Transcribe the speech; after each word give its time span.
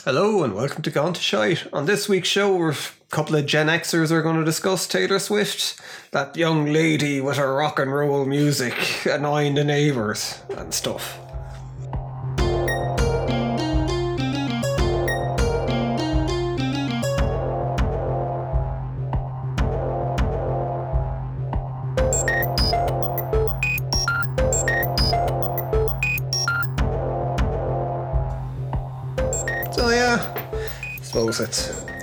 Hello 0.00 0.42
and 0.42 0.52
welcome 0.54 0.82
to 0.82 0.90
Gone 0.90 1.12
to 1.12 1.20
Shite. 1.20 1.72
On 1.72 1.86
this 1.86 2.08
week's 2.08 2.26
show, 2.26 2.56
we're 2.56 2.72
a 2.72 2.76
couple 3.10 3.36
of 3.36 3.46
Gen 3.46 3.68
Xers 3.68 4.10
are 4.10 4.20
going 4.20 4.36
to 4.36 4.44
discuss 4.44 4.88
Taylor 4.88 5.20
Swift, 5.20 5.80
that 6.10 6.36
young 6.36 6.72
lady 6.72 7.20
with 7.20 7.36
her 7.36 7.54
rock 7.54 7.78
and 7.78 7.94
roll 7.94 8.26
music, 8.26 8.74
annoying 9.06 9.54
the 9.54 9.62
neighbours 9.62 10.40
and 10.56 10.74
stuff. 10.74 11.21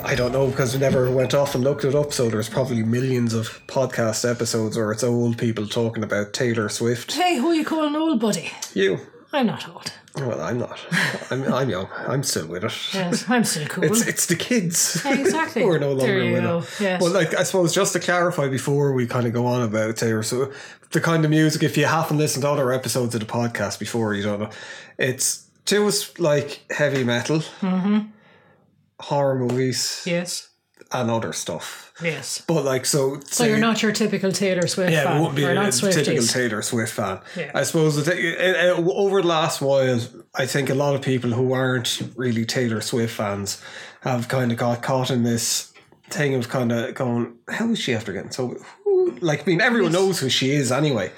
I 0.10 0.16
don't 0.16 0.32
know 0.32 0.48
because 0.48 0.74
we 0.74 0.80
never 0.80 1.12
went 1.12 1.36
off 1.36 1.54
and 1.54 1.64
looked 1.64 1.86
it 1.86 1.94
up. 1.94 2.12
So 2.14 2.32
there's 2.32 2.50
probably 2.50 2.82
millions 2.82 3.36
of 3.36 3.62
podcast 3.68 4.28
episodes 4.28 4.76
where 4.76 4.92
it's 4.92 5.04
old 5.04 5.38
people 5.38 5.68
talking 5.68 6.04
about 6.04 6.34
Taylor 6.34 6.68
Swift. 6.68 7.14
Hey, 7.14 7.38
who 7.38 7.52
you 7.52 7.64
calling 7.64 7.96
old, 7.96 8.20
buddy? 8.20 8.52
You, 8.74 8.98
I'm 9.32 9.46
not 9.46 9.70
old. 9.70 9.94
well, 10.16 10.42
I'm 10.42 10.58
not. 10.58 10.80
I'm 11.30 11.44
I'm 11.54 11.70
young. 11.70 11.88
I'm 12.08 12.24
still 12.24 12.48
with 12.48 12.64
it. 12.64 12.74
Yes, 12.92 13.30
I'm 13.30 13.44
still 13.44 13.68
cool. 13.68 13.84
It's 13.84 14.08
it's 14.08 14.26
the 14.26 14.36
kids. 14.36 15.00
Exactly. 15.06 15.64
We're 15.64 15.78
no 15.78 15.94
longer 15.94 16.32
with 16.32 16.44
go. 16.44 16.58
it. 16.58 16.70
Yes. 16.80 17.02
Well, 17.04 17.12
like 17.12 17.36
I 17.36 17.44
suppose 17.44 17.76
just 17.76 17.94
to 17.94 18.00
clarify 18.00 18.48
before 18.48 18.94
we 18.94 19.06
kind 19.06 19.28
of 19.28 19.34
go 19.34 19.46
on 19.46 19.62
about 19.62 19.96
Taylor, 19.98 20.24
so 20.24 20.52
the 20.90 21.02
kind 21.02 21.24
of 21.24 21.30
music, 21.30 21.62
if 21.62 21.78
you 21.78 21.86
haven't 21.86 22.18
listened 22.18 22.42
to 22.42 22.50
other 22.50 22.72
episodes 22.72 23.14
of 23.14 23.22
the 23.22 23.28
podcast 23.28 23.78
before, 23.78 24.16
you 24.16 24.24
don't 24.24 24.40
know. 24.40 24.50
It's 24.98 25.46
to 25.66 25.86
us 25.86 26.18
like 26.18 26.62
heavy 26.72 27.04
metal, 27.04 27.42
mm-hmm. 27.62 28.08
Horror 29.00 29.40
movies, 29.40 30.04
yes, 30.06 30.50
and 30.92 31.10
other 31.12 31.34
stuff. 31.34 31.94
yes. 32.02 32.42
But 32.48 32.66
like 32.66 32.86
so, 32.86 33.20
So 33.26 33.44
you're 33.44 33.58
not 33.60 33.82
your 33.84 33.92
typical 33.92 34.32
Taylor 34.32 34.66
Swift 34.68 34.92
yeah, 34.92 35.04
fan. 35.04 35.18
it 35.18 35.20
wouldn't 35.20 35.36
be 35.36 35.44
We're 35.44 35.52
a 35.52 35.56
not 35.56 35.74
typical 35.74 36.26
Taylor 36.26 36.62
Swift 36.62 36.94
fan. 36.94 37.20
Yeah. 37.38 37.52
I 37.54 37.64
suppose 37.64 37.96
the 37.96 38.02
thing, 38.04 38.18
it, 38.18 38.40
it, 38.40 38.80
over 38.88 39.22
the 39.22 39.28
last 39.28 39.62
while, 39.62 40.00
I 40.36 40.46
think 40.46 40.70
a 40.70 40.74
lot 40.76 40.96
of 40.96 41.02
people 41.02 41.32
who 41.32 41.54
aren't 41.54 42.02
really 42.16 42.46
Taylor 42.46 42.82
Swift 42.82 43.14
fans 43.16 43.62
have 44.02 44.28
kind 44.28 44.52
of 44.52 44.58
got 44.58 44.82
caught 44.82 45.12
in 45.12 45.24
this 45.24 45.74
thing 46.10 46.34
of 46.34 46.50
kind 46.50 46.72
of 46.72 46.96
going, 46.96 47.36
how 47.50 47.70
is 47.70 47.80
she 47.80 47.94
after 47.94 48.12
getting 48.14 48.32
so? 48.32 48.56
who-" 48.84 49.16
Like, 49.22 49.42
I 49.42 49.46
mean, 49.46 49.62
everyone 49.62 49.92
knows 49.92 50.20
who 50.20 50.30
she 50.30 50.52
is 50.52 50.72
anyway. 50.72 51.12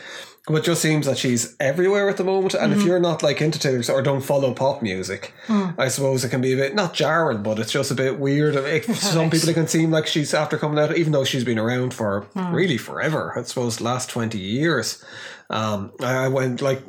But 0.52 0.60
it 0.64 0.66
just 0.66 0.82
seems 0.82 1.06
that 1.06 1.18
she's 1.18 1.56
everywhere 1.60 2.10
at 2.10 2.18
the 2.18 2.24
moment. 2.24 2.54
And 2.54 2.72
Mm-hmm. 2.72 2.82
if 2.82 2.86
you're 2.88 3.00
not 3.00 3.24
like 3.24 3.42
into 3.42 3.58
Taylor 3.60 3.84
or 3.94 4.02
don't 4.02 4.22
follow 4.22 4.54
pop 4.54 4.82
music, 4.82 5.34
Mm. 5.48 5.76
I 5.78 5.88
suppose 5.88 6.24
it 6.24 6.30
can 6.30 6.42
be 6.42 6.54
a 6.54 6.58
bit 6.58 6.76
not 6.76 6.94
jarring, 6.94 7.44
but 7.44 7.60
it's 7.60 7.72
just 7.72 7.92
a 7.92 7.96
bit 7.96 8.20
weird. 8.20 8.56
It, 8.56 8.86
some 8.96 9.30
people 9.30 9.50
it 9.50 9.54
can 9.54 9.68
seem 9.68 9.92
like 9.92 10.08
she's 10.08 10.34
after 10.34 10.58
coming 10.58 10.78
out, 10.80 10.96
even 10.98 11.12
though 11.14 11.24
she's 11.26 11.44
been 11.44 11.60
around 11.60 11.94
for 11.94 12.28
Mm. 12.36 12.54
really 12.54 12.78
forever. 12.78 13.34
I 13.38 13.44
suppose 13.44 13.82
last 13.82 14.10
twenty 14.10 14.40
years. 14.40 15.04
Um, 15.50 15.92
I, 16.02 16.26
I 16.26 16.28
went 16.28 16.62
like 16.62 16.82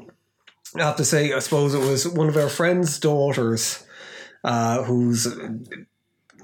I 0.76 0.82
have 0.84 0.96
to 0.96 1.04
say, 1.04 1.32
I 1.32 1.38
suppose 1.40 1.74
it 1.74 1.80
was 1.86 2.08
one 2.08 2.28
of 2.28 2.36
our 2.36 2.48
friends' 2.48 2.98
daughters, 2.98 3.84
uh, 4.44 4.82
who's 4.84 5.26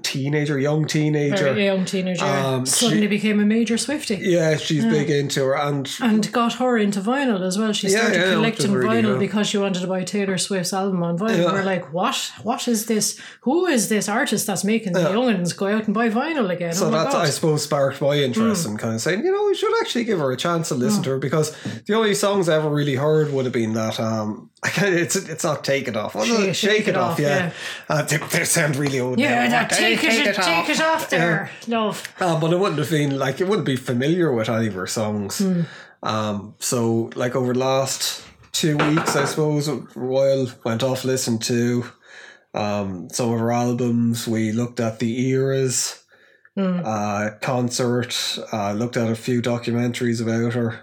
teenager, 0.02 0.58
young 0.58 0.86
teenager. 0.86 1.36
Very 1.44 1.66
young 1.66 1.84
teenager 1.84 2.24
Um, 2.24 2.66
suddenly 2.66 3.02
she- 3.02 3.06
became 3.08 3.40
a 3.40 3.44
major 3.44 3.76
Swifty. 3.78 4.16
Yeah, 4.20 4.56
she's 4.56 4.84
big 4.84 5.10
into 5.10 5.44
her, 5.44 5.56
and 5.56 5.88
And 6.00 6.30
got 6.32 6.54
her 6.54 6.76
into 6.78 7.00
vinyl 7.00 7.46
as 7.46 7.58
well. 7.58 7.72
She 7.72 7.88
started 7.88 8.14
yeah, 8.16 8.24
which 8.24 8.56
collecting 8.58 8.72
really 8.72 9.02
vinyl 9.02 9.18
because 9.18 9.46
she 9.46 9.58
wanted 9.58 9.80
to 9.80 9.86
buy 9.86 10.04
Taylor 10.04 10.38
Swift's 10.38 10.72
album 10.72 11.02
on 11.02 11.18
vinyl. 11.18 11.38
Yeah. 11.38 11.52
We're 11.52 11.64
like, 11.64 11.92
what? 11.92 12.32
What 12.42 12.66
is 12.68 12.86
this? 12.86 13.18
Who 13.42 13.66
is 13.66 13.88
this 13.88 14.08
artist 14.08 14.46
that's 14.46 14.64
making 14.64 14.94
the 14.94 15.00
youngins 15.00 15.56
go 15.56 15.66
out 15.66 15.84
and 15.86 15.94
buy 15.94 16.08
vinyl 16.08 16.50
again? 16.50 16.72
So 16.72 16.88
oh 16.88 16.90
that's, 16.90 17.14
God. 17.14 17.26
I 17.26 17.30
suppose, 17.30 17.62
sparked 17.64 18.00
my 18.00 18.14
interest 18.16 18.64
Hmm. 18.64 18.72
in 18.72 18.76
kind 18.78 18.94
of 18.94 19.00
saying, 19.00 19.24
you 19.24 19.30
know, 19.32 19.44
we 19.46 19.54
should 19.54 19.72
actually 19.80 20.04
give 20.04 20.18
her 20.18 20.32
a 20.32 20.36
chance 20.36 20.68
to 20.68 20.74
listen 20.74 21.02
to 21.04 21.10
her 21.10 21.18
because 21.18 21.54
the 21.86 21.94
only 21.94 22.14
songs 22.14 22.48
I 22.48 22.56
ever 22.56 22.70
really 22.70 22.94
heard 22.96 23.32
would 23.32 23.44
have 23.44 23.54
been 23.54 23.74
that. 23.74 24.00
Um, 24.00 24.50
I 24.57 24.57
kind 24.57 24.57
of, 24.57 24.57
it's 24.76 25.14
it's 25.16 25.44
not 25.44 25.62
take 25.64 25.86
it 25.88 25.96
off. 25.96 26.14
What 26.16 26.26
is 26.28 26.36
Shake- 26.36 26.48
it? 26.48 26.54
Shake, 26.54 26.88
it, 26.88 26.96
off, 26.96 27.18
yeah. 27.20 27.52
Uh, 27.88 28.02
they, 28.02 28.16
they 28.16 28.44
sound 28.44 28.74
really 28.76 28.98
old. 28.98 29.18
yeah, 29.20 29.44
now. 29.44 29.50
that, 29.50 29.70
take, 29.70 30.02
it, 30.02 30.34
take 30.34 30.68
it 30.68 30.80
off 30.80 31.08
there. 31.10 31.50
Love. 31.68 32.02
Uh, 32.18 32.40
but 32.40 32.52
it 32.52 32.58
wouldn't 32.58 32.78
have 32.78 32.90
been 32.90 33.18
like 33.18 33.40
it 33.40 33.46
wouldn't 33.46 33.66
be 33.66 33.76
familiar 33.76 34.32
with 34.32 34.48
any 34.48 34.66
of 34.66 34.74
her 34.74 34.86
songs. 34.88 35.38
Hmm. 35.38 35.62
Um, 36.02 36.54
so 36.58 37.10
like 37.14 37.36
over 37.36 37.52
the 37.52 37.58
last 37.60 38.24
two 38.52 38.76
weeks, 38.76 39.14
I 39.14 39.24
suppose, 39.26 39.68
Royal 39.94 40.48
went 40.64 40.82
off 40.82 41.04
listened 41.04 41.42
to 41.42 41.84
um, 42.54 43.08
some 43.10 43.32
of 43.32 43.38
her 43.38 43.52
albums. 43.52 44.26
We 44.26 44.50
looked 44.52 44.80
at 44.80 44.98
the 44.98 45.28
eras, 45.28 46.02
Hmm. 46.56 46.80
uh, 46.84 47.30
concert. 47.40 48.38
Uh, 48.52 48.72
looked 48.72 48.96
at 48.96 49.08
a 49.08 49.14
few 49.14 49.40
documentaries 49.40 50.20
about 50.20 50.54
her. 50.54 50.80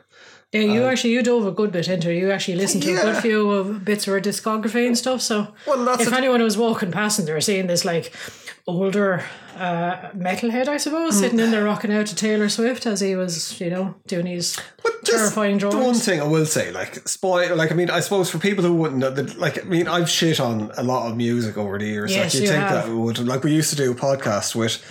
Yeah, 0.56 0.74
you 0.74 0.84
actually 0.86 1.12
you 1.14 1.22
dove 1.24 1.46
a 1.46 1.52
good 1.52 1.72
bit 1.72 1.88
into 1.88 2.10
it. 2.12 2.18
You 2.18 2.32
actually 2.32 2.56
listened 2.58 2.84
to 2.84 2.94
a 2.94 3.00
Uh, 3.00 3.04
good 3.04 3.18
few 3.22 3.52
of 3.52 3.84
bits 3.86 4.08
of 4.08 4.14
her 4.14 4.22
discography 4.22 4.86
and 4.88 4.98
stuff. 4.98 5.22
So 5.22 5.48
Well, 5.68 5.88
if 6.00 6.12
a- 6.12 6.16
anyone 6.18 6.42
was 6.42 6.58
walking 6.58 6.92
past 6.92 7.20
and 7.20 7.28
they 7.28 7.34
were 7.34 7.42
seeing 7.42 7.68
this 7.68 7.84
like 7.86 8.12
older 8.68 9.24
uh, 9.58 10.10
metalhead, 10.18 10.68
I 10.68 10.76
Mm. 10.76 10.80
suppose, 10.82 11.20
sitting 11.20 11.40
in 11.40 11.52
there 11.52 11.64
rocking 11.64 11.94
out 11.94 12.08
to 12.08 12.16
Taylor 12.16 12.50
Swift 12.50 12.86
as 12.86 13.00
he 13.00 13.16
was, 13.16 13.60
you 13.62 13.70
know, 13.70 13.96
doing 14.08 14.26
his 14.26 14.58
terrifying 15.06 15.60
the 15.60 15.70
one 15.70 15.94
thing 15.94 16.20
I 16.20 16.26
will 16.26 16.46
say, 16.48 16.72
like 16.72 17.08
spoil, 17.08 17.56
like 17.56 17.72
I 17.72 17.76
mean, 17.76 17.90
I 17.90 18.00
suppose 18.02 18.30
for 18.30 18.38
people 18.40 18.66
who 18.66 18.74
wouldn't 18.74 19.00
know, 19.00 19.12
that, 19.12 19.38
like 19.38 19.64
I 19.64 19.68
mean, 19.68 19.88
I've 19.88 20.10
shit 20.10 20.40
on 20.42 20.72
a 20.78 20.84
lot 20.84 21.10
of 21.10 21.16
music 21.16 21.58
over 21.58 21.78
the 21.78 21.86
years. 21.86 22.12
Yes, 22.14 22.34
like 22.34 22.42
you 22.42 22.50
think 22.50 22.60
have. 22.64 22.86
that 22.88 22.92
would, 22.94 23.20
like 23.20 23.44
we 23.44 23.54
used 23.54 23.70
to 23.70 23.76
do 23.78 23.92
a 23.92 23.96
podcast 23.96 24.56
with, 24.56 24.82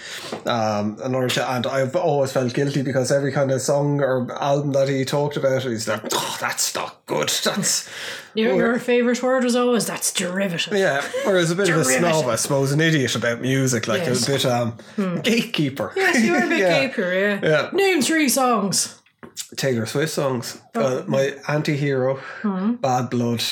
um, 0.46 0.96
another 1.02 1.28
ch- 1.28 1.38
and 1.38 1.66
I've 1.66 1.94
always 1.96 2.32
felt 2.32 2.54
guilty 2.54 2.80
because 2.82 3.10
every 3.12 3.32
kind 3.32 3.50
of 3.50 3.60
song 3.60 4.00
or 4.00 4.32
album 4.40 4.72
that 4.72 4.88
he 4.88 5.04
talked 5.04 5.36
about, 5.36 5.62
he's 5.62 5.88
like, 5.88 6.02
oh, 6.12 6.36
that's 6.40 6.74
not 6.74 7.04
good. 7.06 7.28
That's 7.44 7.88
Your, 8.34 8.54
your 8.56 8.78
favorite 8.78 9.22
word 9.22 9.44
was 9.44 9.54
always 9.56 9.86
that's 9.86 10.12
derivative. 10.12 10.72
yeah. 10.72 11.02
Whereas 11.24 11.50
a 11.50 11.54
bit 11.54 11.68
of 11.68 11.76
a 11.78 11.84
snob, 11.84 12.26
I 12.26 12.36
suppose, 12.36 12.72
an 12.72 12.80
idiot 12.80 13.14
about 13.14 13.40
music, 13.40 13.86
like 13.86 14.02
Yes. 14.06 14.28
a 14.28 14.32
bit 14.32 14.44
um 14.46 14.76
gatekeeper. 15.22 15.92
Yes, 15.96 16.22
you 16.24 16.32
were 16.32 16.38
a 16.44 16.48
bit 16.48 16.58
Yeah. 16.58 16.86
gaper, 16.86 17.12
yeah. 17.14 17.40
Yeah. 17.42 17.70
Name 17.72 18.02
three 18.02 18.28
songs. 18.28 19.00
Taylor 19.56 19.86
Swift 19.86 20.12
songs. 20.12 20.60
Oh. 20.74 20.98
Uh, 21.00 21.04
my 21.06 21.34
anti-hero, 21.48 22.16
Hmm. 22.42 22.74
Bad 22.74 23.10
Blood, 23.10 23.42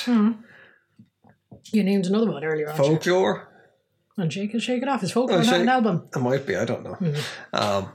You 1.73 1.83
named 1.85 2.07
another 2.07 2.31
one 2.31 2.45
earlier 2.45 2.71
on. 2.71 2.77
Folklore. 2.77 3.49
And 4.19 4.33
Shake 4.33 4.55
It, 4.55 4.61
Shake 4.61 4.83
It 4.83 4.89
Off. 4.89 5.03
Is 5.03 5.11
folk 5.13 5.31
Oh, 5.31 5.37
not 5.37 5.47
Shake- 5.47 5.63
an 5.63 5.69
album? 5.69 6.09
It 6.15 6.19
might 6.21 6.47
be, 6.47 6.57
I 6.57 6.65
don't 6.65 6.83
know. 6.85 6.95
Hmm. 6.95 7.15
Um, 7.53 7.89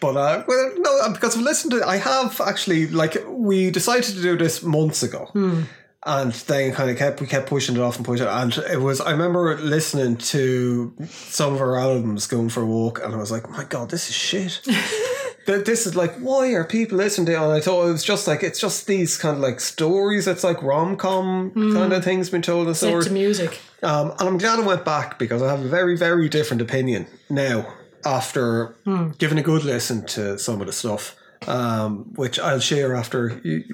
but 0.00 0.16
uh, 0.16 0.44
well, 0.46 0.72
no, 0.78 1.12
because 1.12 1.36
I've 1.36 1.42
listened 1.42 1.72
to, 1.72 1.86
I 1.86 1.96
have 1.96 2.40
actually 2.40 2.86
like 2.88 3.16
we 3.28 3.70
decided 3.70 4.04
to 4.04 4.22
do 4.22 4.36
this 4.36 4.62
months 4.62 5.02
ago, 5.02 5.26
Hmm. 5.32 5.62
And 6.06 6.32
then 6.32 6.72
kind 6.72 6.90
of 6.90 6.96
kept 6.96 7.20
we 7.20 7.26
kept 7.26 7.48
pushing 7.48 7.76
it 7.76 7.80
off 7.80 7.96
and 7.96 8.04
pushing 8.06 8.26
it, 8.26 8.30
and 8.30 8.56
it 8.70 8.80
was 8.80 9.00
I 9.00 9.10
remember 9.12 9.56
listening 9.58 10.16
to 10.18 10.94
some 11.08 11.54
of 11.54 11.60
our 11.60 11.78
albums 11.78 12.26
going 12.26 12.48
for 12.48 12.62
a 12.62 12.66
walk, 12.66 13.00
and 13.02 13.14
I 13.14 13.18
was 13.18 13.30
like, 13.30 13.48
my 13.50 13.64
god, 13.64 13.90
this 13.90 14.08
is 14.08 14.14
shit. 14.14 14.60
Th- 15.46 15.64
This 15.64 15.86
is 15.86 15.96
like, 15.96 16.14
why 16.18 16.48
are 16.52 16.64
people 16.64 16.98
listening 16.98 17.26
to 17.26 17.32
it? 17.32 17.36
And 17.42 17.52
I 17.52 17.60
thought 17.60 17.88
it 17.88 17.92
was 17.92 18.04
just 18.04 18.26
like, 18.28 18.42
it's 18.42 18.60
just 18.60 18.86
these 18.86 19.16
kind 19.16 19.34
of 19.36 19.40
like 19.42 19.60
stories. 19.60 20.26
It's 20.28 20.44
like 20.44 20.62
rom 20.62 20.96
com 20.96 21.52
kind 21.74 21.92
of 21.92 22.04
things 22.04 22.28
being 22.30 22.42
told. 22.42 22.66
And 22.66 22.76
so 22.76 23.00
to 23.00 23.10
music. 23.10 23.58
um, 23.82 24.10
and 24.18 24.28
I'm 24.28 24.36
glad 24.38 24.58
I 24.60 24.66
went 24.66 24.84
back 24.84 25.18
because 25.18 25.40
I 25.42 25.48
have 25.50 25.64
a 25.64 25.68
very, 25.68 25.96
very 25.96 26.28
different 26.28 26.60
opinion 26.60 27.06
now 27.30 27.66
after 28.04 28.74
giving 29.18 29.38
a 29.38 29.42
good 29.42 29.64
listen 29.64 30.06
to 30.06 30.38
some 30.38 30.60
of 30.60 30.66
the 30.66 30.72
stuff, 30.72 31.16
um, 31.48 32.12
which 32.14 32.38
I'll 32.38 32.60
share 32.60 32.94
after. 32.94 33.40
You, 33.42 33.64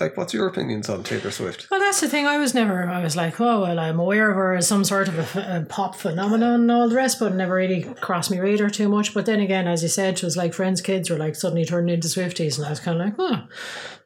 like, 0.00 0.16
what's 0.16 0.34
your 0.34 0.46
opinions 0.48 0.88
on 0.88 1.04
Taylor 1.04 1.30
Swift? 1.30 1.68
Well, 1.70 1.80
that's 1.80 2.00
the 2.00 2.08
thing. 2.08 2.26
I 2.26 2.38
was 2.38 2.54
never. 2.54 2.88
I 2.88 3.02
was 3.02 3.16
like, 3.16 3.40
oh 3.40 3.62
well, 3.62 3.78
I'm 3.78 4.00
aware 4.00 4.30
of 4.30 4.36
her 4.36 4.54
as 4.54 4.66
some 4.66 4.84
sort 4.84 5.08
of 5.08 5.36
a, 5.36 5.58
a 5.58 5.66
pop 5.68 5.96
phenomenon 5.96 6.62
and 6.62 6.70
all 6.70 6.88
the 6.88 6.96
rest, 6.96 7.18
but 7.20 7.34
never 7.34 7.54
really 7.54 7.82
crossed 8.00 8.30
my 8.30 8.38
radar 8.38 8.70
too 8.70 8.88
much. 8.88 9.12
But 9.12 9.26
then 9.26 9.40
again, 9.40 9.66
as 9.66 9.82
you 9.82 9.88
said, 9.88 10.14
it 10.14 10.22
was 10.22 10.36
like 10.36 10.54
friends' 10.54 10.80
kids 10.80 11.10
were 11.10 11.18
like 11.18 11.34
suddenly 11.34 11.64
turning 11.64 11.94
into 11.94 12.08
Swifties, 12.08 12.56
and 12.56 12.66
I 12.66 12.70
was 12.70 12.80
kind 12.80 13.00
of 13.00 13.06
like, 13.06 13.14
oh, 13.18 13.46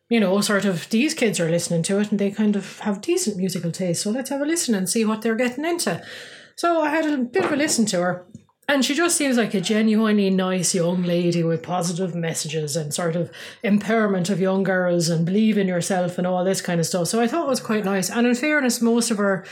you 0.08 0.20
know, 0.20 0.40
sort 0.40 0.64
of 0.64 0.88
these 0.88 1.14
kids 1.14 1.38
are 1.38 1.50
listening 1.50 1.82
to 1.84 2.00
it, 2.00 2.10
and 2.10 2.18
they 2.18 2.30
kind 2.30 2.56
of 2.56 2.80
have 2.80 3.02
decent 3.02 3.36
musical 3.36 3.70
taste. 3.70 4.02
So 4.02 4.10
let's 4.10 4.30
have 4.30 4.40
a 4.40 4.46
listen 4.46 4.74
and 4.74 4.88
see 4.88 5.04
what 5.04 5.22
they're 5.22 5.34
getting 5.34 5.64
into. 5.64 6.02
So 6.56 6.80
I 6.80 6.90
had 6.90 7.06
a 7.06 7.18
bit 7.18 7.44
of 7.44 7.52
a 7.52 7.56
listen 7.56 7.86
to 7.86 8.00
her. 8.00 8.26
And 8.70 8.84
she 8.84 8.94
just 8.94 9.16
seems 9.16 9.38
like 9.38 9.54
a 9.54 9.60
genuinely 9.62 10.28
nice 10.28 10.74
young 10.74 11.02
lady 11.02 11.42
with 11.42 11.62
positive 11.62 12.14
messages 12.14 12.76
and 12.76 12.92
sort 12.92 13.16
of 13.16 13.30
empowerment 13.64 14.28
of 14.28 14.40
young 14.40 14.62
girls 14.62 15.08
and 15.08 15.24
believe 15.24 15.56
in 15.56 15.66
yourself 15.66 16.18
and 16.18 16.26
all 16.26 16.44
this 16.44 16.60
kind 16.60 16.78
of 16.78 16.86
stuff. 16.86 17.08
So 17.08 17.20
I 17.20 17.26
thought 17.26 17.46
it 17.46 17.48
was 17.48 17.60
quite 17.60 17.84
nice. 17.84 18.10
And 18.10 18.26
in 18.26 18.34
fairness, 18.34 18.82
most 18.82 19.10
of 19.10 19.16
her 19.16 19.44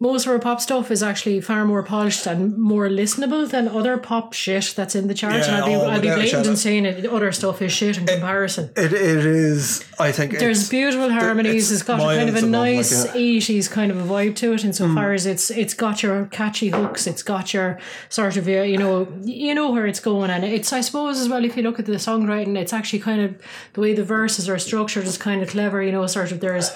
most 0.00 0.26
of 0.26 0.32
her 0.32 0.38
pop 0.38 0.60
stuff 0.60 0.90
is 0.90 1.02
actually 1.02 1.40
far 1.40 1.64
more 1.64 1.82
polished 1.82 2.26
and 2.26 2.58
more 2.58 2.88
listenable 2.88 3.48
than 3.48 3.68
other 3.68 3.96
pop 3.96 4.32
shit 4.32 4.74
that's 4.76 4.94
in 4.94 5.06
the 5.06 5.14
charts. 5.14 5.46
Yeah, 5.46 5.54
and 5.54 5.64
I'll 5.64 5.68
be, 5.68 5.74
oh, 5.76 5.86
I'll 5.88 6.00
be 6.00 6.08
blatant 6.08 6.46
in 6.46 6.56
saying 6.56 6.84
it. 6.84 7.06
Other 7.06 7.30
stuff 7.32 7.62
is 7.62 7.72
shit 7.72 7.96
in 7.96 8.04
comparison. 8.06 8.70
It, 8.76 8.92
it 8.92 9.24
is, 9.24 9.84
I 9.98 10.10
think. 10.10 10.38
There's 10.38 10.68
beautiful 10.68 11.10
harmonies. 11.10 11.70
it's 11.70 11.80
it's 11.80 11.82
got 11.86 12.00
a 12.00 12.16
kind 12.16 12.28
of 12.28 12.34
a 12.34 12.42
nice 12.42 13.06
like, 13.06 13.14
yeah. 13.14 13.20
80s 13.20 13.70
kind 13.70 13.90
of 13.92 13.98
a 13.98 14.02
vibe 14.02 14.34
to 14.36 14.52
it 14.52 14.64
insofar 14.64 15.08
Hmm. 15.10 15.14
as 15.14 15.26
it's 15.26 15.50
it's 15.50 15.74
got 15.74 16.02
your 16.02 16.26
catchy 16.26 16.68
hooks, 16.68 17.06
it's 17.06 17.22
got 17.22 17.54
your 17.54 17.78
sort 18.08 18.36
of 18.36 18.44
your, 18.54 18.64
you 18.72 18.78
know 18.78 18.94
you 19.22 19.54
know 19.54 19.68
where 19.74 19.86
it's 19.86 20.00
going 20.00 20.30
and 20.30 20.44
it's 20.44 20.72
I 20.72 20.80
suppose 20.80 21.20
as 21.22 21.28
well 21.28 21.44
if 21.44 21.56
you 21.56 21.62
look 21.62 21.78
at 21.78 21.86
the 21.86 21.98
songwriting 22.08 22.56
it's 22.62 22.72
actually 22.72 23.00
kind 23.00 23.20
of 23.20 23.30
the 23.74 23.80
way 23.80 23.92
the 23.94 24.04
verses 24.04 24.48
are 24.48 24.58
structured 24.58 25.04
is 25.04 25.18
kind 25.18 25.42
of 25.42 25.48
clever, 25.48 25.82
you 25.82 25.92
know, 25.92 26.06
sort 26.06 26.32
of 26.32 26.40
there's 26.40 26.68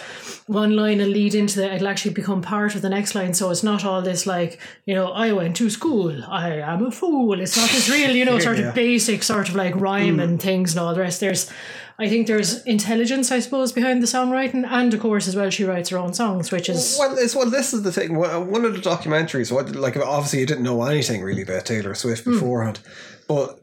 one 0.46 0.75
line 0.76 0.98
will 0.98 1.06
lead 1.19 1.34
into 1.34 1.56
the 1.60 1.75
it'll 1.75 1.88
actually 1.88 2.14
become 2.14 2.40
part 2.42 2.75
of 2.75 2.82
the 2.82 2.88
next 2.88 3.14
line. 3.14 3.34
So 3.34 3.50
it's 3.50 3.62
not 3.62 3.84
all 3.84 4.02
this 4.02 4.26
like, 4.26 4.58
you 4.86 4.94
know, 4.94 5.12
I 5.12 5.32
went 5.32 5.56
to 5.56 5.70
school, 5.70 6.25
I 6.25 6.48
am 6.72 6.84
a 6.84 6.90
fool. 6.90 7.40
It's 7.40 7.56
not 7.56 7.70
this 7.70 7.88
real, 7.90 8.12
you 8.16 8.24
know, 8.24 8.38
sort 8.46 8.58
Yeah. 8.58 8.69
Of 8.69 8.74
basic 8.74 9.22
sort 9.22 9.48
of 9.48 9.54
like 9.54 9.74
rhyme 9.76 10.19
and 10.20 10.40
things 10.40 10.72
and 10.72 10.81
all 10.81 10.94
the 10.94 11.00
rest. 11.00 11.20
There's 11.20 11.50
I 12.00 12.08
think 12.08 12.28
there's 12.28 12.62
intelligence, 12.62 13.32
I 13.32 13.40
suppose, 13.40 13.72
behind 13.72 14.00
the 14.02 14.06
songwriting, 14.06 14.64
and 14.64 14.94
of 14.94 15.00
course, 15.00 15.26
as 15.26 15.34
well, 15.34 15.50
she 15.50 15.64
writes 15.64 15.88
her 15.88 15.98
own 15.98 16.14
songs, 16.14 16.52
which 16.52 16.68
is 16.68 16.96
Well, 16.98 17.16
it's 17.18 17.34
well. 17.34 17.50
This 17.50 17.74
is 17.74 17.82
the 17.82 17.90
thing. 17.90 18.16
One 18.16 18.64
of 18.64 18.72
the 18.74 18.80
documentaries. 18.80 19.50
What 19.50 19.74
like 19.74 19.96
obviously 19.96 20.38
you 20.40 20.46
didn't 20.46 20.62
know 20.62 20.82
anything 20.84 21.22
really 21.22 21.42
about 21.42 21.66
Taylor 21.66 21.94
Swift 21.96 22.24
Hmm. 22.24 22.34
beforehand, 22.34 22.78
but 23.26 23.60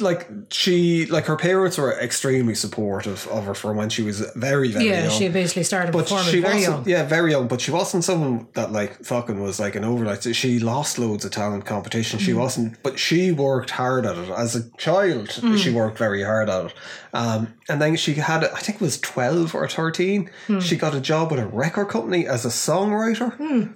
like 0.00 0.28
she 0.50 1.04
like 1.06 1.26
her 1.26 1.36
parents 1.36 1.76
were 1.76 1.92
extremely 2.00 2.54
supportive 2.54 3.28
of 3.28 3.44
her 3.44 3.54
from 3.54 3.76
when 3.76 3.90
she 3.90 4.02
was 4.02 4.20
very 4.34 4.70
very 4.70 4.86
young. 4.86 4.94
yeah, 4.94 5.02
young. 5.04 5.10
she 5.18 5.28
basically 5.28 5.62
started 5.62 5.92
but 5.92 6.04
performing 6.04 6.32
she 6.32 6.40
very 6.40 6.62
young. 6.62 6.88
yeah, 6.88 7.04
very 7.04 7.30
young. 7.32 7.48
But 7.48 7.60
she 7.60 7.70
wasn't 7.70 8.02
someone 8.02 8.48
that 8.54 8.72
like 8.72 9.04
fucking 9.04 9.40
was 9.42 9.60
like 9.60 9.74
an 9.74 9.84
overnight. 9.84 10.22
She 10.34 10.58
lost 10.58 10.98
loads 10.98 11.26
of 11.26 11.32
talent 11.32 11.66
competition. 11.66 12.18
Mm. 12.18 12.22
She 12.22 12.32
wasn't, 12.32 12.82
but 12.82 12.98
she 12.98 13.30
worked 13.30 13.70
hard 13.70 14.06
at 14.06 14.16
it 14.16 14.30
as 14.30 14.56
a 14.56 14.70
child. 14.78 15.28
Mm. 15.28 15.58
She 15.58 15.70
worked 15.70 15.98
very 15.98 16.22
hard 16.22 16.48
at 16.48 16.64
it, 16.66 16.74
um, 17.12 17.52
and 17.68 17.80
then 17.80 17.94
she 17.96 18.14
had, 18.14 18.42
I 18.42 18.60
think 18.60 18.76
it 18.76 18.84
was 18.84 18.98
twelve 18.98 19.54
or 19.54 19.68
thirteen. 19.68 20.30
Mm. 20.48 20.62
She 20.62 20.76
got 20.76 20.94
a 20.94 21.00
job 21.00 21.30
with 21.30 21.40
a 21.40 21.46
record 21.46 21.88
company 21.88 22.26
as 22.26 22.46
a 22.46 22.48
songwriter. 22.48 23.74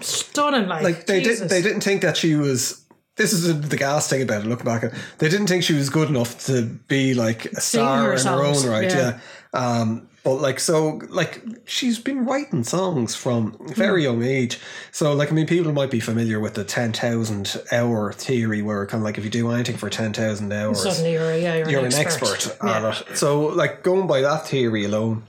Stunning, 0.00 0.68
like, 0.68 0.82
Like 0.82 1.06
they 1.06 1.20
Jesus. 1.22 1.38
didn't, 1.38 1.50
they 1.50 1.62
didn't 1.62 1.80
think 1.80 2.02
that 2.02 2.18
she 2.18 2.34
was. 2.34 2.82
This 3.16 3.32
is 3.32 3.68
the, 3.68 3.76
gas 3.76 4.08
thing 4.08 4.22
about 4.22 4.42
it. 4.44 4.46
Looking 4.46 4.66
back, 4.66 4.84
at 4.84 4.92
they 5.18 5.28
didn't 5.28 5.46
think 5.46 5.62
she 5.62 5.72
was 5.74 5.88
good 5.88 6.08
enough 6.10 6.44
to 6.46 6.66
be 6.86 7.14
like 7.14 7.46
a 7.46 7.60
star 7.60 8.02
her 8.02 8.12
in 8.14 8.26
her 8.26 8.44
own 8.44 8.66
right. 8.68 8.90
yeah. 8.90 9.18
Yeah. 9.54 9.80
Um, 9.80 10.08
but 10.22 10.34
like 10.34 10.58
so, 10.58 11.00
like 11.08 11.40
she's 11.66 11.98
been 12.00 12.26
writing 12.26 12.64
songs 12.64 13.14
from 13.14 13.56
very 13.76 14.02
young 14.02 14.24
age. 14.24 14.58
So 14.90 15.12
like 15.12 15.30
I 15.30 15.34
mean, 15.34 15.46
people 15.46 15.72
might 15.72 15.90
be 15.90 16.00
familiar 16.00 16.40
with 16.40 16.54
the 16.54 16.64
ten 16.64 16.92
thousand 16.92 17.56
hour 17.70 18.12
theory, 18.12 18.60
where 18.60 18.84
kind 18.86 19.00
of 19.00 19.04
like 19.04 19.18
if 19.18 19.24
you 19.24 19.30
do 19.30 19.50
anything 19.50 19.76
for 19.76 19.88
ten 19.88 20.12
thousand 20.12 20.52
hours, 20.52 20.82
Suddenly, 20.82 21.12
you're 21.12 21.36
yeah, 21.36 21.54
you're, 21.54 21.70
you're 21.70 21.80
an 21.80 21.86
an 21.86 21.94
expert. 21.94 22.34
expert 22.34 22.58
Yeah. 22.66 22.88
at 22.88 23.00
it. 23.08 23.16
So 23.16 23.46
like 23.46 23.84
going 23.84 24.08
by 24.08 24.20
that 24.22 24.48
theory 24.48 24.84
alone, 24.84 25.22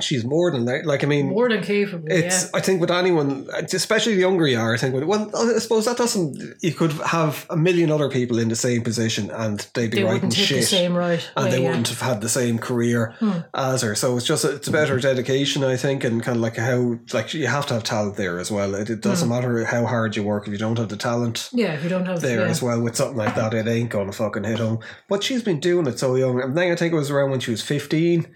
she's 0.00 0.24
more 0.24 0.50
than 0.50 0.64
that. 0.66 0.86
Like 0.86 1.02
I 1.04 1.06
mean, 1.06 1.28
More 1.28 1.48
than 1.48 1.62
capable. 1.62 2.06
it's 2.10 2.44
yeah. 2.44 2.50
I 2.54 2.60
think 2.60 2.80
with 2.80 2.90
anyone, 2.90 3.48
especially 3.72 4.14
the 4.14 4.20
younger 4.20 4.46
you 4.46 4.58
are, 4.58 4.74
I 4.74 4.76
think 4.78 4.94
with, 4.94 5.04
well, 5.04 5.30
I 5.36 5.58
suppose 5.58 5.84
that 5.86 5.96
doesn't. 5.96 6.40
You 6.62 6.72
could 6.72 6.92
have 6.92 7.46
a 7.50 7.56
million 7.56 7.90
other 7.90 8.08
people 8.08 8.38
in 8.38 8.48
the 8.48 8.56
same 8.56 8.82
position 8.82 9.30
and 9.30 9.66
they'd 9.74 9.90
be 9.90 9.98
They 9.98 10.04
writing 10.04 10.30
shit, 10.30 10.60
the 10.60 10.62
same 10.62 10.94
right. 10.94 11.28
and 11.36 11.46
way, 11.46 11.50
they 11.50 11.62
yeah. 11.62 11.68
wouldn't 11.70 11.88
have 11.88 12.00
had 12.00 12.20
the 12.20 12.28
same 12.28 12.58
career 12.58 13.14
Hmm. 13.18 13.38
as 13.54 13.82
her. 13.82 13.94
So 13.94 14.16
it's 14.16 14.26
just 14.26 14.44
it's 14.44 14.68
about 14.68 14.88
her 14.88 15.00
dedication, 15.00 15.64
I 15.64 15.76
think, 15.76 16.04
and 16.04 16.22
kind 16.22 16.36
of 16.36 16.42
like 16.42 16.56
how 16.56 16.96
like 17.12 17.34
you 17.34 17.46
have 17.46 17.66
to 17.66 17.74
have 17.74 17.84
talent 17.84 18.16
there 18.16 18.38
as 18.38 18.50
well. 18.50 18.74
It, 18.74 18.90
it 18.90 19.00
doesn't 19.00 19.28
Hmm. 19.28 19.34
matter 19.34 19.64
how 19.64 19.84
hard 19.86 20.16
you 20.16 20.22
work 20.22 20.46
if 20.46 20.52
you 20.52 20.58
don't 20.58 20.78
have 20.78 20.88
the 20.88 20.96
talent 20.96 21.48
Yeah, 21.52 21.72
if 21.74 21.82
you 21.82 21.88
don't 21.88 22.06
have 22.06 22.20
there 22.20 22.40
yeah. 22.42 22.46
as 22.50 22.62
well 22.62 22.80
with 22.80 22.96
something 22.96 23.16
like 23.16 23.34
that, 23.34 23.52
it 23.54 23.66
ain't 23.66 23.90
gonna 23.90 24.12
fucking 24.12 24.44
hit 24.44 24.58
home. 24.58 24.78
But 25.08 25.22
she's 25.24 25.42
been 25.42 25.60
doing 25.60 25.86
it 25.86 25.98
so 25.98 26.14
young. 26.14 26.40
And 26.40 26.56
then 26.56 26.72
I 26.72 26.76
think 26.76 26.92
it 26.92 26.96
was 26.96 27.10
around 27.10 27.30
when 27.30 27.40
she 27.40 27.50
was 27.50 27.62
fifteen. 27.62 28.26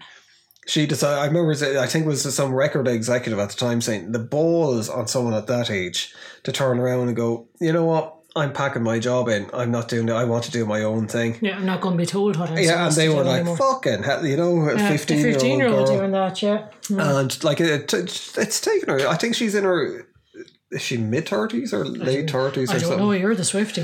She 0.65 0.85
decided. 0.85 1.19
I 1.19 1.25
remember. 1.25 1.51
I 1.79 1.87
think 1.87 2.05
it 2.05 2.07
was 2.07 2.33
some 2.33 2.53
record 2.53 2.87
executive 2.87 3.39
at 3.39 3.49
the 3.49 3.55
time 3.55 3.81
saying 3.81 4.11
the 4.11 4.19
balls 4.19 4.89
on 4.89 5.07
someone 5.07 5.33
at 5.33 5.47
that 5.47 5.69
age 5.69 6.13
to 6.43 6.51
turn 6.51 6.79
around 6.79 7.07
and 7.07 7.15
go, 7.15 7.47
you 7.59 7.73
know 7.73 7.85
what? 7.85 8.15
I'm 8.35 8.51
packing 8.51 8.81
my 8.81 8.97
job 8.97 9.27
in. 9.29 9.47
I'm 9.53 9.69
not 9.69 9.89
doing 9.89 10.09
it. 10.09 10.13
I 10.13 10.23
want 10.23 10.45
to 10.45 10.51
do 10.51 10.65
my 10.65 10.81
own 10.81 11.07
thing. 11.07 11.37
Yeah, 11.39 11.55
I'm 11.57 11.67
not 11.67 11.81
going 11.81 11.95
to 11.95 12.01
be 12.01 12.05
told 12.07 12.35
what 12.37 12.49
I'm 12.49 12.57
Yeah, 12.57 12.87
and 12.87 12.95
they 12.95 13.07
were 13.07 13.23
like, 13.23 13.41
anymore. 13.41 13.57
"Fucking 13.57 14.01
hell," 14.01 14.25
you 14.25 14.37
know, 14.37 14.59
a 14.69 14.75
Yeah, 14.75 14.89
fifteen 14.89 15.19
a 15.19 15.21
year 15.21 15.33
15 15.33 15.57
year 15.59 15.67
old 15.67 15.79
old 15.79 15.87
girl. 15.87 15.97
doing 15.99 16.11
that, 16.13 16.41
yeah. 16.41 16.67
Mm. 16.85 17.19
And 17.19 17.43
like 17.43 17.59
it, 17.61 17.93
it's 17.93 18.59
taken 18.61 18.89
her. 18.89 19.07
I 19.07 19.17
think 19.17 19.35
she's 19.35 19.53
in 19.53 19.65
her. 19.65 20.07
Is 20.73 20.81
she 20.81 20.97
mid 20.97 21.29
thirties 21.29 21.73
or 21.73 21.85
late 21.85 22.29
thirties 22.29 22.69
I 22.69 22.75
or 22.75 22.79
don't 22.79 22.89
something? 22.89 23.05
know, 23.05 23.11
you're 23.11 23.35
the 23.35 23.45
Swifty. 23.45 23.83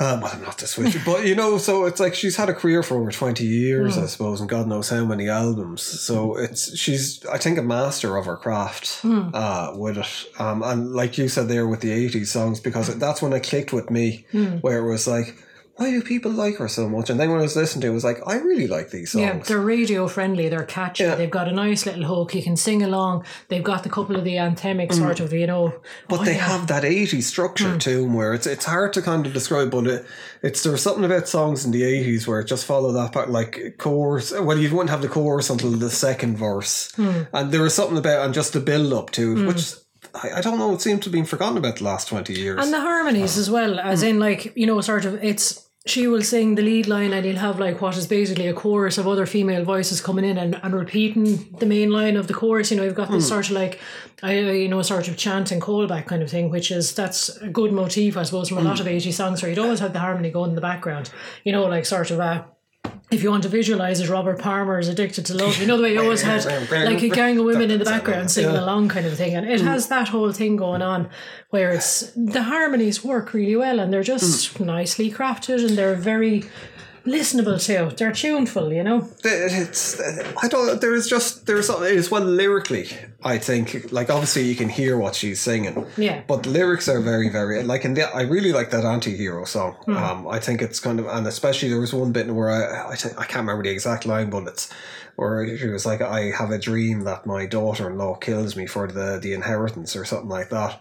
Um, 0.00 0.20
well, 0.20 0.32
I'm 0.34 0.42
not 0.42 0.58
the 0.58 0.66
Swifty, 0.66 0.98
but 1.06 1.24
you 1.24 1.36
know, 1.36 1.56
so 1.58 1.84
it's 1.86 2.00
like 2.00 2.14
she's 2.14 2.34
had 2.36 2.48
a 2.48 2.54
career 2.54 2.82
for 2.82 2.96
over 2.96 3.12
twenty 3.12 3.44
years, 3.46 3.96
I 3.96 4.06
suppose, 4.06 4.40
and 4.40 4.48
God 4.48 4.66
knows 4.66 4.88
how 4.90 5.04
many 5.04 5.28
albums. 5.28 5.82
So 5.82 6.36
it's 6.36 6.76
she's, 6.76 7.24
I 7.26 7.38
think, 7.38 7.58
a 7.58 7.62
master 7.62 8.16
of 8.16 8.26
her 8.26 8.36
craft 8.36 9.00
uh, 9.04 9.72
with 9.76 9.98
it. 9.98 10.26
Um, 10.40 10.62
and 10.64 10.92
like 10.92 11.16
you 11.16 11.28
said 11.28 11.46
there 11.48 11.68
with 11.68 11.80
the 11.80 11.90
'80s 11.90 12.26
songs, 12.26 12.58
because 12.60 12.98
that's 12.98 13.22
when 13.22 13.32
it 13.32 13.44
clicked 13.44 13.72
with 13.72 13.90
me, 13.90 14.26
where 14.60 14.78
it 14.78 14.90
was 14.90 15.06
like, 15.06 15.36
why 15.76 15.90
do 15.90 16.00
people 16.02 16.30
like 16.30 16.56
her 16.56 16.68
so 16.68 16.88
much? 16.88 17.10
And 17.10 17.18
then 17.18 17.30
when 17.30 17.40
I 17.40 17.42
was 17.42 17.56
listening 17.56 17.80
to 17.80 17.88
it, 17.88 17.90
it 17.90 17.94
was 17.94 18.04
like, 18.04 18.18
I 18.26 18.36
really 18.36 18.68
like 18.68 18.90
these 18.90 19.10
songs. 19.10 19.22
Yeah, 19.22 19.38
they're 19.38 19.60
radio 19.60 20.06
friendly. 20.06 20.48
They're 20.48 20.62
catchy. 20.62 21.02
Yeah. 21.02 21.16
They've 21.16 21.30
got 21.30 21.48
a 21.48 21.52
nice 21.52 21.84
little 21.84 22.04
hook. 22.04 22.32
You 22.32 22.44
can 22.44 22.56
sing 22.56 22.80
along. 22.80 23.24
They've 23.48 23.62
got 23.62 23.82
the 23.82 23.88
couple 23.88 24.14
of 24.14 24.22
the 24.22 24.36
anthemic 24.36 24.92
sort 24.92 25.18
of, 25.18 25.32
you 25.32 25.48
know. 25.48 25.68
Mm. 25.68 25.80
But 26.08 26.20
oh, 26.20 26.24
they 26.24 26.36
yeah. 26.36 26.46
have 26.46 26.68
that 26.68 26.84
80s 26.84 27.24
structure 27.24 27.72
Hmm. 27.72 27.78
to 27.78 28.02
them 28.02 28.14
where 28.14 28.34
it's 28.34 28.46
it's 28.46 28.66
hard 28.66 28.92
to 28.92 29.02
kind 29.02 29.26
of 29.26 29.32
describe, 29.32 29.70
but 29.72 29.86
it, 29.86 30.06
it's 30.42 30.62
there's 30.62 30.82
something 30.82 31.04
about 31.04 31.26
songs 31.28 31.64
in 31.64 31.72
the 31.72 31.82
80s 31.82 32.26
where 32.26 32.38
it 32.40 32.46
just 32.46 32.66
follow 32.66 32.92
that 32.92 33.12
part, 33.12 33.30
like 33.30 33.74
chorus. 33.78 34.32
Well, 34.32 34.58
you 34.58 34.70
wouldn't 34.70 34.90
have 34.90 35.02
the 35.02 35.08
chorus 35.08 35.50
until 35.50 35.70
the 35.72 35.90
second 35.90 36.36
verse. 36.36 36.92
Hmm. 36.94 37.22
And 37.32 37.50
there 37.50 37.62
was 37.62 37.74
something 37.74 37.98
about, 37.98 38.24
and 38.24 38.32
just 38.32 38.52
the 38.52 38.60
build 38.60 38.92
up 38.92 39.10
to 39.12 39.38
it, 39.38 39.46
which 39.46 39.74
I, 40.14 40.38
I 40.38 40.40
don't 40.40 40.58
know, 40.58 40.72
it 40.74 40.80
seems 40.80 41.00
to 41.00 41.06
have 41.06 41.12
been 41.12 41.24
forgotten 41.24 41.58
about 41.58 41.76
the 41.76 41.84
last 41.84 42.08
20 42.08 42.32
years. 42.34 42.62
And 42.62 42.72
the 42.72 42.80
harmonies 42.80 43.36
as 43.36 43.50
well, 43.50 43.80
as 43.80 44.02
in 44.02 44.20
like, 44.20 44.52
you 44.56 44.66
know, 44.66 44.80
sort 44.80 45.04
of 45.04 45.22
it's 45.24 45.63
she 45.86 46.06
will 46.06 46.22
sing 46.22 46.54
the 46.54 46.62
lead 46.62 46.86
line 46.86 47.12
and 47.12 47.26
you'll 47.26 47.36
have 47.36 47.60
like 47.60 47.82
what 47.82 47.96
is 47.96 48.06
basically 48.06 48.46
a 48.48 48.54
chorus 48.54 48.96
of 48.96 49.06
other 49.06 49.26
female 49.26 49.64
voices 49.64 50.00
coming 50.00 50.24
in 50.24 50.38
and, 50.38 50.58
and 50.62 50.74
repeating 50.74 51.46
the 51.58 51.66
main 51.66 51.90
line 51.90 52.16
of 52.16 52.26
the 52.26 52.32
chorus. 52.32 52.70
You 52.70 52.78
know, 52.78 52.84
you've 52.84 52.94
got 52.94 53.10
this 53.10 53.24
hmm. 53.24 53.28
sort 53.28 53.46
of 53.46 53.52
like 53.52 53.80
I 54.22 54.38
you 54.38 54.68
know, 54.68 54.80
sort 54.80 55.08
of 55.08 55.18
chant 55.18 55.50
and 55.50 55.60
callback 55.60 56.06
kind 56.06 56.22
of 56.22 56.30
thing, 56.30 56.48
which 56.48 56.70
is 56.70 56.94
that's 56.94 57.36
a 57.36 57.48
good 57.48 57.70
motif, 57.70 58.16
I 58.16 58.22
suppose, 58.22 58.48
from 58.48 58.58
a 58.58 58.62
lot 58.62 58.78
hmm. 58.78 58.82
of 58.82 58.88
80 58.88 59.12
songs 59.12 59.42
where 59.42 59.50
you'd 59.50 59.58
always 59.58 59.80
have 59.80 59.92
the 59.92 59.98
harmony 59.98 60.30
going 60.30 60.50
in 60.50 60.54
the 60.54 60.62
background. 60.62 61.10
You 61.44 61.52
know, 61.52 61.66
like 61.66 61.84
sort 61.84 62.10
of 62.10 62.18
a 62.18 62.46
if 63.14 63.22
you 63.22 63.30
want 63.30 63.44
to 63.44 63.48
visualize 63.48 64.00
it, 64.00 64.08
Robert 64.10 64.38
Palmer 64.38 64.78
is 64.78 64.88
addicted 64.88 65.24
to 65.26 65.34
love. 65.34 65.58
You 65.58 65.66
know 65.66 65.76
the 65.76 65.84
way 65.84 65.92
he 65.92 65.98
always 65.98 66.22
had 66.22 66.44
like 66.70 67.02
a 67.02 67.08
gang 67.08 67.38
of 67.38 67.44
women 67.44 67.70
in 67.70 67.78
the 67.78 67.84
background 67.84 68.30
singing 68.30 68.56
along, 68.56 68.88
kind 68.88 69.06
of 69.06 69.16
thing, 69.16 69.34
and 69.34 69.48
it 69.48 69.60
has 69.60 69.88
that 69.88 70.08
whole 70.08 70.32
thing 70.32 70.56
going 70.56 70.82
on 70.82 71.08
where 71.50 71.70
it's 71.70 72.10
the 72.16 72.42
harmonies 72.42 73.04
work 73.04 73.32
really 73.32 73.54
well 73.54 73.78
and 73.78 73.92
they're 73.92 74.02
just 74.02 74.58
nicely 74.58 75.08
crafted 75.08 75.64
and 75.64 75.78
they're 75.78 75.94
very 75.94 76.42
listenable 77.06 77.60
too. 77.62 77.94
They're 77.96 78.12
tuneful, 78.12 78.72
you 78.72 78.82
know. 78.82 79.08
it's 79.24 80.00
I 80.42 80.48
don't 80.48 80.80
there 80.80 80.94
is 80.94 81.06
just 81.08 81.46
there's 81.46 81.66
something 81.66 81.96
as 81.96 82.10
well 82.10 82.22
lyrically 82.24 82.88
I 83.22 83.38
think 83.38 83.92
like 83.92 84.10
obviously 84.10 84.42
you 84.42 84.54
can 84.56 84.68
hear 84.68 84.96
what 84.96 85.14
she's 85.14 85.40
singing 85.40 85.86
Yeah. 85.96 86.22
but 86.26 86.42
the 86.44 86.50
lyrics 86.50 86.88
are 86.88 87.00
very 87.00 87.28
very 87.28 87.62
like 87.62 87.84
in 87.84 87.94
the, 87.94 88.04
I 88.14 88.22
really 88.22 88.52
like 88.52 88.70
that 88.70 88.84
anti-hero 88.84 89.44
song 89.44 89.76
Hmm. 89.84 89.96
um 89.96 90.28
I 90.28 90.38
think 90.40 90.62
it's 90.62 90.80
kind 90.80 90.98
of 91.00 91.06
and 91.06 91.26
especially 91.26 91.68
there 91.68 91.80
was 91.80 91.92
one 91.92 92.12
bit 92.12 92.26
where 92.34 92.50
I 92.50 92.92
I, 92.92 92.96
think, 92.96 93.14
I 93.18 93.24
can't 93.24 93.46
remember 93.46 93.62
the 93.64 93.70
exact 93.70 94.06
line 94.06 94.30
but 94.30 94.46
it's 94.48 94.70
where 95.16 95.56
she 95.58 95.68
was 95.68 95.86
like 95.86 96.00
I 96.00 96.30
have 96.40 96.50
a 96.50 96.58
dream 96.58 97.04
that 97.04 97.26
my 97.26 97.46
daughter-in-law 97.46 98.14
kills 98.16 98.56
me 98.56 98.66
for 98.66 98.88
the 98.88 99.18
the 99.22 99.32
inheritance 99.34 99.94
or 99.94 100.04
something 100.04 100.28
like 100.38 100.50
that 100.50 100.80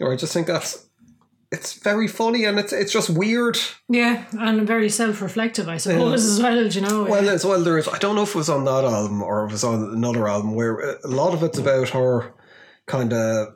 or 0.00 0.12
I 0.12 0.16
just 0.16 0.32
think 0.32 0.46
that's 0.46 0.86
it's 1.52 1.74
very 1.74 2.06
funny 2.06 2.44
and 2.44 2.58
it's 2.58 2.72
it's 2.72 2.92
just 2.92 3.10
weird 3.10 3.58
Yeah, 3.88 4.24
and 4.32 4.66
very 4.66 4.88
self-reflective, 4.88 5.68
I 5.68 5.78
suppose, 5.78 6.24
as 6.24 6.40
well. 6.40 6.66
You 6.66 6.80
know. 6.80 7.04
Well, 7.04 7.28
as 7.28 7.44
well, 7.44 7.62
there 7.62 7.78
is. 7.78 7.88
I 7.88 7.98
don't 7.98 8.14
know 8.14 8.22
if 8.22 8.30
it 8.30 8.36
was 8.36 8.48
on 8.48 8.64
that 8.64 8.84
album 8.84 9.22
or 9.22 9.44
if 9.44 9.50
it 9.50 9.54
was 9.54 9.64
on 9.64 9.82
another 9.92 10.28
album 10.28 10.54
where 10.54 10.98
a 11.04 11.08
lot 11.08 11.34
of 11.34 11.42
it's 11.42 11.58
about 11.58 11.90
her 11.90 12.32
kind 12.86 13.12
of 13.12 13.54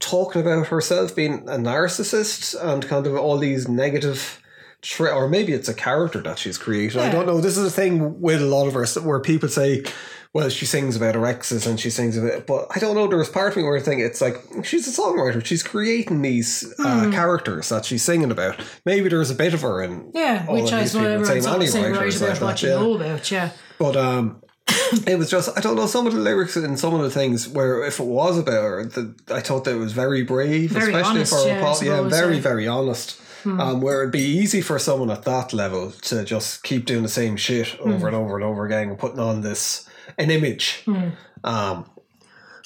talking 0.00 0.42
about 0.42 0.68
herself 0.68 1.14
being 1.14 1.48
a 1.48 1.58
narcissist 1.58 2.54
and 2.60 2.86
kind 2.86 3.06
of 3.06 3.16
all 3.16 3.38
these 3.38 3.68
negative. 3.68 4.42
Or 5.00 5.28
maybe 5.28 5.54
it's 5.54 5.68
a 5.68 5.74
character 5.74 6.20
that 6.22 6.38
she's 6.38 6.56
created. 6.56 7.00
I 7.00 7.10
don't 7.10 7.26
know. 7.26 7.40
This 7.40 7.56
is 7.58 7.66
a 7.66 7.70
thing 7.70 8.20
with 8.20 8.40
a 8.40 8.46
lot 8.46 8.68
of 8.68 8.76
us 8.76 8.96
where 8.96 9.18
people 9.18 9.48
say, 9.48 9.82
well, 10.38 10.48
she 10.48 10.66
sings 10.66 10.94
about 10.94 11.14
her 11.16 11.26
exes 11.26 11.66
and 11.66 11.80
she 11.80 11.90
sings 11.90 12.16
about, 12.16 12.46
but 12.46 12.66
I 12.74 12.78
don't 12.78 12.94
know. 12.94 13.08
There 13.08 13.18
was 13.18 13.28
part 13.28 13.50
of 13.50 13.56
me 13.56 13.64
where 13.64 13.76
I 13.76 13.80
think 13.80 14.00
it's 14.00 14.20
like 14.20 14.36
she's 14.62 14.86
a 14.86 15.02
songwriter. 15.02 15.44
She's 15.44 15.62
creating 15.64 16.22
these 16.22 16.72
uh, 16.78 17.04
Hmm. 17.06 17.10
characters 17.12 17.68
that 17.70 17.84
she's 17.84 18.02
singing 18.04 18.30
about. 18.30 18.56
Maybe 18.84 19.08
there's 19.08 19.30
a 19.30 19.34
bit 19.34 19.52
of 19.54 19.62
her 19.62 19.82
in 19.82 20.10
Yeah, 20.14 20.46
which 20.50 20.72
I 20.72 20.84
people, 20.84 21.00
everyone's 21.00 21.28
same 21.44 21.52
always 21.52 21.72
saying 21.72 21.84
any 21.86 21.98
right 21.98 22.16
about 22.16 22.28
like 22.28 22.40
what 22.40 22.56
that, 22.56 22.62
you 22.62 22.68
yeah. 22.68 22.74
know 22.76 22.94
about, 22.94 23.30
yeah. 23.30 23.50
But 23.78 23.96
um, 23.96 24.42
it 25.06 25.18
was 25.18 25.28
just 25.30 25.56
I 25.58 25.60
don't 25.60 25.76
know 25.76 25.86
some 25.86 26.06
of 26.06 26.12
the 26.14 26.20
lyrics 26.20 26.56
and 26.56 26.78
some 26.78 26.94
of 26.94 27.02
the 27.02 27.10
things 27.10 27.48
where 27.48 27.84
if 27.84 27.98
it 27.98 28.06
was 28.06 28.38
about 28.38 28.62
her, 28.62 28.84
the, 28.84 29.14
I 29.30 29.40
thought 29.40 29.64
that 29.64 29.72
it 29.74 29.78
was 29.78 29.92
very 29.92 30.22
brave, 30.22 30.70
Very 30.70 30.92
especially 30.94 31.10
honest, 31.18 31.32
for 31.32 31.48
yeah, 31.48 31.58
a 31.58 31.62
pop. 31.62 31.82
Yeah, 31.82 32.02
very 32.08 32.38
very 32.38 32.68
honest. 32.68 33.20
Um, 33.44 33.80
where 33.80 34.02
it'd 34.02 34.12
be 34.12 34.20
easy 34.20 34.60
for 34.60 34.78
someone 34.78 35.10
at 35.10 35.22
that 35.22 35.54
level 35.54 35.92
to 35.92 36.22
just 36.24 36.62
keep 36.64 36.84
doing 36.84 37.02
the 37.02 37.08
same 37.08 37.36
shit 37.38 37.78
over 37.80 38.06
and 38.06 38.14
over 38.16 38.34
and 38.34 38.44
over 38.44 38.66
again 38.66 38.90
and 38.90 38.98
putting 38.98 39.20
on 39.20 39.40
this 39.40 39.88
an 40.16 40.30
image. 40.30 40.82
Um, 41.44 41.84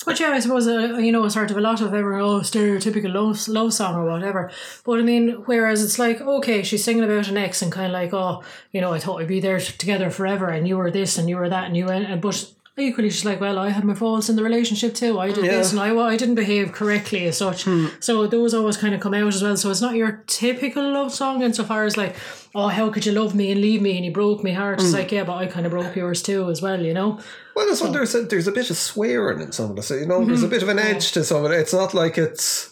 But 0.04 0.18
yeah, 0.18 0.30
I 0.30 0.40
suppose 0.40 0.66
uh, 0.66 0.98
you 0.98 1.12
know, 1.12 1.24
a 1.24 1.30
sort 1.30 1.50
of 1.52 1.56
a 1.56 1.60
lot 1.60 1.80
of 1.80 1.94
everyone, 1.94 2.22
oh, 2.22 2.40
stereotypical 2.40 3.14
love, 3.14 3.46
love 3.46 3.72
song 3.72 3.94
or 3.94 4.04
whatever. 4.10 4.50
But 4.84 4.98
I 4.98 5.02
mean, 5.02 5.42
whereas 5.46 5.84
it's 5.84 5.96
like, 5.98 6.20
okay, 6.20 6.64
she's 6.64 6.82
singing 6.82 7.04
about 7.04 7.28
an 7.28 7.36
ex 7.36 7.62
and 7.62 7.70
kind 7.70 7.86
of 7.86 7.92
like, 7.92 8.12
oh, 8.12 8.42
you 8.72 8.80
know, 8.80 8.92
I 8.92 8.98
thought 8.98 9.18
we'd 9.18 9.28
be 9.28 9.40
there 9.40 9.60
together 9.60 10.10
forever, 10.10 10.48
and 10.48 10.66
you 10.66 10.76
were 10.76 10.90
this 10.90 11.18
and 11.18 11.28
you 11.28 11.36
were 11.36 11.48
that, 11.48 11.66
and 11.66 11.76
you 11.76 11.86
went, 11.86 12.06
and 12.10 12.20
but 12.20 12.52
equally 12.78 13.10
she's 13.10 13.24
like, 13.24 13.40
well, 13.40 13.58
I 13.58 13.68
had 13.68 13.84
my 13.84 13.94
faults 13.94 14.30
in 14.30 14.36
the 14.36 14.42
relationship 14.42 14.94
too. 14.94 15.20
I 15.20 15.30
did 15.30 15.44
Yeah. 15.44 15.58
this 15.58 15.72
and 15.72 15.80
I, 15.80 15.94
I 15.94 16.16
didn't 16.16 16.36
behave 16.36 16.72
correctly 16.72 17.26
as 17.26 17.36
such. 17.36 17.64
Hmm. 17.64 17.88
So 18.00 18.26
those 18.26 18.54
always 18.54 18.76
kind 18.78 18.94
of 18.94 19.00
come 19.00 19.14
out 19.14 19.34
as 19.34 19.42
well. 19.42 19.56
So 19.56 19.70
it's 19.70 19.82
not 19.82 19.94
your 19.94 20.24
typical 20.26 20.90
love 20.92 21.12
song 21.12 21.42
insofar 21.42 21.84
as 21.84 21.96
like, 21.96 22.16
oh, 22.54 22.68
how 22.68 22.88
could 22.90 23.04
you 23.04 23.12
love 23.12 23.34
me 23.34 23.52
and 23.52 23.60
leave 23.60 23.82
me 23.82 23.96
and 23.96 24.04
you 24.04 24.12
broke 24.12 24.42
my 24.42 24.52
heart? 24.52 24.80
It's 24.80 24.90
hmm. 24.90 24.96
like, 24.96 25.12
yeah, 25.12 25.24
but 25.24 25.36
I 25.36 25.46
kind 25.46 25.66
of 25.66 25.72
broke 25.72 25.94
yours 25.94 26.22
too 26.22 26.48
as 26.50 26.62
well, 26.62 26.80
you 26.80 26.94
know. 26.94 27.20
well, 27.54 27.66
that's 27.66 27.82
what 27.82 27.92
there's 27.92 28.14
a, 28.14 28.22
there's 28.22 28.48
a 28.48 28.52
bit 28.52 28.70
of 28.70 28.76
swearing 28.76 29.40
in 29.40 29.52
some 29.52 29.70
of 29.70 29.76
this. 29.76 29.90
You 29.90 30.06
know, 30.06 30.24
there's 30.24 30.40
hmm. 30.40 30.46
a 30.46 30.50
bit 30.50 30.62
of 30.62 30.68
an 30.70 30.78
edge 30.78 31.12
to 31.12 31.24
some 31.24 31.44
of 31.44 31.52
it. 31.52 31.60
It's 31.60 31.74
not 31.74 31.92
like 31.92 32.16
it's 32.16 32.71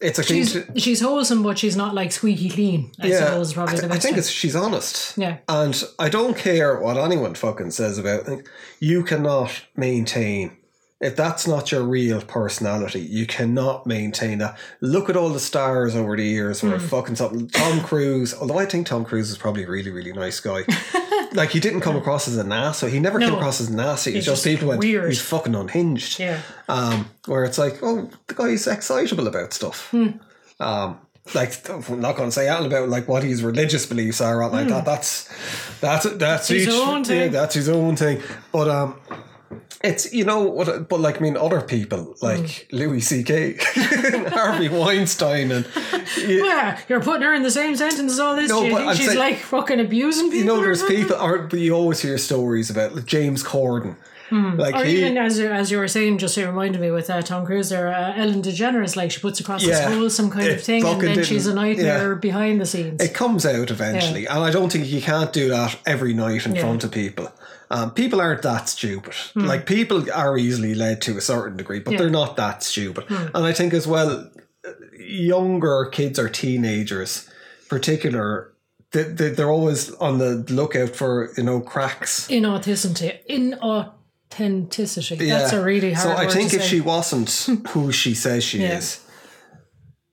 it's 0.00 0.18
a 0.18 0.22
She's 0.22 0.56
she's 0.76 1.00
wholesome, 1.00 1.42
but 1.42 1.58
she's 1.58 1.76
not 1.76 1.94
like 1.94 2.12
squeaky 2.12 2.48
clean. 2.50 2.92
I 3.00 3.10
suppose 3.10 3.50
is 3.52 3.58
I, 3.58 3.66
th- 3.66 3.80
the 3.82 3.92
I 3.92 3.98
think 3.98 4.16
it's 4.16 4.28
she's 4.30 4.54
honest. 4.56 5.18
Yeah. 5.18 5.38
And 5.48 5.82
I 5.98 6.08
don't 6.08 6.36
care 6.36 6.78
what 6.78 6.96
anyone 6.96 7.34
fucking 7.34 7.72
says 7.72 7.98
about 7.98 8.28
it. 8.28 8.46
You 8.80 9.02
cannot 9.02 9.50
maintain 9.76 10.56
if 11.00 11.14
that's 11.14 11.46
not 11.46 11.70
your 11.70 11.84
real 11.84 12.20
personality, 12.22 12.98
you 13.00 13.24
cannot 13.24 13.86
maintain 13.86 14.38
that. 14.38 14.58
Look 14.80 15.08
at 15.08 15.16
all 15.16 15.28
the 15.28 15.38
stars 15.38 15.94
over 15.94 16.16
the 16.16 16.24
years 16.24 16.60
who 16.60 16.72
are 16.72 16.78
Hmm. 16.78 16.86
fucking 16.88 17.14
something. 17.16 17.48
Tom 17.48 17.80
Cruise, 17.82 18.34
although 18.34 18.58
I 18.58 18.66
think 18.66 18.88
Tom 18.88 19.04
Cruise 19.04 19.30
is 19.30 19.38
probably 19.38 19.62
a 19.62 19.68
really, 19.70 19.92
really 19.92 20.12
nice 20.12 20.40
guy. 20.40 20.62
like 21.32 21.50
he 21.50 21.60
didn't 21.60 21.80
come 21.80 21.96
across 21.96 22.26
as 22.28 22.38
a 22.38 22.46
ass, 22.54 22.78
so 22.78 22.86
he 22.88 22.98
never 23.00 23.18
came 23.18 23.34
across 23.34 23.60
as 23.60 23.70
nasty. 23.70 24.10
It's 24.10 24.16
He's 24.16 24.24
just 24.26 24.44
just 24.44 24.46
people 24.46 24.68
went, 24.68 24.80
weird. 24.80 25.08
he's 25.08 25.20
fucking 25.20 25.54
unhinged. 25.54 26.18
yeah. 26.18 26.40
Um, 26.68 27.08
where 27.26 27.44
it's 27.44 27.58
like, 27.58 27.78
oh, 27.82 28.08
the 28.26 28.34
guy's 28.34 28.66
excitable 28.66 29.26
about 29.28 29.52
stuff. 29.52 29.90
Hmm. 29.90 30.08
Um, 30.60 30.98
like 31.34 31.68
I'm 31.68 32.00
not 32.00 32.16
going 32.16 32.28
to 32.28 32.32
say 32.32 32.48
anything 32.48 32.66
about 32.68 32.88
like 32.88 33.06
what 33.06 33.22
his 33.22 33.42
religious 33.42 33.84
beliefs 33.86 34.20
are 34.20 34.42
or 34.42 34.48
like 34.48 34.68
that. 34.68 34.84
That's 34.86 35.28
that's 35.80 36.04
that's 36.16 36.48
Hmm. 36.48 36.54
His 36.54 36.66
each, 36.68 36.72
own 36.74 36.98
Yeah, 36.98 37.04
thing. 37.04 37.32
that's 37.32 37.54
his 37.54 37.68
own 37.68 37.96
thing. 37.96 38.22
But 38.50 38.68
um, 38.68 38.98
it's 39.82 40.12
you 40.12 40.24
know 40.24 40.40
what? 40.42 40.88
But 40.88 41.00
like 41.00 41.16
I 41.18 41.20
mean, 41.20 41.36
other 41.36 41.60
people 41.60 42.14
like 42.20 42.66
Hmm. 42.70 42.76
Louis 42.76 43.00
C.K., 43.00 43.56
Harvey 44.30 44.68
Weinstein, 44.80 45.50
and 45.52 45.66
you, 46.16 46.44
Yeah, 46.46 46.78
you're 46.88 47.00
putting 47.02 47.22
her 47.22 47.34
in 47.34 47.42
the 47.42 47.50
same 47.50 47.76
sentence 47.76 48.12
as 48.12 48.20
all 48.20 48.36
this. 48.36 48.48
No, 48.50 48.68
but 48.70 48.94
she's 48.96 49.06
saying- 49.06 49.18
like 49.18 49.38
fucking 49.38 49.80
abusing 49.80 50.26
people? 50.26 50.38
you 50.38 50.44
know 50.44 50.58
or 50.60 50.64
there's 50.64 50.82
people. 50.82 51.16
Or 51.16 51.38
but 51.38 51.58
you 51.60 51.72
always 51.74 52.00
hear 52.00 52.18
stories 52.18 52.70
about 52.70 52.94
like, 52.94 53.06
James 53.06 53.42
Corden. 53.44 53.96
Like 54.30 54.74
Hmm. 54.74 54.80
Or 54.82 54.84
he, 54.84 54.98
even 54.98 55.16
as 55.16 55.38
as 55.40 55.70
you 55.70 55.78
were 55.78 55.88
saying, 55.88 56.18
just 56.18 56.36
it 56.36 56.46
reminded 56.46 56.82
me 56.82 56.90
with 56.90 57.08
uh, 57.08 57.22
Tom 57.22 57.46
Cruise 57.46 57.70
there, 57.70 57.88
uh, 57.88 58.12
Ellen 58.14 58.42
DeGeneres, 58.42 58.94
like 58.94 59.10
she 59.10 59.20
puts 59.20 59.40
across 59.40 59.64
Yeah. 59.64 59.88
this 59.88 59.94
wholesome 59.94 60.28
kind 60.28 60.48
of 60.48 60.62
thing, 60.62 60.84
and 60.84 61.00
then 61.00 61.24
she's 61.24 61.46
a 61.46 61.54
nightmare 61.54 62.12
yeah. 62.12 62.18
behind 62.18 62.60
the 62.60 62.66
scenes. 62.66 63.02
It 63.02 63.14
comes 63.14 63.46
out 63.46 63.70
eventually, 63.70 64.26
and 64.26 64.40
I 64.44 64.50
don't 64.50 64.70
think 64.70 64.86
you 64.86 65.00
can't 65.00 65.32
do 65.32 65.48
that 65.48 65.78
every 65.86 66.12
night 66.12 66.44
in 66.44 66.54
Yeah. 66.54 66.60
front 66.60 66.84
of 66.84 66.90
people. 66.90 67.32
Um, 67.70 67.90
people 67.92 68.20
aren't 68.20 68.42
that 68.42 68.68
stupid. 68.68 69.14
Like 69.34 69.66
people 69.66 70.10
are 70.12 70.38
easily 70.38 70.74
led 70.74 71.02
to 71.02 71.16
a 71.18 71.20
certain 71.20 71.56
degree, 71.56 71.80
but 71.80 71.90
Hmm. 71.90 71.92
Yeah. 71.94 71.98
they're 72.00 72.10
not 72.10 72.36
that 72.36 72.62
stupid. 72.62 73.04
And 73.10 73.44
I 73.44 73.52
think 73.52 73.74
as 73.74 73.86
well, 73.86 74.30
younger 74.98 75.86
kids 75.92 76.18
or 76.18 76.28
teenagers, 76.28 77.28
particular, 77.68 78.52
they, 78.92 79.02
they, 79.04 79.30
they're 79.30 79.50
always 79.50 79.92
on 79.96 80.18
the 80.18 80.44
lookout 80.50 80.96
for 80.96 81.30
you 81.36 81.42
know 81.42 81.60
cracks. 81.60 82.26
Inauthenticity. 82.28 83.18
Inauthenticity. 84.30 85.28
That's 85.28 85.52
a 85.52 85.62
really 85.62 85.92
hard 85.92 86.16
So 86.16 86.22
I 86.22 86.28
think 86.28 86.54
if 86.54 86.62
say. 86.62 86.68
she 86.68 86.80
wasn't 86.80 87.30
who 87.68 87.92
she 87.92 88.14
says 88.14 88.44
she 88.44 88.60
Yeah. 88.62 88.78
is, 88.78 89.00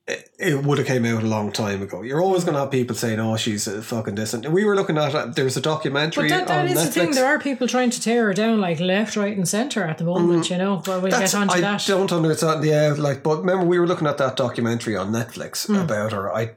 it, 0.08 0.30
it 0.38 0.62
would 0.64 0.78
have 0.78 0.86
came 0.86 1.04
out 1.04 1.22
a 1.24 1.26
long 1.26 1.50
time 1.50 1.82
ago. 1.82 2.02
You're 2.02 2.22
always 2.22 2.44
going 2.44 2.54
to 2.54 2.60
have 2.60 2.70
people 2.70 2.94
saying, 2.94 3.18
"Oh, 3.18 3.36
she's 3.36 3.66
a 3.66 3.82
fucking 3.82 4.14
distant." 4.14 4.48
We 4.50 4.64
were 4.64 4.76
looking 4.76 4.96
at 4.98 5.14
uh, 5.14 5.26
there 5.26 5.44
was 5.44 5.56
a 5.56 5.60
documentary 5.60 6.28
But 6.28 6.36
that, 6.38 6.48
that 6.48 6.60
on 6.60 6.66
is 6.68 6.78
Netflix. 6.78 6.84
the 6.84 6.90
thing. 6.92 7.10
There 7.12 7.26
are 7.26 7.38
people 7.40 7.66
trying 7.66 7.90
to 7.90 8.00
tear 8.00 8.26
her 8.26 8.32
down, 8.34 8.60
like 8.60 8.78
left, 8.78 9.16
right, 9.16 9.36
and 9.36 9.48
centre 9.48 9.82
at 9.84 9.98
the 9.98 10.04
moment. 10.04 10.48
You 10.50 10.58
know, 10.58 10.76
but 10.84 11.02
we'll 11.02 11.10
Mm. 11.12 11.18
Get 11.20 11.34
onto 11.34 11.54
I 11.54 11.60
that. 11.60 11.82
I 11.82 11.92
don't 11.92 12.12
understand. 12.12 12.64
Yeah, 12.64 12.94
like, 12.96 13.22
but 13.24 13.38
remember 13.40 13.64
we 13.66 13.78
were 13.80 13.86
looking 13.86 14.06
at 14.06 14.18
that 14.18 14.36
documentary 14.36 14.96
on 14.96 15.10
Netflix 15.12 15.66
Hmm. 15.66 15.76
about 15.76 16.12
her. 16.12 16.32
I 16.32 16.52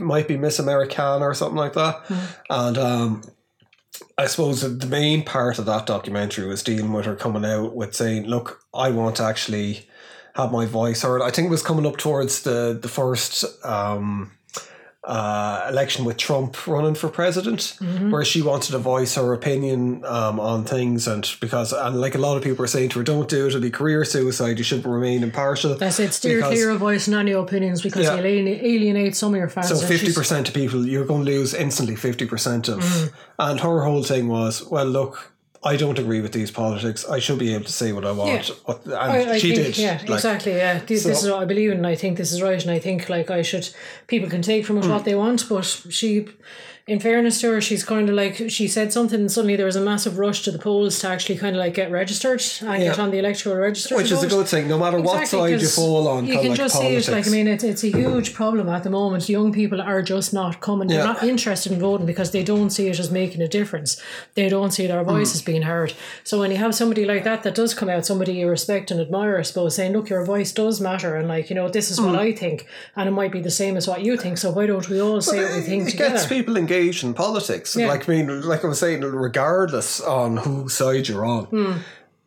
might 0.00 0.26
be 0.28 0.36
Miss 0.38 0.58
Americana 0.58 1.24
or 1.26 1.34
something 1.34 1.56
like 1.58 1.74
that, 1.74 1.96
Hmm. 2.06 2.14
and 2.48 2.78
um, 2.78 3.22
I 4.16 4.26
suppose 4.26 4.62
the 4.62 4.86
main 4.86 5.22
part 5.22 5.58
of 5.58 5.66
that 5.66 5.84
documentary 5.86 6.46
was 6.46 6.62
dealing 6.62 6.92
with 6.94 7.04
her 7.04 7.14
coming 7.14 7.44
out 7.44 7.76
with 7.76 7.94
saying, 7.94 8.24
"Look, 8.24 8.60
I 8.72 8.90
want 8.90 9.16
to 9.16 9.24
actually 9.24 9.86
have 10.34 10.52
my 10.52 10.66
voice 10.66 11.02
heard." 11.02 11.22
I 11.22 11.30
think 11.30 11.46
it 11.46 11.50
was 11.50 11.62
coming 11.62 11.86
up 11.86 11.96
towards 11.96 12.42
the 12.42 12.78
the 12.80 12.88
first. 12.88 13.44
Um, 13.64 14.30
uh, 15.06 15.66
election 15.68 16.06
with 16.06 16.16
Trump 16.16 16.66
running 16.66 16.94
for 16.94 17.10
president, 17.10 17.60
Mm-hmm. 17.78 18.10
where 18.10 18.24
she 18.24 18.40
wanted 18.40 18.70
to 18.72 18.78
voice 18.78 19.16
her 19.16 19.34
opinion 19.34 20.02
um, 20.06 20.40
on 20.40 20.64
things, 20.64 21.06
and 21.06 21.30
because 21.42 21.74
and 21.74 22.00
like 22.00 22.14
a 22.14 22.18
lot 22.18 22.38
of 22.38 22.42
people 22.42 22.56
were 22.62 22.66
saying 22.66 22.88
to 22.90 23.00
her, 23.00 23.04
"Don't 23.04 23.28
do 23.28 23.44
it; 23.44 23.48
it'll 23.48 23.60
be 23.60 23.70
career 23.70 24.02
suicide. 24.06 24.56
You 24.56 24.64
should 24.64 24.86
remain 24.86 25.22
impartial." 25.22 25.74
That's 25.74 26.00
it. 26.00 26.14
Steer 26.14 26.38
because- 26.38 26.54
clear 26.54 26.70
of 26.70 26.78
voicing 26.78 27.12
any 27.12 27.32
opinions 27.32 27.82
because 27.82 28.04
Yeah. 28.04 28.14
you'll 28.16 28.24
alienate, 28.24 28.62
alienate 28.62 29.14
some 29.14 29.34
of 29.34 29.38
your 29.38 29.50
fans. 29.50 29.68
So 29.68 29.86
fifty 29.86 30.10
percent 30.10 30.48
of 30.48 30.54
people, 30.54 30.86
you're 30.86 31.04
going 31.04 31.26
to 31.26 31.30
lose 31.30 31.52
instantly. 31.52 31.96
Fifty 31.96 32.24
percent 32.24 32.68
of, 32.68 32.78
Mm. 32.80 33.12
and 33.40 33.60
her 33.60 33.82
whole 33.82 34.02
thing 34.04 34.28
was, 34.28 34.64
"Well, 34.70 34.86
look." 34.86 35.32
I 35.64 35.76
don't 35.76 35.98
agree 35.98 36.20
with 36.20 36.32
these 36.32 36.50
politics. 36.50 37.06
I 37.08 37.18
should 37.20 37.38
be 37.38 37.54
able 37.54 37.64
to 37.64 37.72
say 37.72 37.92
what 37.92 38.04
I 38.04 38.12
want. 38.12 38.48
Yeah. 38.48 38.54
What, 38.66 38.84
and 38.84 38.94
I, 38.94 39.32
I 39.32 39.38
she 39.38 39.54
think, 39.54 39.66
did. 39.76 39.78
Yeah, 39.78 39.98
like- 40.02 40.10
exactly. 40.10 40.52
Yeah, 40.52 40.78
this, 40.80 41.04
this 41.04 41.22
is 41.24 41.30
what 41.30 41.40
I 41.40 41.46
believe 41.46 41.70
in. 41.70 41.78
and 41.78 41.86
I 41.86 41.94
think 41.94 42.18
this 42.18 42.32
is 42.32 42.42
right, 42.42 42.60
and 42.60 42.70
I 42.70 42.78
think 42.78 43.08
like 43.08 43.30
I 43.30 43.42
should. 43.42 43.68
People 44.06 44.28
can 44.28 44.42
take 44.42 44.66
from 44.66 44.76
it 44.78 44.84
Hmm. 44.84 44.90
what 44.90 45.04
they 45.04 45.14
want, 45.14 45.48
but 45.48 45.64
she, 45.64 46.28
in 46.86 47.00
fairness 47.00 47.40
to 47.40 47.48
her, 47.50 47.60
she's 47.62 47.82
kind 47.82 48.10
of 48.10 48.14
like 48.14 48.50
she 48.50 48.68
said 48.68 48.92
something, 48.92 49.18
and 49.18 49.32
suddenly 49.32 49.56
there 49.56 49.64
was 49.64 49.76
a 49.76 49.80
massive 49.80 50.18
rush 50.18 50.42
to 50.42 50.50
the 50.50 50.58
polls 50.58 50.98
to 50.98 51.08
actually 51.08 51.38
kind 51.38 51.56
of 51.56 51.60
like 51.60 51.72
get 51.72 51.90
registered 51.90 52.42
and 52.60 52.82
get 52.82 52.98
on 52.98 53.10
the 53.10 53.18
electoral 53.18 53.56
register, 53.56 53.96
Which 53.96 54.12
is 54.12 54.22
a 54.22 54.26
good 54.28 54.46
thing, 54.46 54.68
no 54.68 54.76
matter 54.78 55.00
what 55.00 55.26
side 55.26 55.60
you 55.62 55.66
fall 55.66 56.06
on. 56.08 56.26
You 56.26 56.38
can 56.38 56.48
like 56.50 56.58
just 56.58 56.74
politics. 56.74 57.06
see 57.06 57.12
it. 57.12 57.14
Like 57.16 57.26
I 57.26 57.30
mean, 57.30 57.48
it's 57.48 57.64
it's 57.64 57.84
a 57.84 57.88
huge 57.88 58.34
problem 58.34 58.68
at 58.68 58.82
the 58.84 58.90
moment. 58.90 59.30
Young 59.30 59.50
people 59.50 59.80
are 59.80 60.02
just 60.02 60.34
not 60.34 60.60
coming. 60.60 60.88
They're 60.88 61.02
not 61.04 61.22
interested 61.22 61.72
in 61.72 61.80
voting 61.80 62.04
because 62.06 62.32
they 62.32 62.42
don't 62.44 62.68
see 62.68 62.88
it 62.88 62.98
as 62.98 63.10
making 63.10 63.40
a 63.40 63.48
difference. 63.48 63.98
They 64.34 64.50
don't 64.50 64.70
see 64.72 64.86
their 64.86 65.02
voices 65.04 65.40
Mm. 65.40 65.46
being 65.46 65.62
heard. 65.62 65.94
So 66.22 66.38
when 66.38 66.50
you 66.50 66.58
have 66.58 66.74
somebody 66.74 67.06
like 67.06 67.24
that 67.24 67.44
that 67.44 67.54
does 67.54 67.72
come 67.72 67.88
out, 67.88 68.04
somebody 68.04 68.34
you 68.34 68.46
respect 68.48 68.90
and 68.90 69.00
admire, 69.00 69.38
I 69.38 69.42
suppose, 69.42 69.74
saying, 69.76 69.94
"Look, 69.94 70.10
your 70.10 70.22
voice 70.24 70.52
does 70.52 70.82
matter," 70.82 71.16
and 71.16 71.28
like 71.28 71.48
you 71.48 71.56
know, 71.56 71.70
this 71.70 71.90
is 71.90 71.98
Mm. 71.98 72.06
what 72.06 72.16
I 72.16 72.32
think, 72.32 72.66
and 72.94 73.08
it 73.08 73.12
might 73.12 73.32
be 73.32 73.40
the 73.40 73.50
same 73.50 73.78
as 73.78 73.88
what 73.88 74.02
you 74.02 74.18
think. 74.18 74.36
So 74.36 74.50
why 74.50 74.66
don't 74.66 74.86
we 74.90 75.00
all 75.00 75.22
say 75.22 75.42
what 75.42 75.54
we 75.54 75.62
think 75.62 75.88
it 75.88 75.92
together? 75.92 76.14
gets 76.16 76.26
people 76.26 76.56
engaged 76.58 76.73
in 76.74 77.14
politics. 77.14 77.76
Yeah. 77.76 77.88
Like 77.88 78.08
I 78.08 78.12
mean, 78.12 78.42
like 78.42 78.64
I 78.64 78.68
was 78.68 78.78
saying, 78.80 79.00
regardless 79.02 80.00
on 80.00 80.36
whose 80.38 80.74
side 80.74 81.08
you're 81.08 81.24
on, 81.24 81.80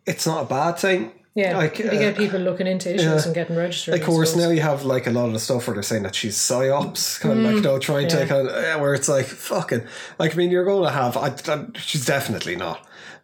it's 0.06 0.26
not 0.26 0.44
a 0.44 0.48
bad 0.48 0.78
thing. 0.80 1.12
Hmm. 1.38 1.40
yeah, 1.44 1.58
like, 1.58 1.78
you 1.78 1.88
uh, 1.88 1.92
get 1.92 2.18
people 2.18 2.40
looking 2.40 2.66
into 2.66 2.94
issues 2.96 3.26
and 3.28 3.36
getting 3.36 3.56
registered. 3.56 3.94
Of 3.94 4.02
course, 4.04 4.36
now 4.36 4.50
you 4.50 4.62
have 4.62 4.86
like 4.86 5.06
a 5.06 5.12
lot 5.12 5.28
of 5.28 5.34
the 5.34 5.40
stuff 5.40 5.68
where 5.68 5.76
they're 5.76 5.84
saying 5.84 6.04
that 6.04 6.16
she's 6.16 6.36
psyops, 6.38 7.20
kind 7.20 7.38
of 7.40 7.46
like 7.46 7.56
you 7.56 7.62
know, 7.62 7.78
trying 7.78 8.08
to 8.10 8.18
Mm. 8.18 8.28
kind 8.28 8.48
of 8.48 8.82
where 8.82 8.94
it's 8.96 9.08
like 9.08 9.26
fucking 9.28 9.84
like 10.18 10.34
I 10.34 10.36
mean, 10.36 10.50
you're 10.52 10.66
going 10.66 10.84
to 10.84 10.90
have. 10.92 11.16
I, 11.16 11.28
I, 11.54 11.66
she's 11.76 12.06
definitely 12.06 12.56
not, 12.56 12.80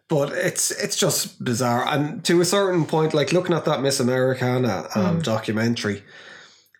but 0.08 0.30
it's 0.32 0.70
it's 0.70 0.96
just 0.96 1.42
bizarre. 1.44 1.84
And 1.88 2.24
to 2.26 2.40
a 2.40 2.44
certain 2.44 2.84
point, 2.84 3.14
like 3.14 3.32
looking 3.32 3.54
at 3.56 3.64
that 3.64 3.82
Miss 3.82 3.98
Americana 3.98 4.86
um, 4.94 5.18
Mm. 5.18 5.22
documentary, 5.24 6.04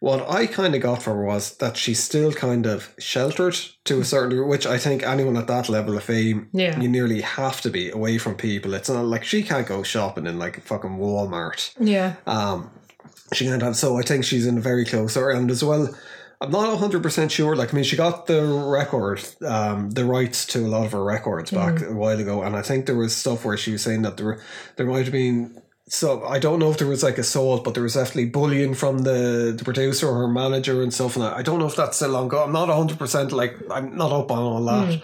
what 0.04 0.20
I 0.28 0.46
kind 0.46 0.74
of 0.74 0.82
got 0.82 1.02
from 1.02 1.16
her 1.16 1.24
was 1.24 1.56
that 1.56 1.76
she's 1.76 2.02
still 2.02 2.32
kind 2.32 2.66
of 2.66 2.92
sheltered 2.98 3.56
to 3.84 4.00
a 4.00 4.04
certain 4.04 4.30
degree, 4.30 4.46
which 4.46 4.66
I 4.66 4.78
think 4.78 5.02
anyone 5.02 5.36
at 5.38 5.46
that 5.46 5.68
level 5.68 5.96
of 5.96 6.04
fame, 6.04 6.48
Yeah. 6.52 6.78
you 6.78 6.88
nearly 6.88 7.22
have 7.22 7.60
to 7.62 7.70
be 7.70 7.90
away 7.90 8.18
from 8.18 8.34
people. 8.34 8.74
It's 8.74 8.90
not 8.90 9.06
like 9.06 9.24
she 9.24 9.42
can't 9.42 9.66
go 9.66 9.82
shopping 9.82 10.26
in 10.26 10.38
like 10.38 10.60
fucking 10.62 10.98
Walmart 10.98 11.72
yeah, 11.80 12.14
um, 12.26 12.70
she 13.32 13.46
can't 13.46 13.62
have. 13.62 13.76
So 13.76 13.98
I 13.98 14.02
think 14.02 14.24
she's 14.24 14.46
in 14.46 14.58
a 14.58 14.60
very 14.60 14.84
close 14.84 15.16
and 15.16 15.50
as 15.50 15.64
well, 15.64 15.88
I'm 16.40 16.50
not 16.50 16.78
hundred 16.78 17.02
percent 17.02 17.32
sure. 17.32 17.56
Like, 17.56 17.72
I 17.72 17.74
mean, 17.76 17.84
she 17.84 17.96
got 17.96 18.26
the 18.26 18.42
record, 18.78 19.20
um, 19.46 19.90
the 19.92 20.04
rights 20.04 20.44
to 20.52 20.58
a 20.66 20.68
lot 20.74 20.84
of 20.84 20.92
her 20.92 21.02
records 21.02 21.50
back 21.50 21.74
Mm. 21.76 21.90
a 21.92 21.94
while 21.94 22.20
ago, 22.20 22.42
and 22.42 22.54
I 22.56 22.62
think 22.62 22.84
there 22.84 22.96
was 22.96 23.16
stuff 23.16 23.44
where 23.46 23.56
she 23.56 23.72
was 23.72 23.82
saying 23.82 24.02
that 24.02 24.16
there 24.18 24.38
there 24.76 24.86
might 24.86 25.04
have 25.04 25.12
been. 25.12 25.62
So 25.86 26.24
I 26.24 26.38
don't 26.38 26.58
know 26.58 26.70
if 26.70 26.78
there 26.78 26.88
was 26.88 27.02
like 27.02 27.18
assault, 27.18 27.62
but 27.62 27.74
there 27.74 27.82
was 27.82 27.94
definitely 27.94 28.26
bullying 28.26 28.74
from 28.74 29.00
the, 29.00 29.54
the 29.56 29.64
producer 29.64 30.08
or 30.08 30.14
her 30.14 30.28
manager 30.28 30.82
and 30.82 30.92
stuff. 30.92 31.16
And 31.16 31.24
I, 31.24 31.38
I 31.38 31.42
don't 31.42 31.58
know 31.58 31.66
if 31.66 31.76
that's 31.76 31.96
still 31.96 32.16
ongoing. 32.16 32.44
I'm 32.44 32.52
not 32.52 32.68
hundred 32.68 32.98
percent 32.98 33.32
like 33.32 33.56
I'm 33.70 33.96
not 33.96 34.12
up 34.12 34.30
on 34.30 34.38
all 34.38 34.64
that. 34.64 35.02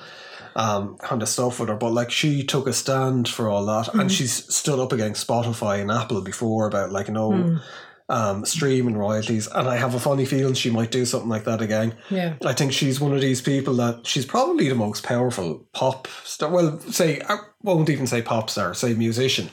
Um, 0.56 0.98
kind 0.98 1.22
of 1.22 1.28
stuff 1.28 1.60
with 1.60 1.68
her, 1.68 1.76
but 1.76 1.92
like 1.92 2.10
she 2.10 2.42
took 2.42 2.66
a 2.66 2.72
stand 2.72 3.28
for 3.28 3.48
all 3.48 3.64
that, 3.66 3.94
and 3.94 4.10
she's 4.10 4.52
stood 4.52 4.80
up 4.80 4.92
against 4.92 5.24
Spotify 5.26 5.80
and 5.80 5.92
Apple 5.92 6.22
before 6.22 6.66
about 6.66 6.90
like 6.90 7.06
you 7.06 7.14
know, 7.14 7.60
um, 8.08 8.44
streaming 8.44 8.96
royalties, 8.96 9.46
and 9.46 9.68
I 9.68 9.76
have 9.76 9.94
a 9.94 10.00
funny 10.00 10.24
feeling 10.24 10.54
she 10.54 10.68
might 10.70 10.90
do 10.90 11.04
something 11.04 11.28
like 11.28 11.44
that 11.44 11.62
again. 11.62 11.94
Yeah. 12.10 12.34
I 12.44 12.52
think 12.52 12.72
she's 12.72 13.00
one 13.00 13.14
of 13.14 13.20
these 13.20 13.40
people 13.40 13.74
that 13.74 14.08
she's 14.08 14.26
probably 14.26 14.68
the 14.68 14.74
most 14.74 15.04
powerful 15.04 15.64
pop 15.72 16.08
star. 16.24 16.50
Well, 16.50 16.80
say 16.80 17.20
I 17.28 17.38
won't 17.62 17.88
even 17.88 18.08
say 18.08 18.20
pop 18.20 18.50
star, 18.50 18.74
say 18.74 18.92
musician 18.94 19.50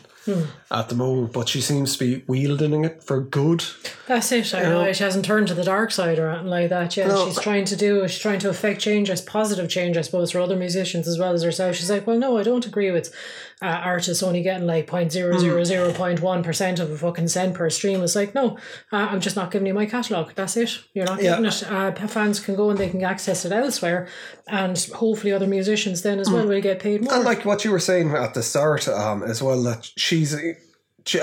at 0.71 0.89
the 0.89 0.95
moment, 0.95 1.33
but 1.33 1.49
she 1.49 1.61
seems 1.61 1.95
to 1.97 1.99
be 2.05 2.23
wielding 2.27 2.83
it 2.85 3.03
for 3.03 3.21
good. 3.21 3.63
That's 4.07 4.31
it. 4.31 4.53
I 4.53 4.63
know 4.63 4.91
she 4.93 5.03
hasn't 5.03 5.25
turned 5.25 5.47
to 5.49 5.53
the 5.53 5.63
dark 5.63 5.91
side 5.91 6.19
or 6.19 6.29
anything 6.29 6.47
like 6.49 6.69
that 6.69 6.95
yet. 6.97 7.07
No. 7.09 7.25
She's 7.27 7.39
trying 7.39 7.65
to 7.65 7.75
do. 7.75 8.07
She's 8.07 8.19
trying 8.21 8.39
to 8.39 8.49
affect 8.49 8.81
change 8.81 9.09
as 9.09 9.21
positive 9.21 9.69
change, 9.69 9.97
I 9.97 10.01
suppose, 10.01 10.31
for 10.31 10.39
other 10.39 10.55
musicians 10.55 11.07
as 11.07 11.17
well 11.19 11.33
as 11.33 11.43
herself. 11.43 11.75
She's 11.75 11.89
like, 11.91 12.07
well, 12.07 12.17
no, 12.17 12.37
I 12.37 12.43
don't 12.43 12.65
agree 12.65 12.91
with 12.91 13.13
uh, 13.61 13.65
artists 13.65 14.21
only 14.23 14.43
getting 14.43 14.67
like 14.67 14.87
point 14.87 15.11
zero 15.11 15.37
zero 15.39 15.63
zero 15.63 15.91
point 15.91 16.21
one 16.21 16.43
percent 16.43 16.79
of 16.79 16.91
a 16.91 16.97
fucking 16.97 17.27
cent 17.27 17.53
per 17.55 17.69
stream. 17.69 18.01
It's 18.03 18.15
like, 18.15 18.35
no, 18.35 18.57
uh, 18.91 19.07
I'm 19.11 19.19
just 19.19 19.35
not 19.35 19.51
giving 19.51 19.65
you 19.67 19.73
my 19.73 19.85
catalog. 19.85 20.33
That's 20.35 20.55
it. 20.57 20.79
You're 20.93 21.05
not 21.05 21.21
Yeah. 21.21 21.31
getting 21.41 21.45
it. 21.45 21.63
Uh, 21.71 21.91
fans 22.07 22.39
can 22.39 22.55
go 22.55 22.69
and 22.69 22.77
they 22.79 22.89
can 22.89 23.03
access 23.03 23.43
it 23.45 23.51
elsewhere, 23.51 24.07
and 24.47 24.77
hopefully 24.95 25.33
other 25.33 25.47
musicians 25.47 26.01
then 26.03 26.19
as 26.19 26.29
well 26.29 26.47
will 26.47 26.61
get 26.61 26.79
paid 26.79 27.01
more. 27.03 27.13
And 27.13 27.23
like 27.25 27.45
what 27.45 27.65
you 27.65 27.71
were 27.71 27.79
saying 27.79 28.11
at 28.11 28.33
the 28.35 28.43
start, 28.43 28.87
um, 28.87 29.23
as 29.23 29.41
well, 29.41 29.61
that 29.63 29.91
she's 30.25 30.35
she, 31.05 31.19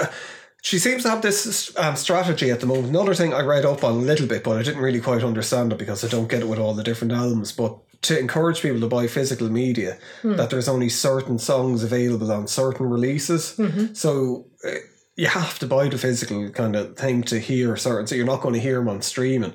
she 0.62 0.78
seems 0.78 1.02
to 1.02 1.10
have 1.10 1.22
this 1.22 1.76
um, 1.76 1.96
strategy 1.96 2.50
at 2.50 2.60
the 2.60 2.66
moment. 2.66 2.88
Another 2.88 3.14
thing 3.14 3.34
I 3.34 3.42
read 3.42 3.64
up 3.66 3.84
on 3.84 3.92
a 3.92 3.96
little 3.96 4.26
bit, 4.26 4.42
but 4.44 4.56
I 4.56 4.62
didn't 4.62 4.80
really 4.82 5.00
quite 5.00 5.22
understand 5.22 5.72
it 5.72 5.78
because 5.78 6.04
I 6.04 6.08
don't 6.08 6.28
get 6.28 6.40
it 6.40 6.48
with 6.48 6.58
all 6.58 6.74
the 6.74 6.82
different 6.82 7.12
albums. 7.12 7.52
But 7.52 7.76
to 8.02 8.18
encourage 8.18 8.62
people 8.62 8.80
to 8.80 8.88
buy 8.88 9.06
physical 9.06 9.50
media, 9.50 9.98
that 10.36 10.50
there's 10.50 10.68
only 10.68 10.88
certain 10.88 11.38
songs 11.38 11.82
available 11.84 12.30
on 12.32 12.46
certain 12.48 12.88
releases. 12.88 13.60
So. 13.92 14.46
Uh, 14.66 14.70
you 15.16 15.28
have 15.28 15.60
to 15.60 15.66
buy 15.68 15.86
the 15.88 15.96
physical 15.96 16.50
kind 16.50 16.74
of 16.74 16.96
thing 16.96 17.22
to 17.22 17.38
hear 17.38 17.76
certain, 17.76 18.04
so 18.08 18.16
you're 18.16 18.26
not 18.26 18.40
going 18.40 18.54
to 18.54 18.60
hear 18.60 18.78
them 18.78 18.88
on 18.88 19.00
streaming, 19.00 19.52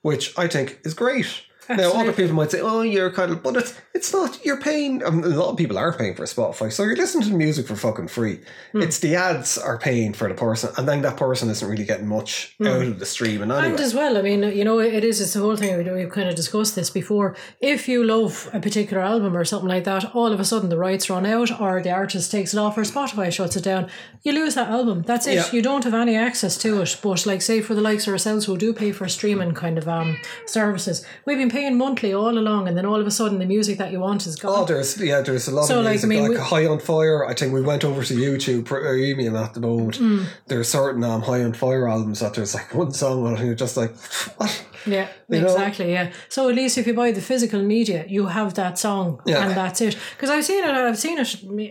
which 0.00 0.32
I 0.38 0.48
think 0.48 0.78
is 0.82 0.94
great. 0.94 1.42
Now, 1.68 1.92
other 1.92 2.12
people 2.12 2.34
might 2.34 2.50
say, 2.50 2.60
"Oh, 2.60 2.82
you're 2.82 3.10
kind 3.10 3.32
of," 3.32 3.42
but 3.42 3.56
it's 3.56 3.74
it's 3.94 4.12
not. 4.12 4.44
You're 4.44 4.60
paying. 4.60 5.04
I 5.04 5.10
mean, 5.10 5.24
a 5.24 5.28
lot 5.28 5.50
of 5.50 5.56
people 5.56 5.78
are 5.78 5.92
paying 5.96 6.14
for 6.14 6.24
Spotify, 6.24 6.72
so 6.72 6.82
you're 6.82 6.96
listening 6.96 7.28
to 7.28 7.34
music 7.34 7.66
for 7.66 7.76
fucking 7.76 8.08
free. 8.08 8.40
Hmm. 8.72 8.82
It's 8.82 8.98
the 8.98 9.14
ads 9.16 9.56
are 9.58 9.78
paying 9.78 10.12
for 10.12 10.28
the 10.28 10.34
person, 10.34 10.70
and 10.76 10.86
then 10.88 11.02
that 11.02 11.16
person 11.16 11.48
isn't 11.50 11.68
really 11.68 11.84
getting 11.84 12.06
much 12.06 12.54
out 12.64 12.82
of 12.82 12.98
the 12.98 13.06
streaming 13.06 13.50
anyway. 13.50 13.68
And 13.70 13.80
as 13.80 13.94
well, 13.94 14.16
I 14.18 14.22
mean, 14.22 14.42
you 14.42 14.64
know, 14.64 14.78
it 14.80 15.04
is, 15.04 15.20
it's 15.20 15.32
the 15.34 15.40
whole 15.40 15.56
thing, 15.56 15.76
we- 15.76 15.90
we've 15.92 16.10
kind 16.12 16.28
of 16.28 16.34
discussed 16.34 16.74
this 16.74 16.90
before. 16.90 17.34
If 17.60 17.88
you 17.88 18.04
love 18.04 18.50
a 18.52 18.60
particular 18.60 19.02
album 19.02 19.36
or 19.36 19.44
something 19.44 19.68
like 19.68 19.84
that, 19.84 20.14
all 20.14 20.32
of 20.32 20.40
a 20.40 20.44
sudden 20.44 20.68
the 20.68 20.78
rights 20.78 21.08
run 21.08 21.24
out 21.26 21.60
or 21.60 21.80
the 21.82 21.90
artist 21.92 22.30
takes 22.30 22.52
it 22.52 22.58
off 22.58 22.76
or 22.76 22.82
Spotify 22.82 23.32
shuts 23.32 23.56
it 23.56 23.64
down, 23.64 23.88
you 24.22 24.32
lose 24.32 24.54
that 24.56 24.68
album. 24.68 25.02
That's 25.06 25.26
it. 25.26 25.34
Yeah. 25.34 25.50
You 25.52 25.62
don't 25.62 25.84
have 25.84 25.94
any 25.94 26.16
access 26.16 26.58
to 26.58 26.80
it. 26.82 26.96
But 27.02 27.24
like, 27.26 27.42
say, 27.42 27.60
for 27.60 27.74
the 27.74 27.80
likes 27.80 28.06
of 28.06 28.12
ourselves 28.12 28.46
who 28.46 28.56
do 28.58 28.72
pay 28.72 28.92
for 28.92 29.08
streaming 29.08 29.52
kind 29.54 29.78
of 29.78 29.88
um 29.88 30.18
services, 30.46 31.04
we've 31.26 31.38
been 31.38 31.50
paying 31.54 31.76
monthly 31.84 32.12
all 32.12 32.36
along 32.44 32.68
and 32.68 32.76
then 32.76 32.86
all 32.90 33.00
of 33.00 33.06
a 33.06 33.10
sudden 33.10 33.38
the 33.38 33.46
music 33.56 33.78
that 33.78 33.90
you 33.92 34.00
want 34.00 34.26
is 34.26 34.36
gone. 34.36 34.52
Oh, 34.56 34.64
there's 34.64 34.90
yeah, 35.00 35.20
there's 35.26 35.48
a 35.48 35.54
lot 35.58 35.66
So, 35.66 35.78
of 35.78 35.84
like, 35.84 35.92
music 36.02 36.06
I 36.06 36.08
mean, 36.12 36.22
like, 36.22 36.30
we- 36.38 36.44
High 36.52 36.66
on 36.66 36.80
Fire. 36.80 37.24
I 37.30 37.34
think 37.34 37.52
we 37.52 37.62
went 37.62 37.84
over 37.84 38.02
to 38.04 38.14
YouTube 38.14 38.64
Premium 38.66 39.36
at 39.36 39.54
the 39.54 39.60
moment. 39.60 39.96
Hmm. 39.96 40.24
There's 40.48 40.68
certain 40.68 41.02
um, 41.04 41.22
High 41.22 41.42
on 41.42 41.52
Fire 41.54 41.88
albums 41.88 42.20
that 42.20 42.34
there's 42.34 42.54
like 42.54 42.74
one 42.74 42.92
song 42.92 43.24
on 43.26 43.32
it, 43.34 43.38
and 43.38 43.46
you're 43.46 43.54
just 43.66 43.76
like, 43.76 43.92
what? 44.38 44.64
Yeah, 44.86 45.08
know? 45.30 45.38
exactly. 45.44 45.92
Yeah. 45.92 46.12
So 46.28 46.48
at 46.50 46.54
least 46.54 46.76
if 46.76 46.86
you 46.86 46.92
buy 46.94 47.10
the 47.12 47.22
physical 47.22 47.62
media, 47.62 48.04
you 48.06 48.26
have 48.26 48.52
that 48.54 48.78
song, 48.78 49.20
Yeah. 49.24 49.42
and 49.46 49.56
that's 49.56 49.80
it. 49.80 49.96
Because 50.14 50.28
I've 50.28 50.44
seen 50.44 50.62
it. 50.62 50.70
I've 50.70 50.98
seen 50.98 51.18
it. 51.18 51.28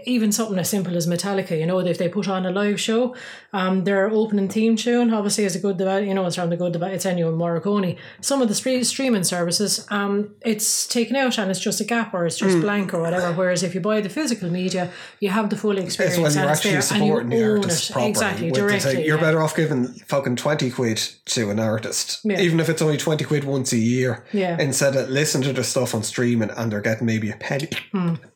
Even 0.08 0.32
something 0.32 0.58
as 0.58 0.70
simple 0.70 0.96
as 0.98 1.06
Metallica. 1.06 1.56
You 1.60 1.68
know, 1.68 1.78
if 1.80 1.98
they 2.00 2.10
put 2.10 2.28
on 2.28 2.46
a 2.48 2.52
live 2.52 2.80
show, 2.80 3.16
um, 3.53 3.83
their 3.83 4.10
opening 4.10 4.50
theme 4.50 4.75
tune 4.75 5.13
obviously 5.13 5.45
is 5.45 5.55
a 5.55 5.60
good. 5.60 5.77
debate. 5.77 6.07
you 6.07 6.13
know, 6.13 6.25
it's 6.25 6.38
around 6.38 6.50
the 6.50 6.57
good. 6.57 6.74
debate. 6.74 6.93
it's 6.93 7.05
Ennio 7.05 7.33
Morricone. 7.36 7.98
Some 8.22 8.41
of 8.41 8.48
the 8.48 8.53
stre- 8.53 8.83
streaming 8.86 9.24
services, 9.24 9.86
um, 9.89 10.36
it's 10.41 10.88
taken 10.88 11.15
out 11.15 11.38
and 11.38 11.50
it's 11.51 11.60
just 11.60 11.79
a 11.79 11.83
gap 11.83 12.13
or 12.13 12.25
it's 12.25 12.38
just 12.38 12.60
blank 12.62 12.93
or 12.93 13.01
whatever. 13.01 13.31
Whereas 13.33 13.63
if 13.63 13.75
you 13.75 13.81
buy 13.81 14.01
the 14.01 14.10
physical 14.10 14.50
media, 14.50 14.91
you 15.19 15.29
have 15.29 15.50
the 15.50 15.55
full 15.55 15.77
experience. 15.77 16.17
It's 16.17 16.24
when 16.24 16.33
you're 16.33 16.51
actually 16.51 16.81
supporting 16.81 17.29
the 17.29 17.43
artist 17.51 17.91
properly. 17.91 18.10
Exactly, 18.10 18.51
directly. 18.51 18.93
thing. 18.95 19.05
You're 19.05 19.17
yeah. 19.17 19.24
better 19.24 19.41
off 19.41 19.55
giving 19.55 19.88
fucking 19.88 20.36
twenty 20.38 20.72
quid 20.72 20.98
to 21.25 21.50
an 21.51 21.60
artist, 21.60 22.19
Yeah. 22.24 22.41
even 22.41 22.60
if 22.60 22.69
it's 22.69 22.81
only 22.81 22.98
twenty 22.98 23.24
quid 23.24 23.43
once 23.43 23.72
a 23.72 23.77
year. 23.77 24.24
Yeah. 24.33 24.57
Instead 24.60 24.95
of 24.95 25.10
listen 25.10 25.41
to 25.43 25.53
their 25.53 25.63
stuff 25.63 25.93
on 25.93 26.03
streaming 26.03 26.50
and 26.50 26.72
they're 26.72 26.81
getting 26.81 27.05
maybe 27.05 27.29
a 27.29 27.35
penny 27.37 27.70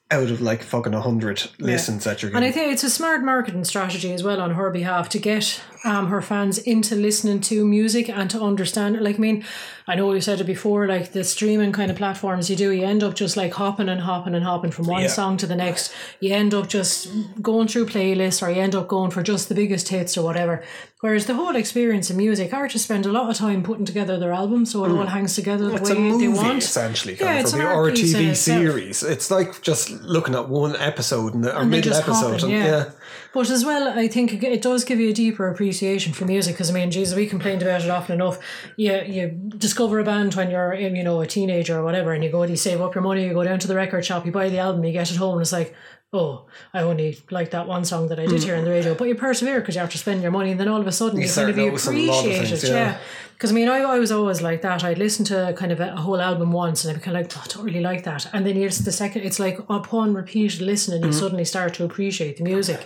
out 0.10 0.32
of 0.32 0.40
like 0.40 0.64
fucking 0.64 0.94
a 0.94 1.02
hundred 1.02 1.44
listens 1.60 2.06
that 2.06 2.22
you're 2.22 2.32
Hmm. 2.32 2.38
And. 2.38 2.46
I 2.46 2.52
think 2.52 2.72
it's 2.72 2.84
a 2.84 2.90
smart 2.90 3.24
marketing 3.24 3.66
strategy 3.66 4.14
as 4.14 4.24
well 4.24 4.40
on 4.40 4.52
her 4.52 4.70
behalf 4.70 5.10
to 5.10 5.20
get 5.20 5.62
um, 5.84 6.08
her 6.08 6.22
fans 6.22 6.58
into 6.60 6.96
listening 6.96 7.42
to 7.42 7.66
music 7.66 8.08
and 8.10 8.30
to 8.30 8.42
understand. 8.42 9.00
Like, 9.02 9.16
I 9.18 9.20
mean, 9.20 9.44
I 9.86 9.96
know 9.96 10.14
you 10.14 10.22
said 10.22 10.40
it 10.40 10.46
before, 10.46 10.88
like 10.88 11.12
the 11.12 11.24
streaming 11.26 11.72
kind 11.74 11.92
of 11.92 11.98
platforms 11.98 12.50
you 12.50 12.56
do, 12.56 12.72
you 12.72 12.86
end 12.86 13.04
up 13.04 13.16
just 13.16 13.36
like 13.36 13.54
hopping 13.54 13.90
and 13.90 14.00
hopping 14.02 14.34
and 14.34 14.46
hopping 14.46 14.72
from 14.72 14.88
one 14.88 15.02
Yeah. 15.02 15.08
song 15.10 15.36
to 15.38 15.46
the 15.48 15.56
next. 15.56 15.94
You 16.22 16.34
end 16.34 16.54
up 16.54 16.68
just 16.70 17.10
going 17.42 17.68
through 17.68 17.88
playlists 17.88 18.42
or 18.42 18.50
you 18.50 18.62
end 18.62 18.76
up 18.76 18.88
going 18.88 19.12
for 19.12 19.22
just 19.24 19.50
the 19.50 19.56
biggest 19.56 19.90
hits 19.90 20.18
or 20.18 20.24
whatever. 20.24 20.64
Whereas 21.00 21.28
the 21.28 21.36
whole 21.36 21.56
experience 21.56 22.10
of 22.10 22.16
music, 22.18 22.52
artists 22.56 22.86
spend 22.88 23.06
a 23.06 23.12
lot 23.12 23.30
of 23.30 23.38
time 23.38 23.62
putting 23.62 23.86
together 23.86 24.18
their 24.18 24.34
albums 24.34 24.72
so 24.72 24.84
it 24.84 24.90
all 24.90 25.06
hangs 25.06 25.36
together 25.36 25.70
the 25.70 25.78
Hmm. 25.78 25.84
way 25.84 25.92
a 25.92 25.96
movie 25.96 26.26
they 26.26 26.34
want. 26.34 26.64
essentially, 26.64 27.16
Yeah, 27.20 27.40
it's 27.40 27.54
an 27.54 27.62
or 27.62 27.88
a 27.90 27.92
TV 27.92 28.34
series. 28.36 29.04
It's 29.04 29.30
like 29.30 29.62
just 29.62 29.92
looking 29.92 30.34
at 30.34 30.50
one 30.50 30.76
episode 30.76 31.36
and 31.36 31.44
the, 31.44 31.56
or 31.56 31.62
and 31.62 31.70
middle 31.70 31.94
episode. 31.94 32.42
yeah. 32.50 32.66
yeah. 32.66 32.86
But 33.32 33.52
as 33.52 33.64
well, 33.64 33.88
I 33.90 34.08
think 34.08 34.34
it- 34.34 34.44
it 34.44 34.62
does 34.64 34.84
give 34.86 35.00
you 35.00 35.10
a 35.10 35.14
deeper 35.14 35.48
appreciation 35.48 36.14
for 36.14 36.26
music 36.26 36.56
because 36.56 36.72
I 36.72 36.74
mean, 36.74 36.90
Jesus, 36.90 37.16
we 37.16 37.28
complained 37.28 37.62
about 37.62 37.84
it 37.84 37.90
often 37.92 38.16
enough. 38.16 38.40
You 38.76 39.00
you 39.06 39.28
discover 39.56 40.00
a 40.00 40.04
band 40.04 40.34
when 40.34 40.50
you're 40.50 40.74
you 40.74 41.04
know 41.04 41.22
a 41.22 41.28
teenager 41.28 41.78
or 41.78 41.84
whatever, 41.84 42.14
and 42.14 42.24
you 42.24 42.32
go 42.32 42.42
and 42.42 42.50
you 42.50 42.58
save 42.58 42.82
up 42.82 42.96
your 42.96 43.04
money, 43.04 43.24
you 43.28 43.34
go 43.34 43.44
down 43.44 43.60
to 43.60 43.68
the 43.68 43.76
record 43.76 44.04
shop, 44.04 44.26
you 44.26 44.32
buy 44.32 44.50
the 44.50 44.58
album, 44.58 44.84
you 44.84 44.94
get 44.94 45.12
it 45.12 45.18
home, 45.18 45.34
and 45.34 45.42
it's 45.44 45.52
like. 45.54 45.76
Oh, 46.14 46.46
I 46.74 46.84
only 46.84 47.18
like 47.32 47.52
that 47.52 47.68
one 47.68 47.84
song 47.84 48.08
that 48.08 48.18
I 48.18 48.26
did 48.26 48.42
hear 48.42 48.56
on 48.56 48.64
the 48.64 48.70
radio, 48.72 48.96
but 48.96 49.10
you 49.10 49.16
persevere 49.16 49.60
because 49.60 49.76
you 49.76 49.82
have 49.82 49.90
to 49.90 49.98
spend 49.98 50.22
your 50.22 50.32
money, 50.32 50.52
and 50.52 50.60
then 50.60 50.70
all 50.70 50.80
of 50.80 50.88
a 50.88 50.92
sudden 50.92 51.20
you, 51.20 51.28
kind 51.28 51.50
of 51.50 51.58
you 51.58 51.66
noticing 51.66 51.98
a 51.98 52.02
lot 52.04 52.20
of 52.20 52.26
appreciate 52.26 52.48
things, 52.48 52.64
it, 52.64 52.70
yeah. 52.70 52.76
yeah. 52.76 52.98
Because 53.34 53.52
I 53.52 53.54
mean, 53.54 53.68
I, 53.68 53.80
I 53.80 54.00
was 54.00 54.10
always 54.10 54.42
like 54.42 54.62
that. 54.62 54.86
I'd 54.86 54.98
listen 54.98 55.26
to 55.26 55.54
kind 55.58 55.74
of 55.74 55.82
a, 55.82 55.90
a 55.92 55.98
whole 55.98 56.22
album 56.22 56.54
once, 56.54 56.86
and 56.86 56.92
I'd 56.92 57.00
be 57.02 57.04
kind 57.04 57.18
of 57.18 57.24
like, 57.24 57.38
oh, 57.38 57.42
I 57.44 57.48
don't 57.54 57.66
really 57.66 57.82
like 57.82 58.06
that. 58.06 58.26
And 58.34 58.46
then 58.46 58.56
it's 58.56 58.78
the 58.80 58.92
second, 58.94 59.24
it's 59.24 59.38
like 59.38 59.60
upon 59.70 60.14
repeated 60.14 60.62
listening, 60.62 61.02
Mm-hmm. 61.02 61.08
you 61.08 61.14
suddenly 61.14 61.46
start 61.46 61.74
to 61.76 61.84
appreciate 61.84 62.38
the 62.38 62.44
music. 62.46 62.86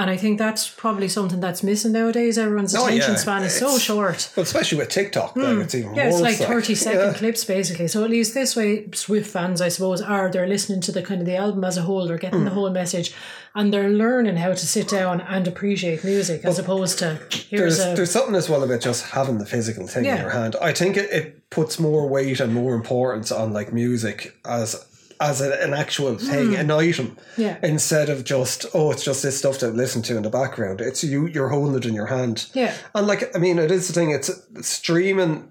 And 0.00 0.08
I 0.08 0.16
think 0.16 0.38
that's 0.38 0.68
probably 0.68 1.08
something 1.08 1.40
that's 1.40 1.62
missing 1.64 1.90
nowadays. 1.92 2.38
Everyone's 2.38 2.72
Oh, 2.76 2.86
attention 2.86 3.14
yeah. 3.14 3.16
span 3.18 3.42
is 3.42 3.54
so 3.58 3.78
short. 3.78 4.30
Well, 4.36 4.44
especially 4.44 4.78
with 4.78 4.90
TikTok, 4.90 5.34
like, 5.36 5.58
it's 5.58 5.74
even 5.74 5.90
Hmm. 5.90 5.96
Yeah, 5.96 6.08
it's 6.10 6.20
like 6.20 6.36
30 6.36 6.74
second 6.76 7.00
yeah. 7.00 7.12
clips 7.14 7.44
basically. 7.44 7.88
So 7.88 8.04
at 8.04 8.10
least 8.10 8.32
this 8.32 8.54
way, 8.54 8.86
Swift 8.94 9.28
fans, 9.28 9.60
I 9.60 9.70
suppose, 9.70 10.00
are 10.00 10.30
they're 10.30 10.46
listening 10.46 10.80
to 10.82 10.92
the 10.92 11.02
kind 11.02 11.20
of 11.20 11.26
the 11.26 11.34
album 11.36 11.64
as 11.64 11.76
a 11.76 11.82
whole, 11.82 12.06
they're 12.06 12.16
getting 12.16 12.38
Hmm. 12.40 12.44
the 12.44 12.52
whole 12.52 12.70
message, 12.70 13.12
and 13.56 13.72
they're 13.72 13.90
learning 13.90 14.36
how 14.36 14.50
to 14.50 14.66
sit 14.76 14.88
down 14.88 15.20
and 15.20 15.48
appreciate 15.48 16.04
music 16.04 16.44
as 16.44 16.60
opposed 16.60 17.00
to 17.00 17.18
here's 17.50 17.78
There's, 17.78 17.92
a 17.92 17.96
there's 17.96 18.10
something 18.12 18.36
as 18.36 18.48
well 18.48 18.62
about 18.62 18.80
just 18.80 19.04
having 19.06 19.38
the 19.38 19.46
physical 19.46 19.88
thing 19.88 20.04
in 20.04 20.16
your 20.18 20.30
hand. 20.30 20.54
I 20.62 20.72
think 20.72 20.96
it, 20.96 21.10
it 21.10 21.50
puts 21.50 21.80
more 21.80 22.06
weight 22.06 22.38
and 22.40 22.54
more 22.54 22.74
importance 22.74 23.32
on 23.32 23.52
like 23.52 23.72
music 23.72 24.36
as 24.44 24.86
as 25.20 25.40
a, 25.40 25.60
an 25.62 25.74
actual 25.74 26.16
thing, 26.16 26.54
an 26.54 26.70
item, 26.70 27.16
Hmm. 27.36 27.42
Yeah. 27.42 27.58
instead 27.62 28.08
of 28.08 28.24
just 28.24 28.66
oh, 28.74 28.90
it's 28.92 29.04
just 29.04 29.22
this 29.22 29.38
stuff 29.38 29.58
to 29.58 29.68
listen 29.68 30.02
to 30.02 30.16
in 30.16 30.22
the 30.22 30.30
background. 30.30 30.80
It's 30.80 31.02
you, 31.02 31.26
you're 31.26 31.48
holding 31.48 31.76
it 31.76 31.86
in 31.86 31.94
your 31.94 32.06
hand. 32.06 32.46
Yeah. 32.54 32.74
and 32.94 33.06
like 33.06 33.34
I 33.34 33.38
mean, 33.38 33.58
it 33.58 33.70
is 33.70 33.88
the 33.88 33.92
thing. 33.94 34.10
It's 34.10 34.30
streaming 34.60 35.50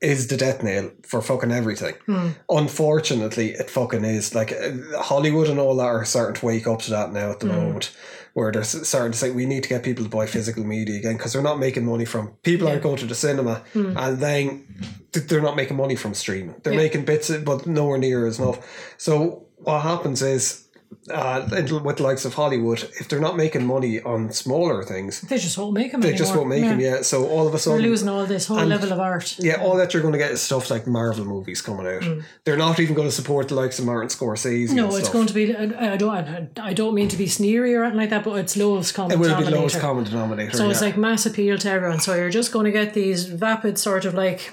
is 0.00 0.28
the 0.28 0.36
death 0.36 0.62
nail 0.62 0.90
for 1.02 1.20
fucking 1.20 1.50
everything. 1.50 1.94
Hmm. 2.06 2.28
Unfortunately, 2.48 3.50
it 3.50 3.68
fucking 3.68 4.04
is. 4.04 4.34
Like 4.34 4.52
uh, 4.52 5.00
Hollywood 5.02 5.48
and 5.48 5.58
all 5.58 5.74
that 5.76 5.84
are 5.86 6.04
starting 6.04 6.36
to 6.40 6.46
wake 6.46 6.66
up 6.68 6.80
to 6.82 6.90
that 6.90 7.12
now 7.12 7.30
at 7.30 7.40
the 7.40 7.46
Hmm. 7.48 7.56
moment, 7.56 7.96
where 8.38 8.52
they're 8.52 8.62
starting 8.62 9.10
to 9.10 9.18
say 9.18 9.30
we 9.30 9.46
need 9.46 9.64
to 9.64 9.68
get 9.68 9.82
people 9.82 10.04
to 10.04 10.10
buy 10.10 10.26
physical 10.26 10.64
media 10.64 10.96
again 10.96 11.16
because 11.16 11.32
they're 11.32 11.42
not 11.42 11.58
making 11.58 11.84
money 11.84 12.04
from 12.04 12.28
people 12.44 12.68
aren't 12.68 12.82
going 12.82 12.96
to 12.96 13.06
the 13.06 13.14
cinema, 13.14 13.56
hmm. 13.72 13.96
and 13.96 14.18
then 14.18 14.64
they're 15.12 15.42
not 15.42 15.56
making 15.56 15.76
money 15.76 15.96
from 15.96 16.14
streaming. 16.14 16.54
They're. 16.62 16.72
Yeah. 16.72 16.78
making 16.78 17.04
bits, 17.04 17.36
but 17.38 17.66
nowhere 17.66 17.98
near 17.98 18.26
as 18.26 18.38
enough. 18.38 18.94
So 18.96 19.46
what 19.56 19.80
happens 19.80 20.22
is 20.22 20.67
uh, 21.10 21.46
with 21.84 21.96
the 21.96 22.02
likes 22.02 22.24
of 22.24 22.34
Hollywood, 22.34 22.82
if 23.00 23.08
they're 23.08 23.20
not 23.20 23.36
making 23.36 23.64
money 23.66 24.00
on 24.02 24.30
smaller 24.32 24.82
things, 24.82 25.20
They 25.22 25.38
just 25.38 25.56
won't 25.56 25.72
make 25.72 25.92
them 25.92 26.00
they 26.00 26.08
anymore. 26.08 26.18
just 26.18 26.36
won't 26.36 26.48
make 26.48 26.62
them 26.62 26.80
yet. 26.80 27.04
So 27.06 27.26
all 27.28 27.42
of 27.46 27.48
a 27.48 27.52
We're 27.52 27.58
sudden, 27.58 27.82
losing 27.82 28.08
all 28.08 28.26
this 28.26 28.46
whole 28.46 28.58
And- 28.58 28.68
level 28.68 28.92
of 28.92 29.00
art. 29.00 29.36
yeah, 29.38 29.54
all 29.62 29.76
that 29.76 29.92
you're 29.94 30.02
going 30.02 30.12
to 30.12 30.18
get 30.18 30.30
is 30.32 30.42
stuff 30.42 30.70
like 30.70 30.86
Marvel 30.86 31.24
movies 31.24 31.62
coming 31.62 31.86
out. 31.86 32.02
They're 32.44 32.56
not 32.56 32.78
even 32.80 32.94
going 32.94 33.08
to 33.08 33.14
support 33.14 33.48
the 33.48 33.54
likes 33.54 33.78
of 33.78 33.84
Martin 33.86 34.08
Scorsese. 34.08 34.68
Mm. 34.70 34.74
No, 34.74 34.96
it's 34.96 35.08
going 35.08 35.26
to 35.26 35.34
be. 35.34 35.54
I 35.56 35.96
don't. 35.96 36.50
I 36.58 36.72
don't 36.74 36.94
mean 36.94 37.08
to 37.08 37.16
be 37.16 37.26
sneery 37.26 37.74
or 37.74 37.84
anything 37.84 38.00
like 38.00 38.10
that, 38.10 38.24
but 38.24 38.34
it's 38.38 38.56
lowest 38.56 38.94
common 38.94 39.12
It 39.12 39.18
will 39.18 39.36
be 39.38 39.44
lowest 39.44 39.78
common 39.80 40.04
denominator. 40.04 40.56
So 40.56 40.68
it's 40.70 40.82
like 40.82 40.96
mass 40.96 41.26
appeal 41.26 41.58
to 41.58 41.70
everyone. 41.70 42.00
So 42.00 42.14
you're 42.14 42.30
just 42.30 42.52
going 42.52 42.64
to 42.66 42.72
get 42.72 42.94
these 42.94 43.24
vapid 43.26 43.78
sort 43.78 44.04
of 44.04 44.14
like 44.14 44.52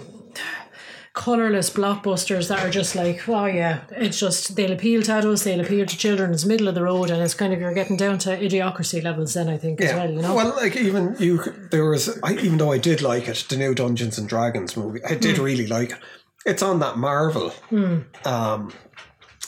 colorless 1.15 1.69
blockbusters 1.69 2.49
that 2.49 2.63
are 2.63 2.69
just 2.69 2.93
like, 2.93 3.28
oh 3.30 3.45
yeah, 3.45 3.82
it's 3.91 4.19
just 4.19 4.56
they'll 4.56 4.73
appeal 4.73 5.01
to 5.01 5.13
adults, 5.17 5.43
they'll 5.45 5.62
appeal 5.62 5.86
to 5.86 5.97
children. 5.97 6.34
It's 6.34 6.45
middle 6.45 6.67
of 6.67 6.75
the 6.75 6.84
road, 6.84 7.10
and 7.10 7.21
it's 7.23 7.34
kind 7.34 7.54
of 7.54 7.60
you're 7.60 7.73
getting 7.73 7.95
down 7.97 8.17
to 8.19 8.38
idiocracy 8.38 9.01
levels. 9.01 9.34
Then 9.34 9.49
I 9.49 9.58
think 9.58 9.80
as 9.82 9.93
well, 9.93 10.12
you 10.12 10.21
know. 10.21 10.36
Well, 10.36 10.54
like 10.58 10.75
even 10.75 11.15
you, 11.17 11.39
there 11.71 11.86
was 11.86 12.19
I, 12.21 12.34
even 12.34 12.58
though 12.58 12.71
I 12.71 12.78
did 12.78 13.01
like 13.01 13.28
it, 13.28 13.45
the 13.49 13.58
new 13.58 13.73
Dungeons 13.73 14.17
and 14.17 14.28
Dragons 14.30 14.75
movie, 14.78 15.04
I 15.04 15.15
did 15.15 15.38
really 15.39 15.65
like 15.67 15.91
it. 15.91 15.97
It's 16.45 16.62
on 16.62 16.80
that 16.80 16.97
Marvel 16.97 17.54
um, 18.25 18.71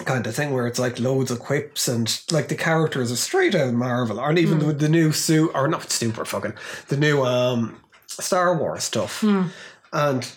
kind 0.06 0.25
of 0.25 0.34
thing 0.36 0.53
where 0.53 0.67
it's 0.67 0.80
like 0.80 0.99
loads 0.99 1.32
of 1.32 1.39
quips 1.39 1.88
and 1.88 2.21
like 2.32 2.47
the 2.47 2.56
characters 2.56 3.12
are 3.12 3.15
straight 3.17 3.53
out 3.56 3.67
of 3.67 3.73
Marvel, 3.73 4.19
and 4.19 4.39
even 4.39 4.62
Hmm. 4.62 4.67
with 4.67 4.80
the 4.80 4.89
new 4.89 5.12
suit 5.12 5.51
or 5.53 5.67
not 5.67 5.91
super 5.91 6.23
fucking 6.25 6.53
the 6.88 6.97
new 6.97 7.23
um, 7.23 7.82
Star 8.08 8.58
Wars 8.58 8.84
stuff. 8.86 9.19
Hmm. 9.21 9.47
And 9.93 10.30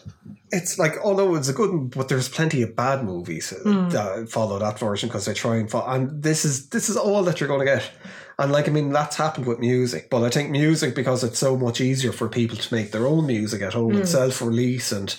it's 0.53 0.79
like, 0.79 0.95
although 1.05 1.35
it's 1.37 1.49
a 1.49 1.53
good, 1.53 1.71
one, 1.71 1.87
but 1.89 2.09
there's 2.09 2.29
plenty 2.29 2.63
of 2.63 2.75
bad 2.77 3.05
movies 3.05 3.51
Hmm. 3.63 3.89
that 3.91 4.29
follow 4.29 4.59
that 4.59 4.79
version 4.79 5.09
because 5.09 5.25
they 5.27 5.35
try 5.35 5.57
and 5.57 5.71
follow. 5.71 5.87
And 5.89 6.23
this 6.23 6.45
is 6.45 6.69
this 6.71 6.89
is 6.89 6.97
all 6.97 7.23
that 7.25 7.41
you're 7.41 7.49
going 7.49 7.61
to 7.67 7.73
get. 7.75 7.91
And 8.39 8.51
like, 8.53 8.69
I 8.69 8.71
mean, 8.73 8.91
that's 8.91 9.17
happened 9.17 9.47
with 9.47 9.59
music, 9.59 10.09
but 10.11 10.23
I 10.23 10.31
think 10.31 10.51
music 10.51 10.95
because 10.95 11.23
it's 11.23 11.39
so 11.39 11.57
much 11.59 11.81
easier 11.81 12.11
for 12.13 12.27
people 12.29 12.57
to 12.57 12.75
make 12.75 12.91
their 12.91 13.07
own 13.07 13.27
music 13.27 13.61
at 13.63 13.75
home 13.75 13.95
and 13.97 14.09
self 14.09 14.41
release, 14.41 14.93
and 14.93 15.15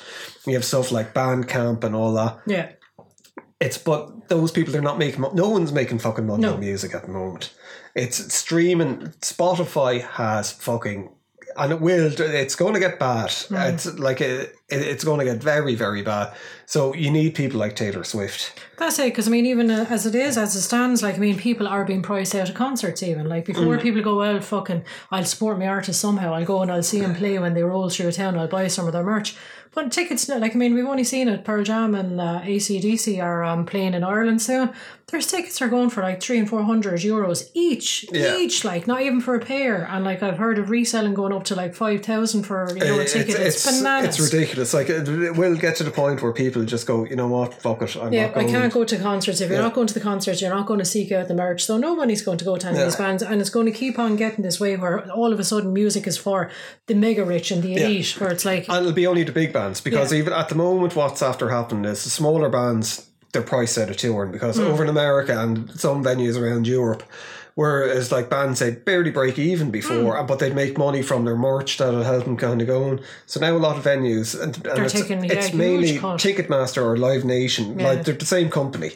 you 0.48 0.54
have 0.56 0.66
stuff 0.66 0.92
like 0.92 1.14
Bandcamp 1.14 1.84
and 1.84 1.96
all 1.96 2.14
that. 2.14 2.40
yeah, 2.48 2.70
It's 3.60 3.78
but 3.78 4.28
those 4.30 4.52
people 4.52 4.74
they're 4.74 4.82
not 4.82 4.98
making. 4.98 5.22
No 5.34 5.50
one's 5.50 5.72
making 5.72 6.00
fucking 6.00 6.26
money 6.26 6.42
No. 6.42 6.54
on 6.56 6.60
music 6.60 6.96
at 6.96 7.04
the 7.04 7.12
moment. 7.12 7.54
It's 7.96 8.34
streaming. 8.34 9.14
Spotify 9.22 10.02
has 10.02 10.52
fucking. 10.52 11.10
And 11.62 11.72
it 11.72 11.80
will. 11.80 12.12
It's 12.20 12.56
going 12.56 12.74
to 12.74 12.80
get 12.80 12.98
bad. 12.98 13.30
Mm. 13.30 13.74
It's 13.74 13.86
like 14.00 14.20
it, 14.20 14.56
it, 14.68 14.82
it's 14.82 15.04
going 15.04 15.20
to 15.20 15.26
get 15.26 15.44
very, 15.44 15.76
very 15.76 16.02
bad. 16.02 16.34
So 16.66 16.96
you 16.96 17.12
need 17.12 17.36
people 17.36 17.60
like 17.60 17.76
Taylor 17.76 18.04
Swift. 18.04 18.60
That's 18.78 18.98
it, 18.98 19.10
because 19.12 19.28
I 19.28 19.32
mean, 19.32 19.46
even 19.46 19.70
uh, 19.70 19.86
as 19.90 20.06
it 20.08 20.16
is, 20.16 20.38
as 20.38 20.56
it 20.56 20.62
stands, 20.62 21.04
like 21.04 21.16
I 21.16 21.20
mean, 21.20 21.38
people 21.38 21.68
are 21.68 21.86
being 21.86 22.02
priced 22.02 22.34
out 22.34 22.50
of 22.50 22.56
concerts. 22.56 23.04
Even 23.04 23.30
like 23.30 23.46
before, 23.46 23.78
Mm. 23.78 23.82
people 23.82 24.02
go, 24.02 24.18
"Well, 24.18 24.42
fucking, 24.42 24.84
I'll 25.12 25.26
support 25.26 25.60
my 25.60 25.68
artist 25.68 26.00
somehow. 26.02 26.34
I'll 26.34 26.46
go 26.46 26.62
and 26.64 26.72
I'll 26.72 26.82
see 26.92 27.02
them 27.02 27.14
play 27.14 27.38
when 27.38 27.54
they 27.54 27.64
roll 27.64 27.90
through 27.90 28.08
a 28.08 28.12
town. 28.12 28.40
I'll 28.40 28.48
buy 28.48 28.68
some 28.68 28.88
of 28.88 28.94
their 28.94 29.04
merch." 29.04 29.36
But 29.74 29.92
tickets, 29.92 30.28
like 30.44 30.56
I 30.56 30.58
mean, 30.58 30.74
we've 30.74 30.86
only 30.86 31.04
seen 31.04 31.28
it. 31.28 31.44
Pearl 31.46 31.64
Jam 31.64 31.96
and 31.96 32.20
uh, 32.20 32.42
ACDC 32.42 33.22
are 33.24 33.44
um, 33.44 33.66
playing 33.66 33.94
in 33.94 34.04
Ireland 34.04 34.42
soon. 34.42 34.72
Their 35.08 35.20
tickets 35.20 35.62
are 35.62 35.68
going 35.68 35.90
for 35.90 36.02
like 36.02 36.22
three 36.22 36.40
and 36.40 36.50
four 36.50 36.64
hundred 36.64 37.02
euros 37.02 37.50
each, 37.54 38.06
Yeah. 38.12 38.38
each. 38.38 38.64
Like 38.64 38.88
not 38.88 39.02
even 39.02 39.20
for 39.20 39.36
a 39.36 39.40
pair. 39.42 39.86
And 39.86 40.06
like 40.06 40.24
I've 40.24 40.38
heard 40.38 40.58
of 40.58 40.70
reselling 40.70 41.14
going 41.14 41.34
up 41.34 41.44
to 41.46 41.56
like 41.56 41.76
five 41.76 42.02
thousand 42.02 42.44
for 42.44 42.70
you 42.74 42.80
know 42.80 42.98
a 42.98 43.02
It's, 43.02 43.14
ticket. 43.14 43.36
It's, 43.36 43.66
bananas. 43.66 44.18
it's 44.20 44.34
ridiculous. 44.34 44.74
Like 44.74 44.90
it, 44.90 45.08
it 45.10 45.36
will 45.36 45.58
get 45.58 45.76
to 45.78 45.84
the 45.84 45.92
point 45.92 46.22
where 46.22 46.32
people 46.32 46.64
just 46.64 46.88
go, 46.88 47.06
you 47.06 47.18
know 47.18 47.28
what, 47.28 47.54
fuck 47.54 47.82
it. 47.82 47.96
I'm 47.98 48.14
Yeah, 48.14 48.32
I 48.36 48.46
can't 48.46 48.72
go 48.74 48.86
to 48.86 48.98
concerts. 48.98 49.42
If 49.42 49.50
you're 49.50 49.62
not 49.62 49.74
going 49.74 49.88
to 49.88 49.94
the 49.94 50.00
concerts, 50.00 50.42
you're 50.42 50.56
not 50.56 50.66
going 50.66 50.80
to 50.80 50.86
seek 50.86 51.12
out 51.12 51.28
the 51.28 51.34
merch. 51.36 51.66
So 51.66 51.78
no 51.78 51.92
nobody's 51.92 52.22
going 52.22 52.38
to 52.38 52.46
go 52.46 52.56
to 52.58 52.68
any 52.68 52.80
of 52.80 52.86
these 52.86 52.96
bands, 52.96 53.22
and 53.22 53.42
it's 53.42 53.50
going 53.50 53.66
to 53.66 53.72
keep 53.72 54.00
on 54.00 54.16
getting 54.16 54.44
this 54.44 54.60
way 54.60 54.78
where 54.78 55.10
all 55.12 55.34
of 55.34 55.40
a 55.40 55.44
sudden 55.44 55.74
music 55.74 56.08
is 56.08 56.18
for 56.18 56.50
the 56.88 56.96
mega 56.96 57.24
rich 57.24 57.52
and 57.52 57.62
the 57.62 57.76
elite, 57.76 58.20
where 58.20 58.32
it's 58.32 58.46
like, 58.46 58.68
And 58.70 58.78
it'll 58.78 58.94
be 58.94 59.06
only 59.08 59.24
the 59.24 59.32
big 59.32 59.52
bands 59.52 59.61
because 59.84 60.12
Yeah. 60.12 60.20
even 60.20 60.34
at 60.34 60.50
the 60.50 60.56
moment, 60.56 60.96
what's 60.96 61.22
after 61.22 61.50
happening 61.50 61.86
is 61.86 62.04
the 62.04 62.10
smaller 62.10 62.50
bands, 62.50 63.06
they're 63.34 63.42
priced 63.42 63.78
out 63.78 63.90
of 63.90 63.98
touring 63.98 64.32
because 64.32 64.58
Hmm. 64.58 64.64
over 64.64 64.84
in 64.84 64.90
America 64.90 65.40
and 65.40 65.70
some 65.80 66.04
venues 66.04 66.40
around 66.42 66.68
Europe, 66.68 67.04
whereas 67.62 68.12
like 68.12 68.28
bands 68.30 68.60
they'd 68.60 68.84
barely 68.86 69.12
break 69.12 69.38
even 69.38 69.70
before, 69.72 70.14
Hmm. 70.18 70.26
but 70.26 70.40
they'd 70.40 70.56
make 70.64 70.78
money 70.78 71.02
from 71.10 71.26
their 71.26 71.36
merch 71.50 71.78
that'll 71.78 72.04
help 72.04 72.24
them 72.26 72.38
kind 72.38 72.60
of 72.62 72.68
going. 72.68 73.00
So 73.26 73.40
now 73.40 73.54
a 73.56 73.64
lot 73.68 73.78
of 73.78 73.84
venues 73.84 74.28
and, 74.42 74.52
and 74.68 74.80
it's, 74.86 74.94
taking, 74.94 75.24
it's 75.26 75.48
huge 75.48 75.54
mainly. 75.64 75.98
Ticketmaster 76.26 76.82
or 76.84 76.98
Live 76.98 77.24
Nation, 77.26 77.66
Yeah. 77.80 77.88
Like 77.90 78.00
they're 78.06 78.16
the 78.16 78.26
same 78.38 78.50
company. 78.50 78.92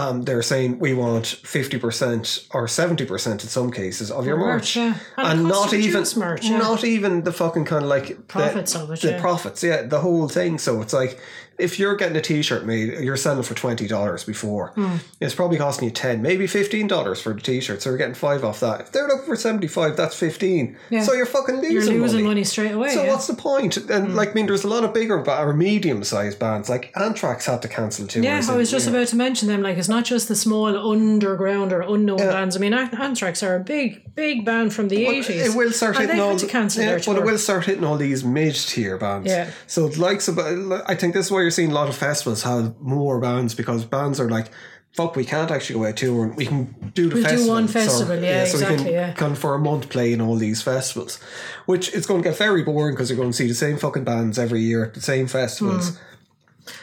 Um, 0.00 0.22
they're 0.26 0.42
saying 0.42 0.78
we 0.86 0.92
want 0.94 1.26
fifty 1.26 1.78
percent 1.78 2.24
or 2.52 2.66
seventy 2.68 3.04
percent 3.12 3.42
in 3.44 3.48
some 3.48 3.70
cases 3.70 4.10
of 4.10 4.26
your 4.26 4.36
merch, 4.36 4.76
merch, 4.76 4.76
yeah. 4.76 4.94
And 5.16 5.40
and 5.40 5.48
not 5.48 5.72
even 5.72 6.04
merch, 6.16 6.44
yeah. 6.46 6.58
not 6.58 6.84
even 6.84 7.22
the 7.28 7.32
fucking 7.32 7.64
kind 7.66 7.84
of 7.84 7.88
like 7.96 8.08
the- 8.08 8.14
Profits 8.40 8.74
of 8.74 8.90
it, 8.90 9.00
the 9.00 9.10
yeah. 9.12 9.20
profits, 9.20 9.62
yeah, 9.62 9.82
the 9.94 10.00
whole 10.00 10.28
thing. 10.28 10.58
So 10.58 10.80
it's 10.82 10.92
like 11.02 11.12
if 11.60 11.78
you're 11.78 11.96
getting 11.96 12.16
a 12.16 12.20
T-shirt 12.20 12.64
made, 12.64 12.98
you're 13.00 13.16
selling 13.16 13.42
for 13.42 13.54
twenty 13.54 13.86
dollars 13.86 14.24
before. 14.24 14.68
Hmm. 14.74 14.96
It's 15.20 15.34
probably 15.34 15.58
costing 15.58 15.88
you 15.88 15.94
ten, 15.94 16.22
maybe 16.22 16.46
fifteen 16.46 16.86
dollars 16.86 17.20
for 17.20 17.32
the 17.32 17.40
T-shirt. 17.40 17.82
So 17.82 17.90
you're 17.90 17.98
getting 17.98 18.14
five 18.14 18.44
off 18.44 18.60
that. 18.60 18.80
If 18.80 18.92
they're 18.92 19.06
looking 19.06 19.26
for 19.26 19.36
seventy-five, 19.36 19.96
that's 19.96 20.16
fifteen. 20.16 20.76
Yeah. 20.90 21.02
So 21.02 21.12
you're 21.12 21.26
fucking 21.26 21.56
losing, 21.56 21.72
you're 21.72 21.82
losing 21.82 22.20
money. 22.20 22.22
money, 22.22 22.44
straight 22.44 22.72
away. 22.72 22.90
So 22.90 23.04
yeah. 23.04 23.10
What's 23.12 23.26
the 23.26 23.34
point? 23.34 23.76
And 23.76 24.16
like, 24.16 24.30
I 24.30 24.32
mean, 24.32 24.46
there's 24.46 24.64
a 24.64 24.68
lot 24.68 24.84
of 24.84 24.94
bigger 24.94 25.20
or 25.20 25.52
medium-sized 25.52 26.38
bands. 26.38 26.68
Like 26.68 26.92
Anthrax 26.96 27.46
had 27.46 27.62
to 27.62 27.68
cancel 27.68 28.06
tours. 28.06 28.24
yeah, 28.24 28.42
I 28.48 28.56
was 28.56 28.70
just 28.70 28.88
about 28.88 29.08
to 29.08 29.16
mention 29.16 29.48
them. 29.48 29.62
Like, 29.62 29.76
it's 29.76 29.88
not 29.88 30.04
just 30.04 30.28
the 30.28 30.36
small 30.36 30.66
underground 30.90 31.72
or 31.72 31.82
unknown 31.82 32.18
bands. 32.18 32.56
I 32.56 32.60
mean, 32.60 32.72
Anthrax 32.72 33.42
are 33.42 33.56
a 33.56 33.60
big, 33.60 34.14
big 34.14 34.44
band 34.44 34.72
from 34.72 34.88
the 34.88 35.06
eighties. 35.06 35.54
It 35.54 35.56
will 35.56 35.72
start 35.72 35.96
and 35.96 36.02
hitting 36.02 36.16
they 36.16 36.22
all. 36.22 36.30
had 36.30 36.38
to 36.40 36.46
cancel 36.46 36.82
yeah, 36.82 36.90
their 36.90 36.98
but 36.98 37.04
tour. 37.04 37.18
it 37.18 37.24
will 37.24 37.38
start 37.38 37.66
hitting 37.66 37.84
all 37.84 37.96
these 37.96 38.24
mid-tier 38.24 38.96
bands. 38.98 39.28
Yeah. 39.28 39.50
So 39.66 39.86
likes 39.86 40.28
of, 40.28 40.38
I 40.38 40.94
think 40.94 41.14
this 41.14 41.26
is 41.26 41.32
why 41.32 41.42
you're 41.50 41.54
seeing 41.66 41.72
a 41.72 41.74
lot 41.74 41.88
of 41.88 41.96
festivals 41.96 42.44
have 42.44 42.80
more 42.80 43.18
bands 43.18 43.56
because 43.56 43.84
bands 43.84 44.20
are 44.20 44.30
like, 44.30 44.52
fuck, 44.92 45.16
we 45.16 45.24
can't 45.24 45.50
actually 45.50 45.80
go 45.80 45.86
out 45.86 45.96
tour 45.96 46.28
we 46.36 46.46
can 46.46 46.92
do 46.94 47.08
the 47.08 47.16
festival. 47.22 47.22
We'll 47.22 47.22
do 47.22 47.22
festival. 47.22 47.54
one 47.54 47.68
So- 47.68 47.72
festival, 47.72 48.22
yeah, 48.22 48.44
so 48.44 48.58
we 48.58 48.76
can 48.76 48.86
yeah. 48.86 49.12
come 49.14 49.34
for 49.34 49.54
a 49.54 49.58
month 49.58 49.88
play 49.88 50.12
in 50.12 50.20
all 50.20 50.36
these 50.36 50.62
festivals, 50.62 51.18
which 51.66 51.92
it's 51.92 52.06
going 52.06 52.22
to 52.22 52.28
get 52.28 52.38
very 52.38 52.62
boring 52.62 52.94
because 52.94 53.10
you're 53.10 53.16
going 53.18 53.32
to 53.32 53.36
see 53.36 53.48
the 53.48 53.54
same 53.54 53.78
fucking 53.78 54.04
bands 54.04 54.38
every 54.38 54.60
year 54.60 54.84
at 54.84 54.94
the 54.94 55.00
same 55.00 55.26
festivals. 55.26 55.90
Hmm. 55.90 56.04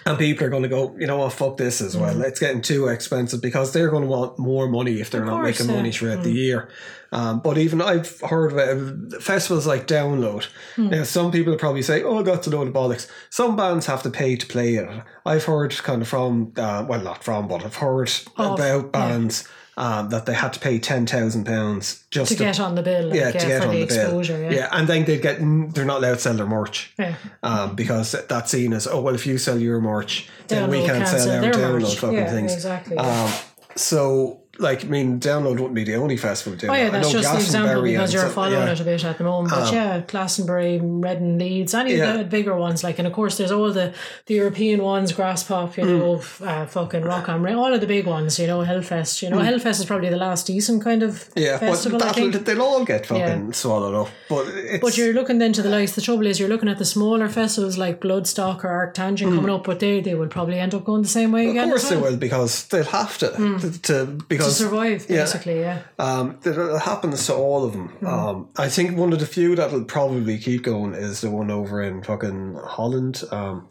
And 0.05 0.17
people 0.17 0.45
are 0.45 0.49
going 0.49 0.63
to 0.63 0.69
go, 0.69 0.95
you 0.97 1.07
know 1.07 1.17
what, 1.17 1.33
fuck 1.33 1.57
this 1.57 1.81
as 1.81 1.95
well. 1.97 2.21
It's 2.21 2.39
getting 2.39 2.61
too 2.61 2.87
expensive 2.87 3.41
because 3.41 3.73
they're 3.73 3.89
going 3.89 4.03
to 4.03 4.09
want 4.09 4.39
more 4.39 4.67
money 4.67 4.99
if 5.01 5.09
they're 5.09 5.25
not 5.25 5.41
course, 5.41 5.59
making 5.59 5.69
yeah. 5.69 5.75
money 5.77 5.91
throughout 5.91 6.23
the 6.23 6.31
year. 6.31 6.69
Um, 7.11 7.39
but 7.39 7.57
even 7.57 7.81
I've 7.81 8.19
heard 8.21 8.51
of 8.51 9.13
it, 9.13 9.21
festivals 9.21 9.65
like 9.65 9.87
Download. 9.87 10.47
Now, 10.77 11.03
some 11.03 11.31
people 11.31 11.55
probably 11.55 11.81
say, 11.81 12.03
oh, 12.03 12.21
that's 12.21 12.47
a 12.47 12.49
load 12.49 12.67
of 12.67 12.73
bollocks. 12.73 13.09
Some 13.29 13.55
bands 13.55 13.85
have 13.85 14.03
to 14.03 14.09
pay 14.09 14.35
to 14.35 14.45
play 14.45 14.75
it. 14.75 15.03
I've 15.25 15.45
heard 15.45 15.75
kind 15.77 16.01
of 16.01 16.07
from, 16.07 16.53
uh, 16.57 16.85
well, 16.87 17.01
not 17.01 17.23
from, 17.23 17.47
but 17.47 17.63
I've 17.63 17.77
heard 17.77 18.11
about 18.35 18.91
bands 18.91 19.47
um, 19.77 20.09
that 20.09 20.25
they 20.25 20.33
had 20.33 20.53
to 20.53 20.59
pay 20.59 20.79
£10,000 20.79 22.03
just 22.09 22.31
to 22.31 22.37
get 22.37 22.59
on 22.59 22.75
the 22.75 22.81
bill, 22.83 23.05
like, 23.07 23.15
yeah, 23.15 23.25
yeah, 23.27 23.31
to 23.39 23.47
get 23.47 23.61
on 23.61 23.69
the 23.69 23.79
the 23.81 23.85
bill. 23.87 24.03
exposure. 24.03 24.49
Yeah. 24.51 24.69
and 24.71 24.87
then 24.87 25.05
they 25.05 25.19
get 25.19 25.37
they're 25.73 25.85
not 25.85 25.97
allowed 25.99 26.15
to 26.15 26.19
sell 26.19 26.33
their 26.33 26.47
merch 26.47 26.93
Yeah. 26.97 27.15
um, 27.43 27.75
because 27.75 28.11
that's 28.27 28.51
seen 28.51 28.73
as 28.73 28.87
oh 28.87 29.01
well 29.01 29.15
if 29.15 29.25
you 29.27 29.37
sell 29.37 29.57
your 29.59 29.79
merch 29.79 30.29
then 30.47 30.69
we 30.69 30.85
can't 30.85 31.07
sell 31.07 31.29
our 31.45 31.51
download 31.51 31.81
merch. 31.81 31.97
fucking 31.99 32.17
Yeah, 32.17 32.31
things. 32.31 32.53
exactly. 32.53 32.97
Um, 32.97 33.31
so 33.75 34.41
like 34.59 34.85
I 34.85 34.87
mean, 34.87 35.19
download 35.19 35.51
wouldn't 35.59 35.73
be 35.75 35.83
the 35.83 35.95
only 35.95 36.17
festival 36.17 36.57
doing 36.57 36.71
Oh 36.71 36.75
yeah. 36.75 36.87
I 36.87 36.89
that's 36.89 37.11
just 37.11 37.31
the 37.31 37.37
example 37.39 37.81
because 37.83 38.13
you're 38.13 38.29
following 38.29 38.67
yeah. 38.67 38.71
it 38.73 38.79
a 38.79 38.83
bit 38.83 39.03
at 39.05 39.17
the 39.17 39.23
moment. 39.23 39.53
But 39.53 39.71
yeah, 39.73 40.01
Glastonbury, 40.07 40.79
Reading, 40.81 41.37
Leeds, 41.37 41.73
any 41.73 41.95
Yeah. 41.95 42.13
of 42.13 42.17
the 42.19 42.23
bigger 42.25 42.55
ones, 42.55 42.83
like, 42.83 42.97
and 42.99 43.07
of 43.07 43.13
course 43.13 43.37
there's 43.37 43.51
all 43.51 43.71
the, 43.71 43.93
the 44.25 44.33
European 44.35 44.81
ones, 44.83 45.11
Graspop, 45.13 45.77
you 45.77 45.83
Mm. 45.83 45.99
know, 45.99 46.45
uh, 46.47 46.65
fucking 46.65 47.03
Rock 47.03 47.27
Ring, 47.27 47.55
all 47.55 47.73
of 47.73 47.81
the 47.81 47.87
big 47.87 48.05
ones, 48.07 48.39
you 48.39 48.47
know, 48.47 48.59
Hellfest. 48.59 49.21
You 49.21 49.29
know, 49.29 49.37
Hellfest 49.37 49.79
is 49.79 49.85
probably 49.85 50.09
the 50.09 50.17
last 50.17 50.47
decent 50.47 50.83
kind 50.83 51.03
of 51.03 51.11
Mm. 51.35 51.41
Yeah, 51.45 51.57
festival, 51.59 51.99
but 51.99 52.07
I 52.09 52.11
think. 52.13 52.45
they'll 52.45 52.61
all 52.61 52.83
get 52.85 53.05
fucking 53.05 53.53
swallowed 53.53 53.95
up. 53.95 54.09
But 54.29 54.47
it's 54.47 54.81
But 54.81 54.97
you're 54.97 55.13
looking 55.13 55.37
then 55.39 55.53
to 55.53 55.61
the 55.61 55.69
likes. 55.69 55.93
The 55.93 56.01
trouble 56.01 56.25
is, 56.25 56.39
you're 56.39 56.49
looking 56.49 56.69
at 56.69 56.77
the 56.77 56.85
smaller 56.85 57.27
festivals 57.29 57.77
like 57.77 57.99
Bloodstock 58.01 58.63
or 58.63 58.69
Arctangent 58.93 59.35
coming 59.35 59.49
up, 59.49 59.63
but 59.65 59.79
they 59.79 60.01
they 60.01 60.15
will 60.15 60.27
probably 60.27 60.59
end 60.59 60.73
up 60.73 60.83
going 60.85 61.01
the 61.03 61.07
same 61.07 61.31
way 61.31 61.45
Mm. 61.45 61.49
of 61.49 61.51
again. 61.55 61.69
course 61.69 61.89
they 61.89 61.97
will 61.97 62.17
because 62.17 62.63
they'll 62.69 62.83
have 62.85 63.17
to 63.19 63.27
to, 63.61 63.81
to 63.81 64.05
to 64.47 64.53
survive, 64.55 65.05
yeah. 65.09 65.17
basically. 65.17 65.59
Yeah. 65.59 65.81
Um, 65.99 66.39
that 66.41 66.57
it 66.57 66.81
happens 66.81 67.25
to 67.27 67.33
all 67.35 67.65
of 67.65 67.73
them. 67.73 67.89
Hmm. 67.89 68.05
Um, 68.07 68.49
I 68.57 68.69
think 68.69 68.97
one 68.97 69.13
of 69.13 69.19
the 69.19 69.25
few 69.25 69.55
that'll 69.55 69.85
probably 69.85 70.37
keep 70.37 70.63
going 70.63 70.93
is 70.93 71.21
the 71.21 71.29
one 71.29 71.51
over 71.51 71.81
in 71.81 72.03
fucking 72.03 72.55
Holland. 72.63 73.23
Um, 73.31 73.69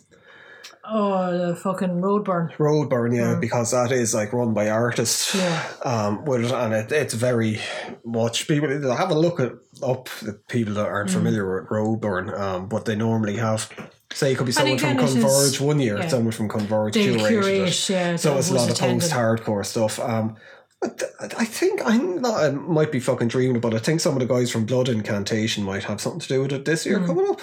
Oh, 0.89 1.49
the 1.49 1.57
fucking 1.57 2.01
Roadburn. 2.01 2.55
Roadburn, 2.57 3.17
yeah, 3.17 3.35
because 3.41 3.73
that 3.73 3.91
is 3.91 4.15
like 4.15 4.33
run 4.33 4.55
by 4.55 4.71
artists. 4.71 5.35
Yeah. 5.35 5.73
Um, 5.85 6.25
with 6.25 6.53
and 6.53 6.73
it, 6.73 6.93
it's 6.93 7.15
very 7.15 7.59
much 8.05 8.47
people 8.47 8.69
have 8.97 9.11
a 9.11 9.15
look 9.19 9.41
at 9.41 9.53
up 9.83 10.09
the 10.23 10.35
people 10.49 10.75
that 10.75 10.87
aren't 10.87 11.11
familiar 11.11 11.61
with 11.61 11.71
Roadburn. 11.71 12.39
Um, 12.39 12.69
but 12.69 12.85
they 12.85 12.95
normally 12.95 13.37
have. 13.37 13.69
Say 14.13 14.33
it 14.33 14.37
could 14.37 14.47
be 14.47 14.53
someone 14.53 14.79
from 14.79 14.99
it 14.99 15.03
is- 15.03 15.13
Converge 15.15 15.61
one 15.61 15.81
year, 15.81 15.99
yeah. 15.99 16.09
someone 16.09 16.33
from 16.33 16.49
Converge 16.49 16.95
curate, 16.95 17.69
it. 17.69 17.89
yeah, 17.91 18.15
So 18.17 18.39
it's 18.39 18.51
a 18.51 18.55
lot 18.55 18.71
of 18.71 18.79
post 18.79 19.13
hardcore 19.13 19.67
stuff. 19.67 19.99
Um, 19.99 20.37
I 20.83 21.45
think. 21.45 21.81
I 21.85 22.51
might 22.51 22.93
be 22.93 23.01
fucking 23.01 23.29
dreaming, 23.29 23.61
but 23.61 23.75
I 23.75 23.79
think 23.79 24.01
some 24.01 24.13
of 24.13 24.21
the 24.21 24.27
guys 24.27 24.51
from 24.51 24.67
Blood 24.67 24.89
Incantation 24.89 25.65
might 25.65 25.85
have 25.85 26.01
something 26.01 26.21
to 26.21 26.29
do 26.29 26.43
with 26.43 26.53
it 26.53 26.65
this 26.65 26.85
year 26.85 26.99
coming 27.01 27.27
up. 27.29 27.41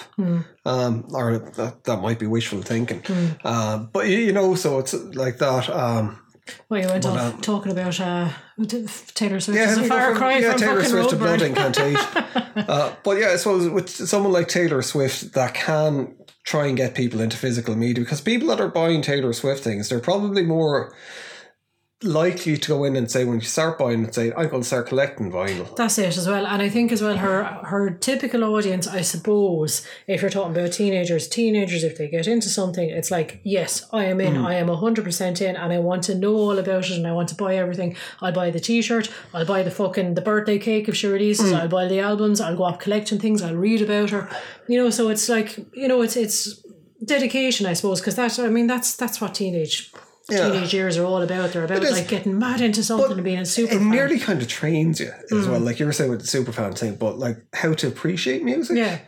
Um, 0.64 1.04
or 1.12 1.38
that, 1.38 1.84
that 1.84 2.00
might 2.00 2.18
be 2.18 2.26
wishful 2.26 2.62
thinking. 2.62 3.02
Um, 3.44 3.90
but 3.92 4.06
you, 4.08 4.32
know, 4.32 4.54
so 4.54 4.78
it's 4.78 4.94
like 4.94 5.38
that. 5.38 5.68
Um, 5.68 6.20
Well, 6.68 6.80
you 6.80 6.88
went 6.88 7.04
Well, 7.04 7.18
off 7.18 7.34
um, 7.34 7.40
talking 7.40 7.72
about 7.72 7.98
uh, 8.00 8.30
Taylor 9.14 9.40
Swift 9.40 9.58
yeah, 9.58 9.64
as 9.66 9.78
a 9.78 9.84
far 9.84 10.10
from- 10.10 10.16
cry 10.18 10.38
yeah, 10.38 10.52
from 10.52 10.60
Taylor 10.60 10.74
fucking 10.76 10.90
Swift 10.90 11.10
to 11.10 11.16
Blood. 11.16 11.42
Incantation. 11.42 12.24
uh, 12.68 12.94
but 13.02 13.18
yeah, 13.18 13.30
I 13.30 13.36
suppose 13.36 13.68
with 13.68 13.90
someone 13.90 14.32
like 14.32 14.48
Taylor 14.48 14.80
Swift 14.82 15.32
that 15.34 15.54
can 15.54 16.14
try 16.44 16.66
and 16.66 16.76
get 16.76 16.94
people 16.94 17.20
into 17.20 17.36
physical 17.36 17.74
media 17.74 18.04
because 18.04 18.20
people 18.20 18.48
that 18.48 18.60
are 18.60 18.68
buying 18.68 19.02
Taylor 19.02 19.32
Swift 19.32 19.64
things, 19.64 19.88
they're 19.88 19.98
probably 20.00 20.42
more 20.44 20.94
likely 22.04 22.56
to 22.56 22.68
go 22.68 22.84
in 22.84 22.96
and 22.96 23.10
say 23.10 23.24
when 23.24 23.36
you 23.36 23.46
start 23.46 23.78
buying 23.78 24.04
it, 24.04 24.14
say 24.14 24.32
I'm 24.32 24.48
going 24.48 24.62
to 24.62 24.66
start 24.66 24.86
collecting 24.86 25.32
vinyl. 25.32 25.74
That's 25.76 25.98
it 25.98 26.16
as 26.16 26.28
well, 26.28 26.46
and 26.46 26.62
I 26.62 26.68
think 26.68 26.92
as 26.92 27.02
well 27.02 27.16
her 27.16 27.44
her 27.44 27.90
typical 27.90 28.44
audience, 28.44 28.86
I 28.86 29.00
suppose, 29.00 29.86
if 30.06 30.20
you're 30.20 30.30
talking 30.30 30.56
about 30.56 30.72
teenagers, 30.72 31.28
teenagers 31.28 31.82
if 31.82 31.96
they 31.98 32.08
get 32.08 32.26
into 32.26 32.48
something, 32.48 32.88
it's 32.88 33.10
like 33.10 33.40
yes, 33.42 33.88
I 33.92 34.04
am 34.04 34.20
in, 34.20 34.34
mm. 34.34 34.44
I 34.44 34.54
am 34.54 34.68
hundred 34.68 35.04
percent 35.04 35.40
in, 35.40 35.56
and 35.56 35.72
I 35.72 35.78
want 35.78 36.04
to 36.04 36.14
know 36.14 36.34
all 36.34 36.58
about 36.58 36.90
it, 36.90 36.96
and 36.96 37.06
I 37.06 37.12
want 37.12 37.28
to 37.30 37.34
buy 37.34 37.56
everything. 37.56 37.96
I'll 38.20 38.32
buy 38.32 38.50
the 38.50 38.60
T-shirt, 38.60 39.10
I'll 39.32 39.46
buy 39.46 39.62
the 39.62 39.70
fucking 39.70 40.14
the 40.14 40.22
birthday 40.22 40.58
cake 40.58 40.88
if 40.88 40.96
she 40.96 41.06
releases, 41.06 41.52
mm. 41.52 41.60
I'll 41.60 41.68
buy 41.68 41.88
the 41.88 42.00
albums, 42.00 42.40
I'll 42.40 42.56
go 42.56 42.64
up 42.64 42.80
collecting 42.80 43.18
things, 43.18 43.42
I'll 43.42 43.56
read 43.56 43.82
about 43.82 44.10
her, 44.10 44.28
you 44.68 44.78
know. 44.78 44.90
So 44.90 45.08
it's 45.08 45.28
like 45.28 45.58
you 45.72 45.88
know, 45.88 46.02
it's 46.02 46.16
it's 46.16 46.62
dedication, 47.04 47.66
I 47.66 47.72
suppose, 47.72 48.00
because 48.00 48.16
that 48.16 48.38
I 48.38 48.48
mean 48.48 48.66
that's 48.66 48.96
that's 48.96 49.20
what 49.20 49.34
teenage. 49.34 49.92
Yeah. 50.30 50.48
Teenage 50.48 50.72
years 50.72 50.96
are 50.96 51.04
all 51.04 51.20
about. 51.20 51.52
They're 51.52 51.64
about 51.64 51.82
like 51.82 52.08
getting 52.08 52.38
mad 52.38 52.62
into 52.62 52.82
something 52.82 53.12
and 53.12 53.24
being 53.24 53.40
a 53.40 53.44
super 53.44 53.74
It 53.74 53.78
fan. 53.78 53.90
nearly 53.90 54.18
kind 54.18 54.40
of 54.40 54.48
trains 54.48 54.98
you 55.00 55.12
as 55.30 55.46
well, 55.46 55.60
mm. 55.60 55.64
like 55.64 55.78
you 55.78 55.84
were 55.86 55.92
saying 55.92 56.10
with 56.10 56.22
the 56.22 56.26
superfan 56.26 56.76
thing, 56.78 56.94
but 56.96 57.18
like 57.18 57.36
how 57.52 57.74
to 57.74 57.88
appreciate 57.88 58.42
music 58.42 58.76
Yeah. 58.78 59.00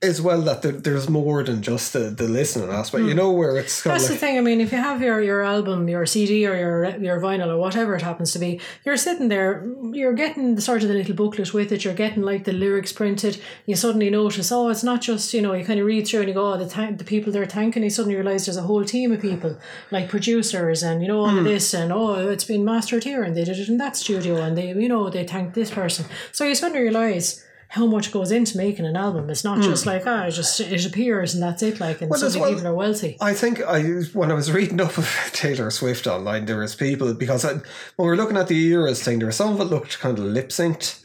As 0.00 0.22
well. 0.22 0.42
That 0.42 0.62
there, 0.62 0.72
there's 0.72 1.08
more 1.08 1.42
than 1.42 1.62
just 1.62 1.92
the, 1.92 2.10
the 2.10 2.28
listening 2.28 2.70
aspect. 2.70 3.04
You 3.04 3.10
hmm. 3.10 3.16
know 3.16 3.32
where 3.32 3.56
it's 3.56 3.82
That's 3.82 4.04
of 4.04 4.10
the 4.10 4.16
thing. 4.16 4.38
I 4.38 4.40
mean, 4.40 4.60
if 4.60 4.72
you 4.72 4.78
have 4.78 5.02
your, 5.02 5.20
your 5.20 5.42
album, 5.42 5.88
your 5.88 6.06
CD, 6.06 6.46
or 6.46 6.56
your 6.56 6.96
your 6.98 7.20
vinyl, 7.20 7.48
or 7.48 7.58
whatever 7.58 7.94
it 7.96 8.02
happens 8.02 8.32
to 8.32 8.38
be, 8.38 8.60
you're 8.84 8.96
sitting 8.96 9.28
there, 9.28 9.66
you're 9.92 10.12
getting 10.12 10.54
the 10.54 10.60
sort 10.60 10.82
of 10.82 10.88
the 10.88 10.94
little 10.94 11.14
booklet 11.14 11.52
with 11.52 11.72
it. 11.72 11.84
You're 11.84 11.94
getting 11.94 12.22
like 12.22 12.44
the 12.44 12.52
lyrics 12.52 12.92
printed. 12.92 13.40
You 13.66 13.74
suddenly 13.76 14.10
notice, 14.10 14.52
oh, 14.52 14.68
it's 14.68 14.84
not 14.84 15.00
just 15.00 15.34
you 15.34 15.42
know. 15.42 15.52
You 15.52 15.64
kind 15.64 15.80
of 15.80 15.86
read 15.86 16.06
through 16.06 16.20
and 16.20 16.28
you 16.28 16.34
go, 16.34 16.52
oh, 16.52 16.56
the 16.56 16.66
thank 16.66 16.98
the 16.98 17.04
people 17.04 17.32
they're 17.32 17.46
thanking. 17.46 17.82
You 17.82 17.90
suddenly 17.90 18.16
realize 18.16 18.46
there's 18.46 18.56
a 18.56 18.62
whole 18.62 18.84
team 18.84 19.12
of 19.12 19.20
people, 19.20 19.58
like 19.90 20.08
producers 20.08 20.82
and 20.82 21.02
you 21.02 21.08
know 21.08 21.20
all 21.20 21.30
of 21.30 21.38
hmm. 21.38 21.44
this, 21.44 21.74
and 21.74 21.92
oh, 21.92 22.28
it's 22.28 22.44
been 22.44 22.64
mastered 22.64 23.04
here, 23.04 23.22
and 23.22 23.36
they 23.36 23.44
did 23.44 23.58
it 23.58 23.68
in 23.68 23.78
that 23.78 23.96
studio, 23.96 24.36
and 24.36 24.56
they 24.56 24.68
you 24.68 24.88
know 24.88 25.10
they 25.10 25.26
thanked 25.26 25.54
this 25.54 25.70
person. 25.70 26.06
So 26.32 26.44
you 26.44 26.54
suddenly 26.54 26.82
realize. 26.82 27.44
How 27.70 27.84
much 27.84 28.12
goes 28.12 28.30
into 28.30 28.56
making 28.56 28.86
an 28.86 28.96
album? 28.96 29.28
It's 29.28 29.44
not 29.44 29.62
just 29.62 29.84
like 29.84 30.06
ah, 30.06 30.24
it 30.24 30.30
just 30.30 30.58
it 30.58 30.86
appears 30.86 31.34
and 31.34 31.42
that's 31.42 31.62
it. 31.62 31.78
Like, 31.80 32.00
and 32.00 32.10
as 32.10 32.20
suddenly 32.20 32.40
well- 32.40 32.54
people 32.54 32.66
are 32.68 32.74
wealthy. 32.74 33.18
I 33.20 33.34
think 33.34 33.60
I 33.62 33.82
when 34.14 34.30
I 34.30 34.34
was 34.34 34.50
reading 34.50 34.80
up 34.80 34.96
of 34.96 35.06
Taylor 35.34 35.70
Swift 35.70 36.06
online, 36.06 36.46
there 36.46 36.58
was 36.58 36.74
people 36.74 37.12
because 37.12 37.44
I, 37.44 37.52
when 37.52 37.62
we 37.98 38.06
were 38.06 38.16
looking 38.16 38.38
at 38.38 38.48
the 38.48 38.66
eras 38.68 39.02
thing, 39.02 39.18
there 39.18 39.26
was 39.26 39.36
some 39.36 39.52
of 39.52 39.60
it 39.60 39.64
looked 39.64 39.98
kind 40.00 40.18
of 40.18 40.24
lip 40.24 40.48
synced, 40.48 41.04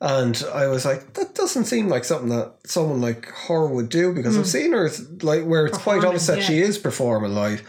and 0.00 0.44
I 0.54 0.66
was 0.68 0.84
like, 0.86 1.12
that 1.14 1.34
doesn't 1.34 1.64
seem 1.66 1.88
like 1.88 2.04
something 2.04 2.30
that 2.30 2.54
someone 2.64 3.02
like 3.02 3.26
her 3.26 3.66
would 3.66 3.90
do 3.90 4.14
because 4.14 4.38
I've 4.38 4.46
seen 4.46 4.72
her 4.72 4.88
like 5.22 5.44
where 5.44 5.66
it's 5.66 5.78
quite 5.78 6.04
obvious 6.04 6.26
that 6.28 6.38
yeah. 6.38 6.44
she 6.44 6.60
is 6.60 6.78
performing 6.78 7.34
live, 7.34 7.62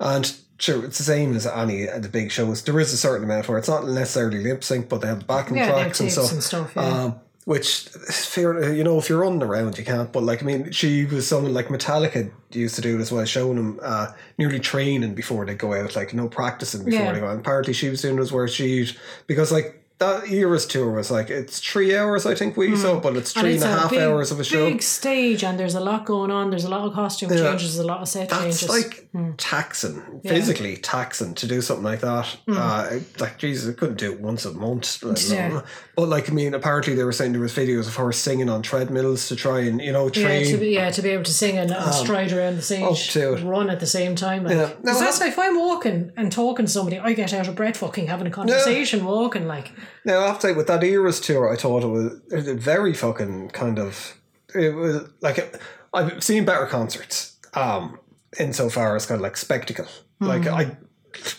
and. 0.00 0.36
Sure, 0.58 0.86
it's 0.86 0.96
the 0.96 1.04
same 1.04 1.36
as 1.36 1.46
any 1.46 1.86
of 1.86 2.02
the 2.02 2.08
big 2.08 2.30
shows. 2.30 2.64
There 2.64 2.80
is 2.80 2.90
a 2.90 2.96
certain 2.96 3.24
amount 3.24 3.46
where 3.46 3.58
it's 3.58 3.68
not 3.68 3.86
necessarily 3.86 4.42
lip 4.42 4.64
sync, 4.64 4.88
but 4.88 5.02
they 5.02 5.06
have 5.06 5.26
backing 5.26 5.58
Yeah, 5.58 5.70
tracks 5.70 6.00
and 6.00 6.10
stuff. 6.10 6.32
and 6.32 6.42
stuff, 6.42 6.72
yeah. 6.74 6.82
Um, 6.82 7.20
which 7.46 7.86
is 8.08 8.26
fair, 8.26 8.74
you 8.74 8.82
know, 8.84 8.98
if 8.98 9.08
you're 9.08 9.20
running 9.20 9.40
around, 9.42 9.78
you 9.78 9.84
can't. 9.84 10.12
But 10.12 10.24
like, 10.24 10.42
I 10.42 10.46
mean, 10.46 10.72
she 10.72 11.04
was 11.04 11.26
someone 11.28 11.54
like 11.54 11.68
Metallica 11.68 12.30
used 12.50 12.74
to 12.74 12.80
do 12.80 12.98
it 12.98 13.00
as 13.00 13.12
well, 13.12 13.24
showing 13.24 13.54
them 13.56 13.78
uh, 13.82 14.08
nearly 14.36 14.58
training 14.58 15.14
before 15.14 15.46
they 15.46 15.54
go 15.54 15.72
out, 15.72 15.94
like 15.94 16.12
no 16.12 16.28
practicing 16.28 16.84
before 16.84 17.00
Yeah. 17.00 17.12
they 17.12 17.20
go. 17.20 17.26
out. 17.28 17.36
And 17.36 17.44
partly 17.44 17.72
she 17.72 17.88
was 17.88 18.02
doing 18.02 18.16
this 18.16 18.32
where 18.32 18.48
she 18.48 18.88
because 19.28 19.52
like 19.52 19.80
that 19.98 20.30
era's 20.30 20.66
tour 20.66 20.90
was 20.92 21.10
like 21.10 21.30
it's 21.30 21.58
three 21.58 21.96
hours, 21.96 22.26
I 22.26 22.34
think 22.34 22.56
we 22.56 22.76
saw, 22.76 23.00
but 23.00 23.16
it's 23.16 23.32
Hmm. 23.32 23.40
And 23.40 23.48
it's 23.48 23.64
and 23.64 23.72
a 23.72 23.76
half 23.80 23.90
big, 23.90 24.00
hours 24.00 24.30
of 24.30 24.38
a 24.40 24.44
show. 24.44 24.68
Big 24.70 24.82
stage, 24.82 25.42
and 25.42 25.58
there's 25.58 25.74
a 25.74 25.80
lot 25.80 26.04
going 26.04 26.30
on. 26.30 26.50
There's 26.50 26.64
a 26.64 26.68
lot 26.68 26.82
of 26.86 26.92
costume 26.92 27.30
changes, 27.30 27.76
there's 27.76 27.78
a 27.78 27.86
lot 27.86 28.02
of 28.02 28.08
set 28.08 28.28
That's 28.28 28.60
changes. 28.60 28.68
like 28.68 29.08
taxing, 29.38 30.20
physically 30.22 30.76
taxing 30.76 31.34
to 31.34 31.46
do 31.46 31.60
something 31.62 31.84
like 31.84 32.00
that. 32.00 32.36
Uh, 32.46 32.98
like 33.18 33.38
Jesus, 33.38 33.70
I 33.70 33.78
couldn't 33.78 33.98
do 33.98 34.12
it 34.12 34.20
once 34.20 34.44
a 34.44 34.52
month. 34.52 35.02
Yeah. 35.36 35.62
But 35.96 36.08
like, 36.08 36.28
I 36.30 36.32
mean, 36.32 36.52
apparently 36.52 36.94
they 36.94 37.02
were 37.04 37.12
saying 37.12 37.32
there 37.32 37.40
was 37.40 37.54
videos 37.54 37.86
of 37.86 37.96
her 37.96 38.12
singing 38.12 38.48
on 38.50 38.60
treadmills 38.62 39.28
to 39.28 39.36
try 39.36 39.60
and 39.60 39.80
you 39.80 39.92
know 39.92 40.04
yeah, 40.06 40.10
train. 40.24 40.46
to 40.52 40.56
be, 40.58 40.68
yeah, 40.68 40.90
to 40.90 41.00
be 41.02 41.08
able 41.10 41.24
to 41.24 41.32
sing 41.32 41.56
and, 41.56 41.70
and 41.70 41.94
stride 41.94 42.32
around 42.32 42.56
the 42.56 42.62
stage, 42.62 42.82
up 42.82 42.96
to 43.12 43.32
it. 43.34 43.42
run 43.44 43.70
at 43.70 43.80
the 43.80 43.86
same 43.86 44.14
time. 44.14 44.44
Like, 44.44 44.54
Yeah. 44.56 44.72
'Cause 44.84 45.00
that's 45.00 45.20
if 45.22 45.38
I'm 45.38 45.58
walking 45.58 46.12
and 46.16 46.30
talking 46.30 46.66
to 46.66 46.70
somebody, 46.72 46.98
I 46.98 47.12
get 47.14 47.32
out 47.32 47.48
of 47.48 47.54
breath 47.54 47.78
fucking 47.78 48.08
having 48.08 48.26
a 48.26 48.30
conversation, 48.30 49.04
walking 49.04 49.46
like. 49.46 49.72
Now, 50.04 50.20
I 50.20 50.26
have 50.28 50.38
to 50.40 50.48
say, 50.48 50.52
with 50.54 50.66
that 50.68 50.84
Eras 50.84 51.20
tour, 51.20 51.52
I 51.52 51.56
thought 51.56 51.82
it 51.82 51.88
was, 51.88 52.12
it 52.30 52.36
was 52.36 52.48
a 52.48 52.54
very 52.54 52.94
fucking 52.94 53.50
kind 53.50 53.78
of. 53.78 54.16
It 54.54 54.74
was 54.74 55.08
like 55.20 55.60
I've 55.92 56.22
seen 56.22 56.44
better 56.44 56.66
concerts. 56.66 57.36
Um, 57.54 57.98
insofar 58.38 58.96
as 58.96 59.06
kind 59.06 59.18
of 59.18 59.22
like 59.22 59.36
spectacle, 59.36 59.86
like 60.20 60.46
I 60.46 60.76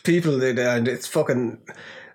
people 0.03 0.39
did, 0.39 0.59
and 0.59 0.87
it's 0.87 1.07
fucking. 1.07 1.59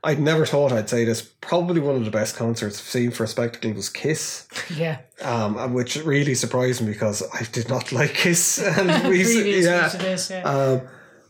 I'd 0.04 0.18
never 0.18 0.44
thought 0.44 0.72
I'd 0.72 0.88
say 0.88 1.04
this. 1.04 1.22
Probably 1.40 1.80
one 1.80 1.94
of 1.94 2.04
the 2.04 2.10
best 2.10 2.34
concerts 2.34 2.80
I've 2.80 2.86
seen 2.86 3.10
for 3.12 3.22
a 3.22 3.28
spectacle 3.28 3.72
was 3.72 3.88
Kiss, 3.88 4.48
Yeah, 4.74 4.98
um, 5.20 5.72
which 5.74 5.96
really 5.96 6.34
surprised 6.34 6.82
me 6.82 6.92
because 6.92 7.22
I 7.32 7.44
did 7.52 7.68
not 7.68 7.92
like 7.92 8.14
Kiss, 8.14 8.58
and 8.58 9.08
we, 9.08 9.62
yeah, 9.62 9.88
this, 9.88 10.30
yeah. 10.30 10.42
um, 10.42 10.80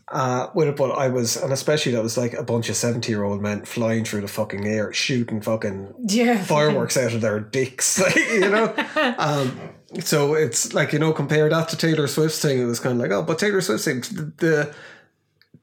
uh, 0.09 0.47
with 0.53 0.67
it, 0.67 0.75
but 0.75 0.91
I 0.91 1.07
was, 1.07 1.37
and 1.37 1.53
especially 1.53 1.93
that 1.93 2.03
was 2.03 2.17
like 2.17 2.33
a 2.33 2.43
bunch 2.43 2.69
of 2.69 2.75
seventy-year-old 2.75 3.41
men 3.41 3.65
flying 3.65 4.03
through 4.03 4.21
the 4.21 4.27
fucking 4.27 4.67
air, 4.67 4.91
shooting 4.93 5.41
fucking 5.41 5.93
yeah, 6.07 6.43
fireworks 6.43 6.97
out 6.97 7.13
of 7.13 7.21
their 7.21 7.39
dicks, 7.39 7.99
like, 8.01 8.15
you 8.15 8.49
know. 8.49 8.73
um, 9.17 9.57
so 9.99 10.33
it's 10.33 10.73
like 10.73 10.91
you 10.93 10.99
know, 10.99 11.13
compare 11.13 11.49
that 11.49 11.69
to 11.69 11.77
Taylor 11.77 12.07
Swift's 12.07 12.39
thing. 12.39 12.59
It 12.59 12.65
was 12.65 12.79
kind 12.79 12.93
of 12.93 13.01
like, 13.01 13.11
oh, 13.11 13.23
but 13.23 13.39
Taylor 13.39 13.61
Swift's 13.61 13.85
thing, 13.85 14.01
the, 14.01 14.33
the 14.37 14.75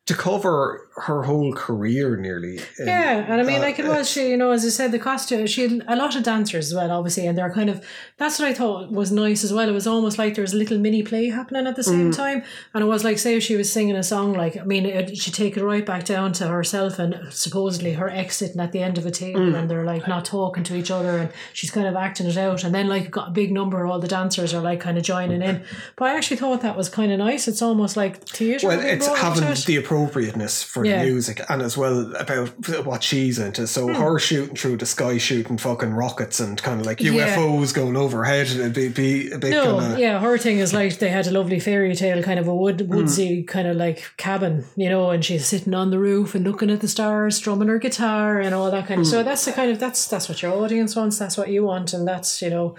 to 0.07 0.15
cover 0.15 0.89
her 1.03 1.23
whole 1.23 1.53
career 1.53 2.17
nearly. 2.17 2.61
Yeah, 2.79 3.25
and 3.29 3.41
I 3.41 3.45
mean, 3.45 3.59
uh, 3.59 3.63
like 3.63 3.79
it 3.79 3.87
was, 3.87 4.09
she, 4.11 4.31
you 4.31 4.37
know, 4.37 4.51
as 4.51 4.65
I 4.65 4.69
said, 4.69 4.93
the 4.93 4.99
costume, 4.99 5.47
she 5.47 5.63
had 5.63 5.85
a 5.89 5.97
lot 5.97 6.17
of 6.17 6.23
dancers 6.23 6.69
as 6.69 6.75
well, 6.75 6.91
obviously, 6.91 7.27
and 7.27 7.37
they're 7.37 7.53
kind 7.53 7.71
of, 7.71 7.85
that's 8.17 8.39
what 8.39 8.49
I 8.49 8.55
thought 8.55 8.91
was 8.91 9.11
nice 9.11 9.45
as 9.45 9.53
well. 9.53 9.69
It 9.69 9.73
was 9.73 9.87
almost 9.87 10.19
like 10.19 10.35
there 10.35 10.43
was 10.43 10.53
a 10.53 10.57
little 10.57 10.79
mini 10.79 11.03
play 11.03 11.29
happening 11.29 11.67
at 11.67 11.77
the 11.77 11.85
same 11.85 12.13
time. 12.13 12.43
And 12.75 12.83
it 12.85 12.87
was 12.87 13.05
like, 13.05 13.19
say, 13.19 13.37
if 13.37 13.43
she 13.43 13.57
was 13.57 13.73
singing 13.73 13.97
a 13.97 14.03
song, 14.03 14.35
like, 14.35 14.57
I 14.57 14.65
mean, 14.65 14.87
it, 14.87 15.17
she'd 15.17 15.35
take 15.35 15.57
it 15.57 15.65
right 15.65 15.85
back 15.85 16.05
down 16.05 16.33
to 16.35 16.49
herself 16.49 16.99
and 16.99 17.33
supposedly 17.33 17.95
her 17.95 18.11
ex 18.11 18.37
sitting 18.37 18.61
at 18.61 18.73
the 18.73 18.83
end 18.83 18.99
of 18.99 19.07
a 19.07 19.11
table 19.11 19.55
and 19.55 19.71
they're 19.71 19.85
like 19.85 20.07
not 20.07 20.25
talking 20.25 20.65
to 20.65 20.77
each 20.77 20.91
other 20.91 21.19
and 21.19 21.33
she's 21.53 21.71
kind 21.71 21.87
of 21.87 21.97
acting 21.97 22.27
it 22.27 22.37
out. 22.37 22.65
And 22.65 22.75
then, 22.75 22.89
like, 22.89 23.11
got 23.11 23.29
a 23.29 23.33
big 23.33 23.53
number, 23.53 23.87
all 23.87 23.99
the 23.99 24.09
dancers 24.09 24.53
are 24.53 24.61
like 24.63 24.81
kind 24.81 24.99
of 24.99 25.05
joining 25.05 25.43
in. 25.43 25.65
But 25.97 26.09
I 26.09 26.17
actually 26.17 26.37
thought 26.37 26.61
that 26.61 26.77
was 26.77 26.89
kind 26.89 27.13
of 27.13 27.19
nice. 27.19 27.49
It's 27.49 27.63
almost 27.63 27.97
like 27.97 28.23
theatre. 28.25 28.69
Well, 28.69 28.81
it's 28.81 29.07
having 29.07 29.45
it. 29.45 29.59
the 29.65 29.77
appropriateness 29.77 30.63
for 30.63 30.85
Yeah. 30.91 31.05
music 31.05 31.41
and 31.49 31.63
as 31.63 31.77
well 31.77 32.15
about 32.17 32.49
what 32.85 33.03
she's 33.03 33.39
into. 33.39 33.67
So 33.67 33.87
Hmm. 33.89 33.95
her 33.95 34.19
shooting 34.19 34.57
through 34.57 34.77
the 34.77 34.87
sky, 34.87 35.19
shooting 35.19 35.57
fucking 35.59 35.93
rockets 35.95 36.41
and 36.41 36.61
kind 36.63 36.81
of 36.81 36.87
like 36.87 37.01
Yeah. 37.01 37.13
UFOs 37.13 37.73
going 37.73 37.97
overhead, 37.97 38.49
it'd 38.49 38.75
be, 38.75 38.89
be 38.89 39.31
a 39.31 39.39
bit 39.39 39.51
No, 39.51 39.79
kind 39.79 39.93
of. 39.95 39.99
yeah, 39.99 40.19
her 40.21 40.37
thing 40.39 40.59
is 40.59 40.73
like 40.75 40.99
they 40.99 41.09
had 41.09 41.27
a 41.27 41.31
lovely 41.31 41.61
fairy 41.61 41.95
tale 41.95 42.23
kind 42.23 42.39
of 42.39 42.47
a 42.49 42.55
wood 42.55 42.81
Hmm. 42.83 42.95
woodsy 42.97 43.43
kind 43.43 43.67
of 43.69 43.77
like 43.77 44.05
cabin, 44.17 44.65
you 44.77 44.89
know, 44.89 45.11
and 45.11 45.25
she's 45.25 45.47
sitting 45.47 45.75
on 45.75 45.91
the 45.91 45.99
roof 45.99 46.35
and 46.35 46.45
looking 46.45 46.71
at 46.71 46.81
the 46.81 46.89
stars, 46.89 47.37
strumming 47.37 47.69
her 47.69 47.79
guitar 47.79 48.39
and 48.41 48.55
all 48.55 48.71
that 48.71 48.87
kind 48.87 49.01
of. 49.01 49.07
Hmm. 49.07 49.11
So 49.11 49.23
that's 49.23 49.45
the 49.45 49.53
kind 49.53 49.71
of 49.71 49.79
that's 49.79 50.07
that's 50.09 50.29
what 50.29 50.43
your 50.43 50.53
audience 50.53 50.97
wants. 50.97 51.19
That's 51.19 51.37
what 51.37 51.49
you 51.51 51.65
want, 51.65 51.93
and 51.93 52.07
that's 52.07 52.43
you 52.43 52.51
know. 52.51 52.75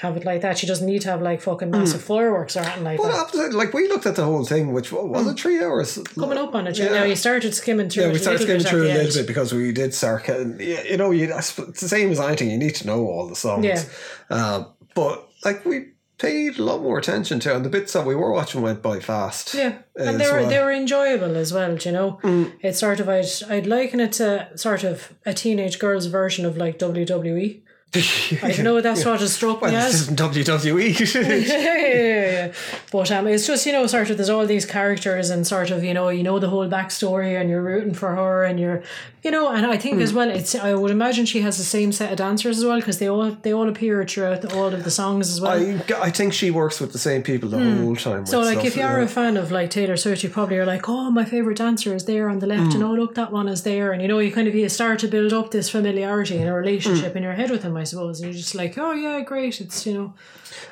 Have 0.00 0.16
it 0.16 0.24
like 0.24 0.40
that. 0.40 0.56
She 0.58 0.66
doesn't 0.66 0.86
need 0.86 1.02
to 1.02 1.08
have 1.10 1.20
like 1.20 1.40
fucking 1.42 1.70
massive 1.70 2.02
fireworks 2.02 2.56
or 2.56 2.60
anything 2.60 2.84
like 2.84 2.96
But 2.98 3.08
that. 3.08 3.16
after, 3.26 3.52
like 3.52 3.74
we 3.74 3.86
looked 3.88 4.06
at 4.06 4.16
the 4.16 4.24
whole 4.24 4.44
thing, 4.44 4.72
which 4.72 4.92
what 4.92 5.08
was 5.08 5.26
it 5.26 5.38
three 5.38 5.62
hours? 5.62 5.98
Coming 6.14 6.38
up 6.38 6.54
on 6.54 6.66
it, 6.66 6.78
Yeah. 6.78 6.88
know, 6.88 7.04
you 7.04 7.16
started 7.16 7.54
skimming 7.54 7.90
through. 7.90 8.04
Yeah, 8.04 8.08
it 8.08 8.12
we 8.12 8.18
started 8.18 8.42
skimming 8.42 8.62
through 8.64 8.82
a 8.82 8.84
little 8.84 9.00
end. 9.02 9.14
bit 9.14 9.26
because 9.26 9.52
we 9.52 9.72
did 9.72 9.94
getting- 10.24 10.58
You 10.60 10.96
know, 10.96 11.10
you, 11.10 11.32
it's 11.36 11.52
the 11.54 11.88
same 11.88 12.10
as 12.12 12.20
anything. 12.20 12.50
You 12.50 12.58
need 12.58 12.74
to 12.76 12.86
know 12.86 13.06
all 13.06 13.26
the 13.28 13.36
songs. 13.36 13.64
Yeah. 13.66 13.82
Um, 14.30 14.66
but 14.94 15.28
like 15.44 15.64
we 15.64 15.88
paid 16.18 16.58
a 16.58 16.62
lot 16.62 16.82
more 16.82 16.98
attention 16.98 17.40
to, 17.40 17.50
it, 17.50 17.56
and 17.56 17.64
the 17.64 17.70
bits 17.70 17.92
that 17.94 18.04
we 18.06 18.14
were 18.14 18.30
watching 18.32 18.62
went 18.62 18.82
by 18.82 19.00
fast. 19.00 19.54
Yeah, 19.54 19.78
and 19.96 20.20
they 20.20 20.26
were 20.26 20.38
well. 20.38 20.44
Mm. 20.46 20.48
they 20.50 20.60
were 20.60 20.72
enjoyable 20.72 21.36
as 21.36 21.52
well. 21.52 21.76
do 21.76 21.88
You 21.88 21.92
know, 21.94 22.50
it's 22.60 22.78
sort 22.78 23.00
of 23.00 23.08
I'd 23.08 23.26
I'd 23.48 23.66
liken 23.66 24.00
it 24.00 24.12
to 24.12 24.48
sort 24.56 24.84
of 24.84 25.12
a 25.26 25.32
teenage 25.34 25.78
girl's 25.78 26.06
version 26.06 26.44
of 26.46 26.56
like 26.56 26.78
WWE. 26.78 27.62
I 28.42 28.52
don't 28.52 28.62
know. 28.62 28.80
That's 28.80 29.04
what 29.04 29.20
it 29.20 29.28
struck 29.28 29.60
me 29.62 29.70
Well, 29.72 29.76
as. 29.76 30.02
isn't 30.02 30.18
WWE. 30.18 31.14
yeah, 31.14 31.22
yeah, 31.36 31.76
yeah, 31.76 32.30
yeah. 32.46 32.52
But 32.92 33.10
um, 33.10 33.26
it's 33.26 33.46
just 33.48 33.66
you 33.66 33.72
know 33.72 33.86
sort 33.88 34.10
of 34.10 34.16
there's 34.16 34.30
all 34.30 34.46
these 34.46 34.64
characters 34.64 35.28
and 35.30 35.44
sort 35.44 35.70
of 35.72 35.82
you 35.82 35.92
know 35.92 36.08
you 36.08 36.22
know 36.22 36.38
the 36.38 36.48
whole 36.48 36.68
backstory 36.68 37.40
and 37.40 37.50
you're 37.50 37.62
rooting 37.62 37.94
for 37.94 38.14
her 38.14 38.44
and 38.44 38.60
you're 38.60 38.82
you 39.24 39.30
know 39.32 39.48
and 39.48 39.66
I 39.66 39.76
think 39.76 39.96
Hmm. 39.96 40.02
as 40.02 40.12
well 40.12 40.30
it's 40.30 40.54
I 40.54 40.72
would 40.74 40.92
imagine 40.92 41.26
she 41.26 41.40
has 41.40 41.58
the 41.58 41.64
same 41.64 41.90
set 41.90 42.12
of 42.12 42.18
dancers 42.18 42.58
as 42.58 42.64
well 42.64 42.76
because 42.76 42.98
they 43.00 43.08
all 43.08 43.32
they 43.42 43.52
all 43.52 43.68
appear 43.68 44.04
throughout 44.04 44.42
the, 44.42 44.54
all 44.56 44.72
of 44.72 44.84
the 44.84 44.90
songs 44.90 45.28
as 45.28 45.40
well. 45.40 45.50
I, 45.52 45.82
I 46.00 46.10
think 46.10 46.32
she 46.32 46.52
works 46.52 46.80
with 46.80 46.92
the 46.92 46.98
same 46.98 47.24
people 47.24 47.48
the 47.48 47.58
whole 47.58 47.96
time. 47.96 48.20
Hmm. 48.20 48.26
so 48.26 48.38
like 48.40 48.64
if 48.64 48.76
you 48.76 48.82
are 48.82 49.00
a 49.00 49.08
fan 49.08 49.36
of 49.36 49.50
like 49.50 49.70
Taylor 49.70 49.96
Swift, 49.96 50.22
you 50.22 50.30
probably 50.30 50.58
are 50.58 50.66
like, 50.66 50.88
oh, 50.88 51.10
my 51.10 51.24
favorite 51.24 51.58
dancer 51.58 51.92
is 51.92 52.04
there 52.04 52.28
on 52.28 52.38
the 52.38 52.46
left, 52.46 52.72
Hmm. 52.74 52.82
and 52.82 52.84
oh 52.84 52.94
look, 52.94 53.16
that 53.16 53.32
one 53.32 53.48
is 53.48 53.64
there, 53.64 53.90
and 53.92 54.00
you 54.00 54.06
know 54.06 54.20
you 54.20 54.30
kind 54.30 54.46
of 54.46 54.54
you 54.54 54.68
start 54.68 55.00
to 55.00 55.08
build 55.08 55.32
up 55.32 55.50
this 55.50 55.68
familiarity 55.68 56.36
and 56.38 56.48
a 56.48 56.52
Hmm. 56.52 56.58
relationship 56.58 57.16
in 57.16 57.22
your 57.24 57.32
head 57.32 57.50
with 57.50 57.62
him, 57.64 57.76
I 57.80 57.84
suppose, 57.84 58.20
and 58.20 58.30
you're 58.32 58.38
just 58.38 58.54
like, 58.54 58.76
oh 58.78 58.92
yeah, 58.92 59.20
great, 59.22 59.60
it's 59.60 59.86
you 59.86 59.94
know, 59.94 60.14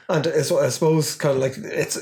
And 0.08 0.26
it's, 0.26 0.52
I 0.52 0.68
suppose 0.68 1.14
kind 1.16 1.36
of 1.36 1.40
like 1.42 1.56
it's. 1.56 1.98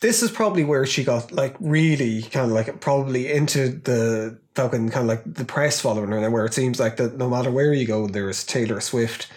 This 0.00 0.22
is 0.22 0.30
probably 0.30 0.62
where 0.62 0.84
she 0.84 1.04
got 1.04 1.32
like 1.32 1.56
really 1.58 2.20
kind 2.22 2.46
of 2.50 2.52
like 2.52 2.80
probably 2.80 3.32
into 3.32 3.68
the 3.70 4.38
fucking 4.54 4.90
kind 4.90 5.04
of 5.04 5.08
like 5.08 5.22
the 5.34 5.46
press 5.46 5.80
following 5.80 6.10
her, 6.10 6.30
where 6.30 6.44
it 6.44 6.52
seems 6.52 6.78
like 6.78 6.96
that 6.98 7.16
no 7.16 7.30
matter 7.30 7.50
where 7.50 7.72
you 7.72 7.86
go, 7.86 8.06
there's 8.06 8.44
Taylor 8.44 8.80
Swift 8.80 9.28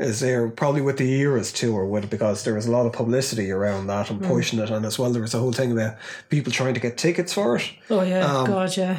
is 0.00 0.18
there 0.18 0.48
probably 0.50 0.82
with 0.82 0.98
the 0.98 1.08
eras 1.20 1.52
too, 1.52 1.72
or 1.72 1.86
with 1.86 2.10
because 2.10 2.42
there 2.42 2.54
was 2.54 2.66
a 2.66 2.70
lot 2.72 2.84
of 2.84 2.92
publicity 2.92 3.52
around 3.52 3.86
that 3.86 4.10
and 4.10 4.20
pushing 4.20 4.58
it, 4.58 4.70
and 4.70 4.84
as 4.84 4.98
well 4.98 5.10
there 5.12 5.22
was 5.22 5.34
a 5.34 5.38
whole 5.38 5.52
thing 5.52 5.70
about 5.70 5.96
people 6.30 6.52
trying 6.52 6.74
to 6.74 6.80
get 6.80 6.98
tickets 6.98 7.32
for 7.32 7.56
it. 7.56 7.70
oh 7.88 8.02
yeah, 8.02 8.26
Um, 8.26 8.46
God 8.48 8.76
yeah. 8.76 8.98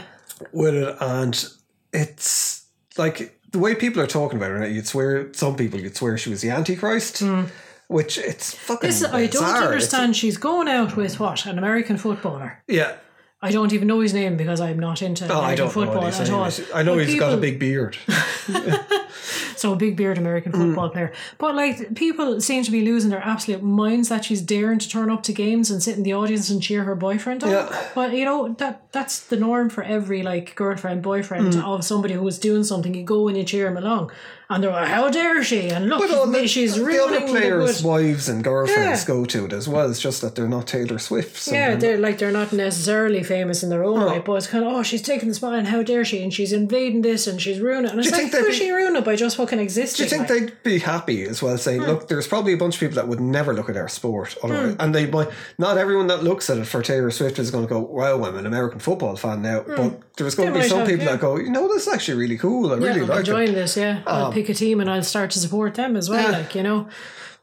with 0.54 0.74
it, 0.74 0.96
and 1.02 1.46
it's 1.92 2.66
like 2.98 3.39
the 3.52 3.60
way 3.60 3.76
people 3.76 4.02
are 4.02 4.08
talking 4.08 4.38
about 4.38 4.52
her. 4.52 4.68
You'd 4.68 4.88
swear 4.88 5.34
some 5.34 5.56
people 5.56 5.80
you'd 5.80 5.96
swear 5.96 6.18
she 6.18 6.30
was 6.30 6.42
the 6.42 6.50
Antichrist, 6.50 7.20
hmm. 7.20 7.44
which 7.88 8.18
it's 8.18 8.54
fucking. 8.54 8.90
This 8.90 9.04
I 9.04 9.28
don't 9.28 9.32
bizarre. 9.32 9.56
It's- 9.56 9.68
understand. 9.68 10.16
She's 10.16 10.38
going 10.38 10.68
out 10.68 10.96
with 10.96 11.20
what 11.20 11.46
an 11.46 11.58
American 11.58 11.98
footballer. 11.98 12.62
yeah, 12.68 12.96
I 13.42 13.52
don't 13.52 13.72
even 13.74 13.88
know 13.88 14.02
his 14.02 14.14
name 14.14 14.38
because 14.38 14.60
I'm 14.60 14.80
not 14.80 15.02
into 15.02 15.26
oh, 15.32 15.40
I 15.40 15.54
American 15.54 15.70
football 15.70 16.06
at 16.06 16.30
all. 16.30 16.50
I 16.74 16.84
know 16.84 16.96
But 16.96 17.08
he's 17.08 17.20
got 17.20 17.34
a 17.34 17.38
big 17.38 17.60
beard. 17.60 17.98
so 19.60 19.74
a 19.74 19.76
big 19.76 19.96
beard 19.96 20.18
American 20.18 20.52
Mm. 20.52 20.60
football 20.60 20.90
player. 20.90 21.12
But 21.38 21.56
like 21.56 21.96
people 21.96 22.40
seem 22.42 22.64
to 22.64 22.72
be 22.72 22.82
losing 22.86 23.10
their 23.12 23.24
absolute 23.24 23.62
minds 23.64 24.10
that 24.10 24.26
she's 24.26 24.42
daring 24.42 24.80
to 24.80 24.90
turn 24.90 25.10
up 25.10 25.22
to 25.24 25.34
games 25.34 25.70
and 25.72 25.82
sit 25.84 25.98
in 25.98 26.04
the 26.04 26.14
audience 26.14 26.50
and 26.50 26.62
cheer 26.62 26.84
her 26.84 26.96
boyfriend 26.96 27.44
on. 27.44 27.50
Yeah. 27.52 27.70
But 27.96 28.14
you 28.14 28.26
know 28.26 28.56
that 28.58 28.82
that's 28.92 29.20
the 29.20 29.38
norm 29.38 29.70
for 29.70 29.84
every 29.84 30.24
like 30.24 30.56
girlfriend 30.56 31.02
boyfriend 31.02 31.54
Mm. 31.54 31.64
of 31.64 31.84
somebody 31.84 32.14
who 32.16 32.28
is 32.28 32.40
doing 32.40 32.64
something. 32.64 32.94
You 32.94 33.04
go 33.04 33.28
and 33.28 33.38
you 33.38 33.44
cheer 33.44 33.68
him 33.68 33.78
along, 33.78 34.12
and 34.50 34.64
they're 34.64 34.72
like, 34.72 34.88
"How 34.88 35.10
dare 35.10 35.44
she?" 35.44 35.70
And 35.70 35.88
look, 35.90 36.00
But 36.00 36.12
all 36.12 36.28
the, 36.28 36.48
she's 36.48 36.76
the 36.76 36.84
ruining 36.84 37.24
other 37.24 37.28
players' 37.28 37.82
the 37.82 37.88
wives 37.88 38.28
and 38.30 38.44
girlfriends 38.44 39.02
Yeah. 39.02 39.08
go 39.08 39.26
to 39.26 39.46
it 39.46 39.54
as 39.54 39.68
well. 39.68 39.90
It's 39.90 40.00
just 40.02 40.22
that 40.22 40.36
they're 40.36 40.48
not 40.48 40.68
Taylor 40.68 40.98
Swift. 41.00 41.48
Yeah, 41.48 41.70
they're 41.70 41.78
they're 41.78 41.98
like 41.98 42.18
they're 42.18 42.32
not 42.32 42.52
necessarily 42.52 43.24
famous 43.24 43.64
in 43.64 43.70
their 43.70 43.84
own 43.84 44.00
right, 44.02 44.24
but 44.24 44.34
it's 44.34 44.48
kind 44.48 44.66
of 44.66 44.74
oh 44.74 44.84
she's 44.84 45.02
taking 45.02 45.30
the 45.30 45.36
spot 45.36 45.54
and 45.56 45.68
how 45.68 45.84
dare 45.84 46.04
she 46.06 46.24
and 46.24 46.34
she's 46.34 46.52
invading 46.54 47.02
this 47.02 47.28
and 47.28 47.42
she's 47.42 47.60
ruining 47.60 47.86
it. 47.86 47.92
And 47.92 48.00
it's 48.00 48.08
you 48.08 48.12
like 48.12 48.32
think 48.32 48.34
how 48.44 48.48
be- 48.50 48.54
she 48.54 48.72
ruining 48.72 48.96
it 48.98 49.06
by 49.06 49.16
just 49.16 49.38
fucking 49.38 49.60
existing? 49.60 50.08
Do 50.08 50.16
you 50.16 50.18
think 50.26 50.30
like? 50.30 50.64
they'd 50.64 50.64
be 50.64 50.80
happy 50.80 51.24
as 51.24 51.42
well 51.42 51.58
saying, 51.58 51.82
look, 51.82 52.08
there's 52.08 52.28
probably 52.28 52.54
a 52.54 52.58
bunch 52.58 52.76
of 52.76 52.80
people 52.80 52.96
that 52.96 53.08
would 53.08 53.20
never 53.20 53.54
look 53.54 53.70
at 53.70 53.78
our 53.78 53.88
sport. 53.88 54.36
Hmm. 54.42 54.74
And 54.80 54.96
they 54.96 55.06
might, 55.06 55.30
not 55.58 55.78
everyone 55.78 56.08
that 56.08 56.24
looks 56.24 56.50
at 56.50 56.58
it 56.58 56.66
for 56.66 56.82
Taylor 56.82 57.12
Swift 57.12 57.38
is 57.40 57.52
going 57.52 57.66
to 57.66 57.70
go, 57.70 57.80
wow, 57.80 58.24
I'm 58.24 58.36
an 58.36 58.46
American 58.46 58.80
football 58.80 59.16
fan 59.16 59.42
now. 59.42 59.62
But 59.68 60.16
there's 60.18 60.36
going 60.36 60.50
Hmm. 60.50 60.54
They 60.56 60.60
to 60.62 60.66
be 60.66 60.70
some 60.70 60.80
have, 60.80 60.88
people 60.88 61.06
yeah. 61.06 61.12
that 61.12 61.22
go, 61.22 61.38
you 61.38 61.50
know, 61.52 61.68
this 61.68 61.86
is 61.88 61.94
actually 61.94 62.18
really 62.18 62.38
cool. 62.38 62.72
I 62.74 62.78
Yeah, 62.78 62.88
really 62.88 63.02
I'm 63.02 63.08
like 63.08 63.18
it. 63.18 63.20
enjoying 63.22 63.54
this. 63.54 63.78
Yeah, 63.78 64.02
Um, 64.08 64.34
pick 64.42 64.50
a 64.50 64.54
team 64.54 64.80
and 64.80 64.90
I'll 64.90 65.04
start 65.04 65.32
to 65.32 65.40
support 65.40 65.76
them 65.76 65.96
as 65.96 66.10
well. 66.10 66.32
Yeah. 66.32 66.38
Like 66.40 66.56
you 66.56 66.64
know, 66.64 66.88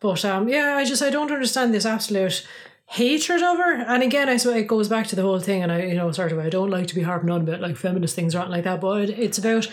but 0.01 0.25
um, 0.25 0.49
yeah, 0.49 0.77
I 0.77 0.85
just 0.85 1.03
I 1.03 1.11
don't 1.11 1.31
understand 1.31 1.75
this 1.75 1.87
absolute 1.87 2.47
hatred 2.87 3.43
of 3.43 3.59
her. 3.59 3.75
And 3.75 4.03
again, 4.03 4.29
I 4.29 4.37
swear 4.37 4.59
it 4.59 4.69
goes 4.69 4.89
back 4.89 5.07
to 5.09 5.17
the 5.17 5.23
whole 5.23 5.41
thing. 5.41 5.63
And 5.63 5.73
I, 5.73 5.83
you 5.83 5.95
know, 5.95 6.11
sort 6.13 6.33
of 6.33 6.39
I 6.39 6.49
don't 6.49 6.71
like 6.71 6.87
to 6.89 6.95
be 6.95 7.03
harping 7.03 7.31
on 7.31 7.43
about 7.43 7.61
like 7.61 7.77
feminist 7.77 8.15
things 8.15 8.35
or 8.35 8.39
anything 8.39 8.53
like 8.53 8.65
that, 8.65 8.81
but 8.81 9.11
it's 9.11 9.39
about 9.39 9.69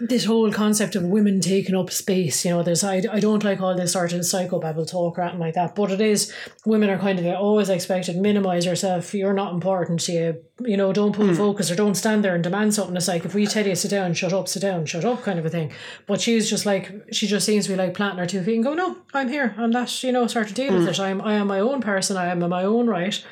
this 0.00 0.24
whole 0.24 0.52
concept 0.52 0.94
of 0.94 1.04
women 1.04 1.40
taking 1.40 1.74
up 1.74 1.90
space, 1.90 2.44
you 2.44 2.50
know, 2.50 2.62
there's 2.62 2.84
I, 2.84 3.02
I 3.10 3.20
don't 3.20 3.44
like 3.44 3.60
all 3.60 3.74
this 3.74 3.92
sort 3.92 4.12
of 4.12 4.20
psychobabble 4.20 4.90
talk 4.90 5.18
or 5.18 5.22
anything 5.22 5.40
like 5.40 5.54
that, 5.54 5.74
but 5.74 5.90
it 5.90 6.00
is 6.00 6.32
women 6.64 6.90
are 6.90 6.98
kind 6.98 7.18
of 7.18 7.26
always 7.36 7.68
expected 7.68 8.14
to 8.14 8.20
minimize 8.20 8.66
yourself. 8.66 9.14
You're 9.14 9.32
not 9.32 9.54
important. 9.54 10.00
to 10.00 10.12
You 10.12 10.44
you 10.60 10.76
know, 10.76 10.92
don't 10.92 11.14
put 11.14 11.26
the 11.26 11.32
hmm. 11.32 11.38
focus 11.38 11.70
or 11.70 11.76
don't 11.76 11.94
stand 11.94 12.24
there 12.24 12.34
and 12.34 12.42
demand 12.42 12.74
something. 12.74 12.96
It's 12.96 13.08
like 13.08 13.24
if 13.24 13.34
we 13.34 13.46
tell 13.46 13.66
you 13.66 13.74
sit 13.74 13.90
down, 13.90 14.14
shut 14.14 14.32
up, 14.32 14.48
sit 14.48 14.62
down, 14.62 14.86
shut 14.86 15.04
up, 15.04 15.22
kind 15.22 15.38
of 15.38 15.46
a 15.46 15.50
thing. 15.50 15.72
But 16.06 16.20
she's 16.20 16.50
just 16.50 16.66
like 16.66 16.90
she 17.12 17.26
just 17.26 17.46
seems 17.46 17.66
to 17.66 17.72
be 17.72 17.76
like 17.76 17.94
planting 17.94 18.18
her 18.18 18.26
two 18.26 18.42
feet 18.42 18.56
and 18.56 18.64
go, 18.64 18.74
no, 18.74 18.96
I'm 19.14 19.28
here. 19.28 19.54
I'm 19.56 19.70
that 19.72 20.02
you 20.02 20.12
know, 20.12 20.26
start 20.26 20.48
to 20.48 20.54
deal 20.54 20.72
with 20.72 20.82
hmm. 20.82 20.88
it. 20.88 21.00
I'm 21.00 21.20
I 21.22 21.34
am 21.34 21.46
my 21.46 21.60
own 21.60 21.80
person. 21.80 22.16
I 22.16 22.26
am 22.26 22.42
in 22.42 22.50
my 22.50 22.64
own 22.64 22.88
right. 22.88 23.22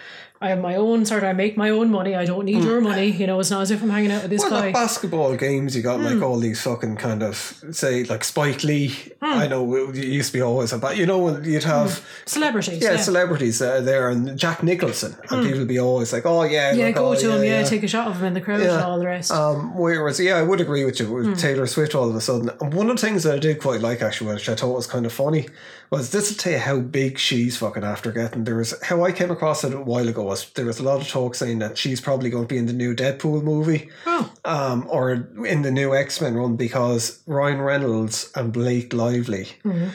I 0.40 0.50
have 0.50 0.60
my 0.60 0.74
own 0.76 1.06
sort 1.06 1.22
of. 1.22 1.30
I 1.30 1.32
make 1.32 1.56
my 1.56 1.70
own 1.70 1.90
money. 1.90 2.14
I 2.14 2.26
don't 2.26 2.44
need 2.44 2.62
your 2.62 2.80
money. 2.82 3.06
You 3.10 3.26
know, 3.26 3.40
it's 3.40 3.50
not 3.50 3.62
as 3.62 3.70
if 3.70 3.82
I'm 3.82 3.88
hanging 3.88 4.12
out 4.12 4.22
with 4.22 4.30
this 4.30 4.42
Well, 4.42 4.50
guy. 4.50 4.60
like 4.66 4.74
basketball 4.74 5.34
games, 5.36 5.74
you 5.74 5.82
got 5.82 5.98
Hmm. 6.00 6.04
like 6.06 6.22
all 6.22 6.38
these 6.38 6.60
fucking 6.60 6.96
kind 6.96 7.22
of 7.22 7.62
say 7.70 8.04
like 8.04 8.22
Spike 8.22 8.62
Lee. 8.62 8.94
I 9.22 9.48
know 9.48 9.74
it 9.74 9.94
used 9.96 10.32
to 10.32 10.38
be 10.38 10.42
always 10.42 10.72
about 10.72 10.96
you 10.98 11.06
know 11.06 11.18
when 11.18 11.42
you'd 11.44 11.64
have 11.64 12.04
Celebrities. 12.26 12.82
yeah, 12.82 12.92
yeah. 12.92 12.96
celebrities 13.00 13.60
uh, 13.62 13.80
there 13.80 14.08
and 14.10 14.38
Jack 14.38 14.62
Nicholson 14.62 15.16
and 15.30 15.42
people 15.42 15.58
would 15.60 15.68
be 15.68 15.78
always 15.78 16.12
like 16.12 16.26
oh 16.26 16.42
yeah 16.44 16.72
Yeah, 16.72 16.86
look, 16.88 16.94
go 16.96 17.08
oh, 17.08 17.14
to 17.14 17.32
him. 17.36 17.42
Yeah, 17.44 17.62
take 17.62 17.82
a 17.82 17.88
shot 17.88 18.08
of 18.08 18.18
him 18.18 18.26
in 18.26 18.34
the 18.34 18.40
crowd 18.40 18.60
and 18.60 18.70
all 18.82 18.98
the 18.98 19.06
rest. 19.06 19.30
Um, 19.32 19.74
whereas, 19.76 20.20
yeah, 20.20 20.36
I 20.36 20.42
would 20.42 20.60
agree 20.60 20.84
with 20.84 21.00
you 21.00 21.10
with 21.12 21.38
Taylor 21.38 21.66
Swift 21.66 21.94
all 21.94 22.08
of 22.10 22.14
a 22.14 22.20
sudden. 22.20 22.50
And 22.60 22.74
one 22.74 22.90
of 22.90 22.96
the 22.96 23.02
things 23.06 23.22
that 23.24 23.34
I 23.34 23.38
did 23.38 23.60
quite 23.60 23.80
like, 23.80 24.02
actually, 24.02 24.34
which 24.34 24.48
I 24.48 24.54
thought 24.54 24.74
was 24.76 24.86
kind 24.86 25.06
of 25.06 25.12
funny, 25.12 25.48
was 25.90 26.10
this 26.10 26.30
will 26.30 26.36
tell 26.36 26.52
you 26.52 26.58
how 26.58 26.80
big 26.80 27.18
she's 27.18 27.56
fucking 27.56 27.84
after 27.84 28.12
getting. 28.12 28.44
There 28.44 28.56
was 28.56 28.74
how 28.82 29.04
I 29.04 29.12
came 29.12 29.30
across 29.30 29.64
it 29.64 29.74
a 29.74 29.80
while 29.80 30.08
ago 30.08 30.24
was 30.24 30.50
there 30.50 30.66
was 30.66 30.78
a 30.78 30.82
lot 30.82 31.00
of 31.00 31.08
talk 31.08 31.34
saying 31.34 31.58
that 31.60 31.78
she's 31.78 32.00
probably 32.00 32.30
going 32.30 32.44
to 32.44 32.48
be 32.48 32.58
in 32.58 32.66
the 32.66 32.72
new 32.72 32.94
Deadpool 32.94 33.42
movie, 33.42 33.90
oh, 34.06 34.32
um, 34.44 34.86
or 34.88 35.12
in 35.12 35.62
the 35.62 35.70
new 35.70 35.94
X 35.94 36.20
Men 36.20 36.34
run 36.34 36.56
because 36.56 37.22
Ryan 37.26 37.60
Reynolds 37.60 38.30
and 38.34 38.52
Blake 38.52 38.92
Lively. 38.92 39.48
Mm-hmm. 39.64 39.88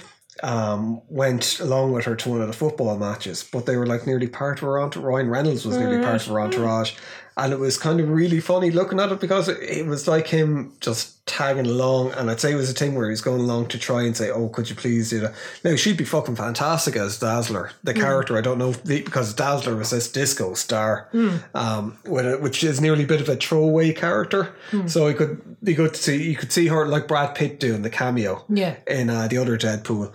Um, 0.44 1.04
went 1.08 1.60
along 1.60 1.92
with 1.92 2.06
her 2.06 2.16
to 2.16 2.30
one 2.30 2.42
of 2.42 2.48
the 2.48 2.54
football 2.54 2.98
matches, 2.98 3.44
but 3.44 3.68
they 3.68 3.78
were 3.78 3.86
like 3.86 4.08
nearly 4.08 4.26
part 4.26 4.58
of 4.58 4.62
her 4.62 4.80
entourage. 4.80 5.06
Ryan 5.06 5.30
Reynolds 5.30 5.66
was 5.66 5.78
nearly 5.78 6.02
part 6.02 6.22
of 6.22 6.28
her 6.34 6.40
entourage, 6.40 6.94
and 7.38 7.54
it 7.54 7.60
was 7.60 7.78
kind 7.78 8.00
of 8.00 8.10
really 8.10 8.40
funny 8.40 8.72
looking 8.72 9.00
at 9.00 9.12
it 9.12 9.20
because 9.20 9.48
it, 9.48 9.86
was 9.86 10.08
like 10.08 10.28
him 10.28 10.74
just 10.82 11.26
tagging 11.26 11.66
along. 11.66 12.12
And 12.14 12.30
I'd 12.30 12.42
say 12.42 12.52
it 12.52 12.56
was 12.56 12.70
a 12.70 12.74
thing 12.74 12.94
where 12.94 13.10
he's 13.10 13.22
going 13.22 13.42
along 13.42 13.68
to 13.70 13.80
try 13.80 14.04
and 14.04 14.16
say, 14.16 14.30
"Oh, 14.30 14.50
could 14.50 14.70
you 14.70 14.76
please 14.76 15.10
do 15.10 15.22
that?" 15.22 15.34
Now 15.64 15.76
she'd 15.76 15.98
be 15.98 16.04
fucking 16.04 16.36
fantastic 16.36 16.96
as 16.96 17.18
Dazzler, 17.20 17.72
the 17.84 17.94
character. 17.94 18.38
I 18.38 18.42
don't 18.42 18.58
know 18.58 18.72
if 18.72 18.84
because 18.84 19.34
Dazzler 19.34 19.76
was 19.76 19.92
this 19.92 20.12
disco 20.12 20.54
star, 20.54 21.10
um, 21.54 21.98
with 22.06 22.26
it, 22.26 22.42
which 22.42 22.64
is 22.64 22.82
nearly 22.82 23.04
a 23.04 23.08
bit 23.08 23.22
of 23.22 23.30
a 23.30 23.36
throwaway 23.36 23.94
character. 23.94 24.54
So 24.88 25.08
it 25.08 25.18
could 25.18 25.64
be 25.64 25.74
good 25.74 25.94
to 25.94 26.02
see. 26.02 26.30
You 26.30 26.36
could 26.36 26.52
see 26.52 26.68
her 26.68 26.86
like 26.86 27.08
Brad 27.08 27.36
Pitt 27.36 27.60
doing 27.60 27.82
the 27.82 27.90
cameo 27.90 28.46
yeah. 28.50 28.76
in 28.88 29.10
uh, 29.10 29.28
the 29.28 29.38
other 29.38 29.58
Deadpool 29.58 30.14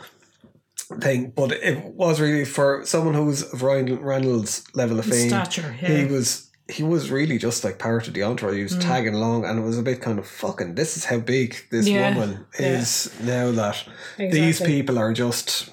thing, 1.00 1.30
but 1.34 1.52
it 1.52 1.82
was 1.84 2.20
really 2.20 2.44
for 2.44 2.84
someone 2.84 3.14
who's 3.14 3.42
of 3.42 3.62
Ryan 3.62 4.00
Reynolds' 4.00 4.64
level 4.74 4.98
of 4.98 5.06
fame. 5.06 5.28
Stature, 5.28 5.76
yeah. 5.80 5.88
He 5.88 6.04
was 6.04 6.50
he 6.68 6.82
was 6.82 7.10
really 7.10 7.38
just 7.38 7.62
like 7.64 7.78
part 7.78 8.08
of 8.08 8.14
the 8.14 8.22
entourage. 8.24 8.54
He 8.56 8.60
Mm. 8.60 8.74
was 8.74 8.84
tagging 8.84 9.14
along, 9.14 9.44
and 9.44 9.58
it 9.58 9.62
was 9.62 9.78
a 9.78 9.82
bit 9.82 10.00
kind 10.00 10.18
of 10.18 10.26
fucking. 10.26 10.74
This 10.74 10.96
is 10.96 11.04
how 11.04 11.18
big 11.18 11.56
this 11.70 11.86
Yeah, 11.86 12.14
woman 12.16 12.46
yeah. 12.58 12.78
is 12.80 13.10
now. 13.22 13.52
That 13.52 13.84
these 14.18 14.32
Exactly. 14.36 14.66
Hmm. 14.66 14.72
people 14.72 14.98
are 14.98 15.12
just, 15.12 15.70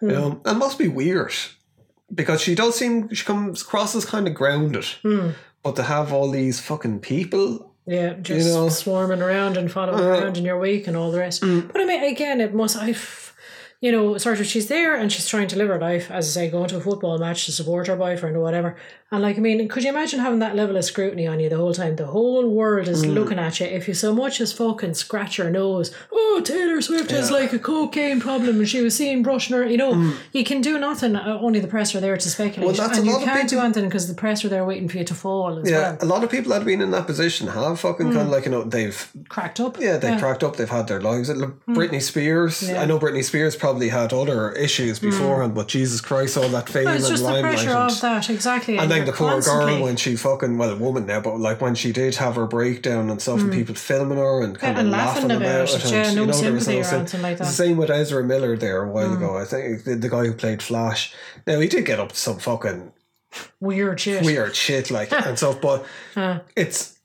you 0.00 0.08
know, 0.08 0.40
it 0.46 0.54
must 0.54 0.78
be 0.78 0.88
weird 0.88 1.32
because 2.14 2.40
she 2.40 2.54
does 2.54 2.76
seem 2.76 3.12
she 3.12 3.24
comes 3.24 3.62
across 3.62 3.94
as 3.96 4.04
kind 4.04 4.28
of 4.28 4.34
grounded, 4.34 4.84
Hmm. 5.02 5.30
but 5.62 5.74
to 5.76 5.82
have 5.82 6.12
all 6.12 6.30
these 6.30 6.60
fucking 6.60 7.00
people. 7.00 7.74
Yeah, 7.86 8.14
just 8.20 8.48
know? 8.48 8.66
Uh, 8.66 8.70
swarming 8.70 9.22
around 9.22 9.56
and 9.56 9.72
following 9.72 10.04
around 10.04 10.36
in 10.36 10.44
your 10.44 10.58
wake 10.58 10.86
and 10.86 10.96
all 10.96 11.10
the 11.10 11.18
rest. 11.18 11.42
mm. 11.42 11.72
But 11.72 11.80
I 11.80 11.84
mean, 11.86 12.04
again, 12.04 12.40
it 12.40 12.52
must. 12.54 12.76
I, 12.76 12.94
you 13.80 13.90
know, 13.92 14.18
sort 14.18 14.40
of, 14.40 14.46
she's 14.46 14.66
there 14.68 14.94
and 14.94 15.10
she's 15.10 15.26
trying 15.26 15.48
to 15.48 15.56
live 15.56 15.68
her 15.68 15.78
life, 15.80 16.10
as 16.10 16.26
I 16.26 16.30
say, 16.42 16.50
going 16.50 16.68
to 16.68 16.76
a 16.76 16.80
football 16.80 17.16
match 17.18 17.46
to 17.46 17.52
support 17.52 17.86
her 17.86 17.96
boyfriend 17.96 18.36
or 18.36 18.40
whatever. 18.42 18.76
And 19.10 19.22
like, 19.22 19.38
I 19.38 19.40
mean, 19.40 19.66
could 19.68 19.84
you 19.84 19.88
imagine 19.88 20.20
having 20.20 20.40
that 20.40 20.54
level 20.54 20.76
of 20.76 20.84
scrutiny 20.84 21.26
on 21.26 21.40
you 21.40 21.48
the 21.48 21.56
whole 21.56 21.72
time? 21.72 21.96
The 21.96 22.04
whole 22.08 22.46
world 22.46 22.88
Mm. 22.88 22.90
is 22.90 23.06
looking 23.06 23.38
at 23.38 23.58
you. 23.58 23.64
If 23.64 23.88
you 23.88 23.94
so 23.94 24.14
much 24.14 24.38
as 24.38 24.52
fucking 24.52 24.92
scratch 24.94 25.38
your 25.38 25.48
nose, 25.48 25.90
oh, 26.12 26.42
Taylor 26.44 26.82
Swift 26.82 27.10
has 27.10 27.30
like 27.30 27.54
a 27.54 27.58
cocaine 27.58 28.20
problem 28.20 28.58
and 28.58 28.68
she 28.68 28.82
was 28.82 28.94
seen 28.96 29.22
brushing 29.22 29.56
her. 29.56 29.64
You 29.66 29.78
know, 29.78 30.12
you 30.32 30.44
can 30.44 30.60
do 30.60 30.78
nothing. 30.78 31.16
uh, 31.16 31.38
Only 31.40 31.58
the 31.58 31.68
press 31.68 31.94
are 31.94 32.00
there 32.00 32.18
to 32.18 32.28
speculate, 32.28 32.68
Mm. 32.74 32.78
Well, 32.78 32.86
that's 32.86 32.98
and 32.98 33.06
a 33.06 33.10
you 33.10 33.16
lot 33.16 33.22
of 33.22 33.28
can't 33.28 33.48
do 33.48 33.56
people- 33.56 33.64
anything 33.64 33.84
because 33.84 34.08
the 34.08 34.14
press 34.14 34.44
are 34.44 34.50
there 34.50 34.66
waiting 34.66 34.88
for 34.90 34.98
you 34.98 35.04
to 35.04 35.14
fall 35.14 35.58
as 35.58 35.70
Yeah, 35.70 35.80
well. 35.80 35.98
a 36.02 36.04
lot 36.04 36.22
of 36.22 36.28
people 36.30 36.50
that 36.50 36.56
have 36.56 36.66
been 36.66 36.82
in 36.82 36.90
that 36.90 37.06
position 37.06 37.48
have 37.48 37.80
fucking 37.80 38.08
Hmm. 38.08 38.12
kind 38.12 38.26
of 38.26 38.32
like 38.32 38.44
you 38.44 38.50
know 38.50 38.62
they've 38.62 39.08
Cracked 39.30 39.58
up. 39.58 39.80
Yeah, 39.80 39.96
they 39.96 40.18
cracked 40.18 40.44
up. 40.44 40.56
They've 40.56 40.68
had 40.68 40.86
their 40.86 41.00
lives. 41.00 41.30
Look, 41.30 41.54
Hmm. 41.64 41.74
Britney 41.78 42.02
Spears. 42.02 42.68
I 42.68 42.84
know 42.84 42.98
Britney 42.98 43.24
Spears 43.24 43.56
probably 43.56 43.88
had 43.88 44.12
other 44.12 44.52
issues 44.52 44.98
beforehand, 44.98 45.54
but 45.54 45.66
Jesus 45.68 46.02
Christ, 46.02 46.36
all 46.36 46.48
that 46.50 46.68
fame 46.68 46.84
But 46.84 46.96
it's 46.96 47.04
and 47.08 47.16
just 47.16 47.26
the 47.26 47.40
pressure 47.40 47.70
and- 47.70 47.90
of 47.90 48.00
that, 48.02 48.28
exactly. 48.28 48.76
and 48.76 48.90
then 48.90 48.97
the 49.06 49.12
poor 49.12 49.30
constantly- 49.30 49.74
girl 49.74 49.82
when 49.84 49.96
she 49.96 50.16
fucking 50.16 50.58
well 50.58 50.70
a 50.70 50.76
woman 50.76 51.06
now, 51.06 51.20
but 51.20 51.38
like 51.38 51.60
when 51.60 51.74
she 51.74 51.92
did 51.92 52.14
have 52.16 52.36
her 52.36 52.46
breakdown 52.46 53.10
and 53.10 53.20
stuff, 53.20 53.40
and 53.40 53.52
people 53.52 53.74
filming 53.74 54.18
her 54.18 54.42
and 54.42 54.58
kind 54.58 54.76
Mm. 54.76 54.80
and 54.80 54.88
of 54.88 54.92
laughing 54.92 55.22
laughing 55.28 55.36
about 55.36 55.68
about, 55.68 55.84
it, 55.84 55.90
yeah, 55.92 55.98
and, 56.06 56.16
no 56.16 56.20
you 56.22 56.26
know, 56.28 56.40
there 56.40 56.52
was 56.52 56.68
or 56.68 56.84
sym- 57.06 57.22
like 57.22 57.38
same 57.44 57.76
with 57.76 57.90
Ezra 57.90 58.24
Miller 58.24 58.56
there 58.56 58.82
a 58.82 58.86
Mm. 58.86 58.92
while 58.92 59.12
ago. 59.12 59.36
I 59.38 59.44
think 59.44 59.84
the, 59.84 59.96
the 59.96 60.08
guy 60.08 60.24
who 60.26 60.32
played 60.34 60.62
Flash. 60.62 61.14
Now 61.46 61.60
he 61.60 61.68
did 61.68 61.84
get 61.86 62.00
up 62.00 62.10
to 62.12 62.16
some 62.16 62.38
fucking 62.38 62.92
weird 63.60 64.00
shit. 64.00 64.24
weird 64.24 64.56
shit 64.56 64.90
like 64.90 65.12
and 65.26 65.36
stuff, 65.36 65.60
but 65.60 65.84
it's 66.56 66.98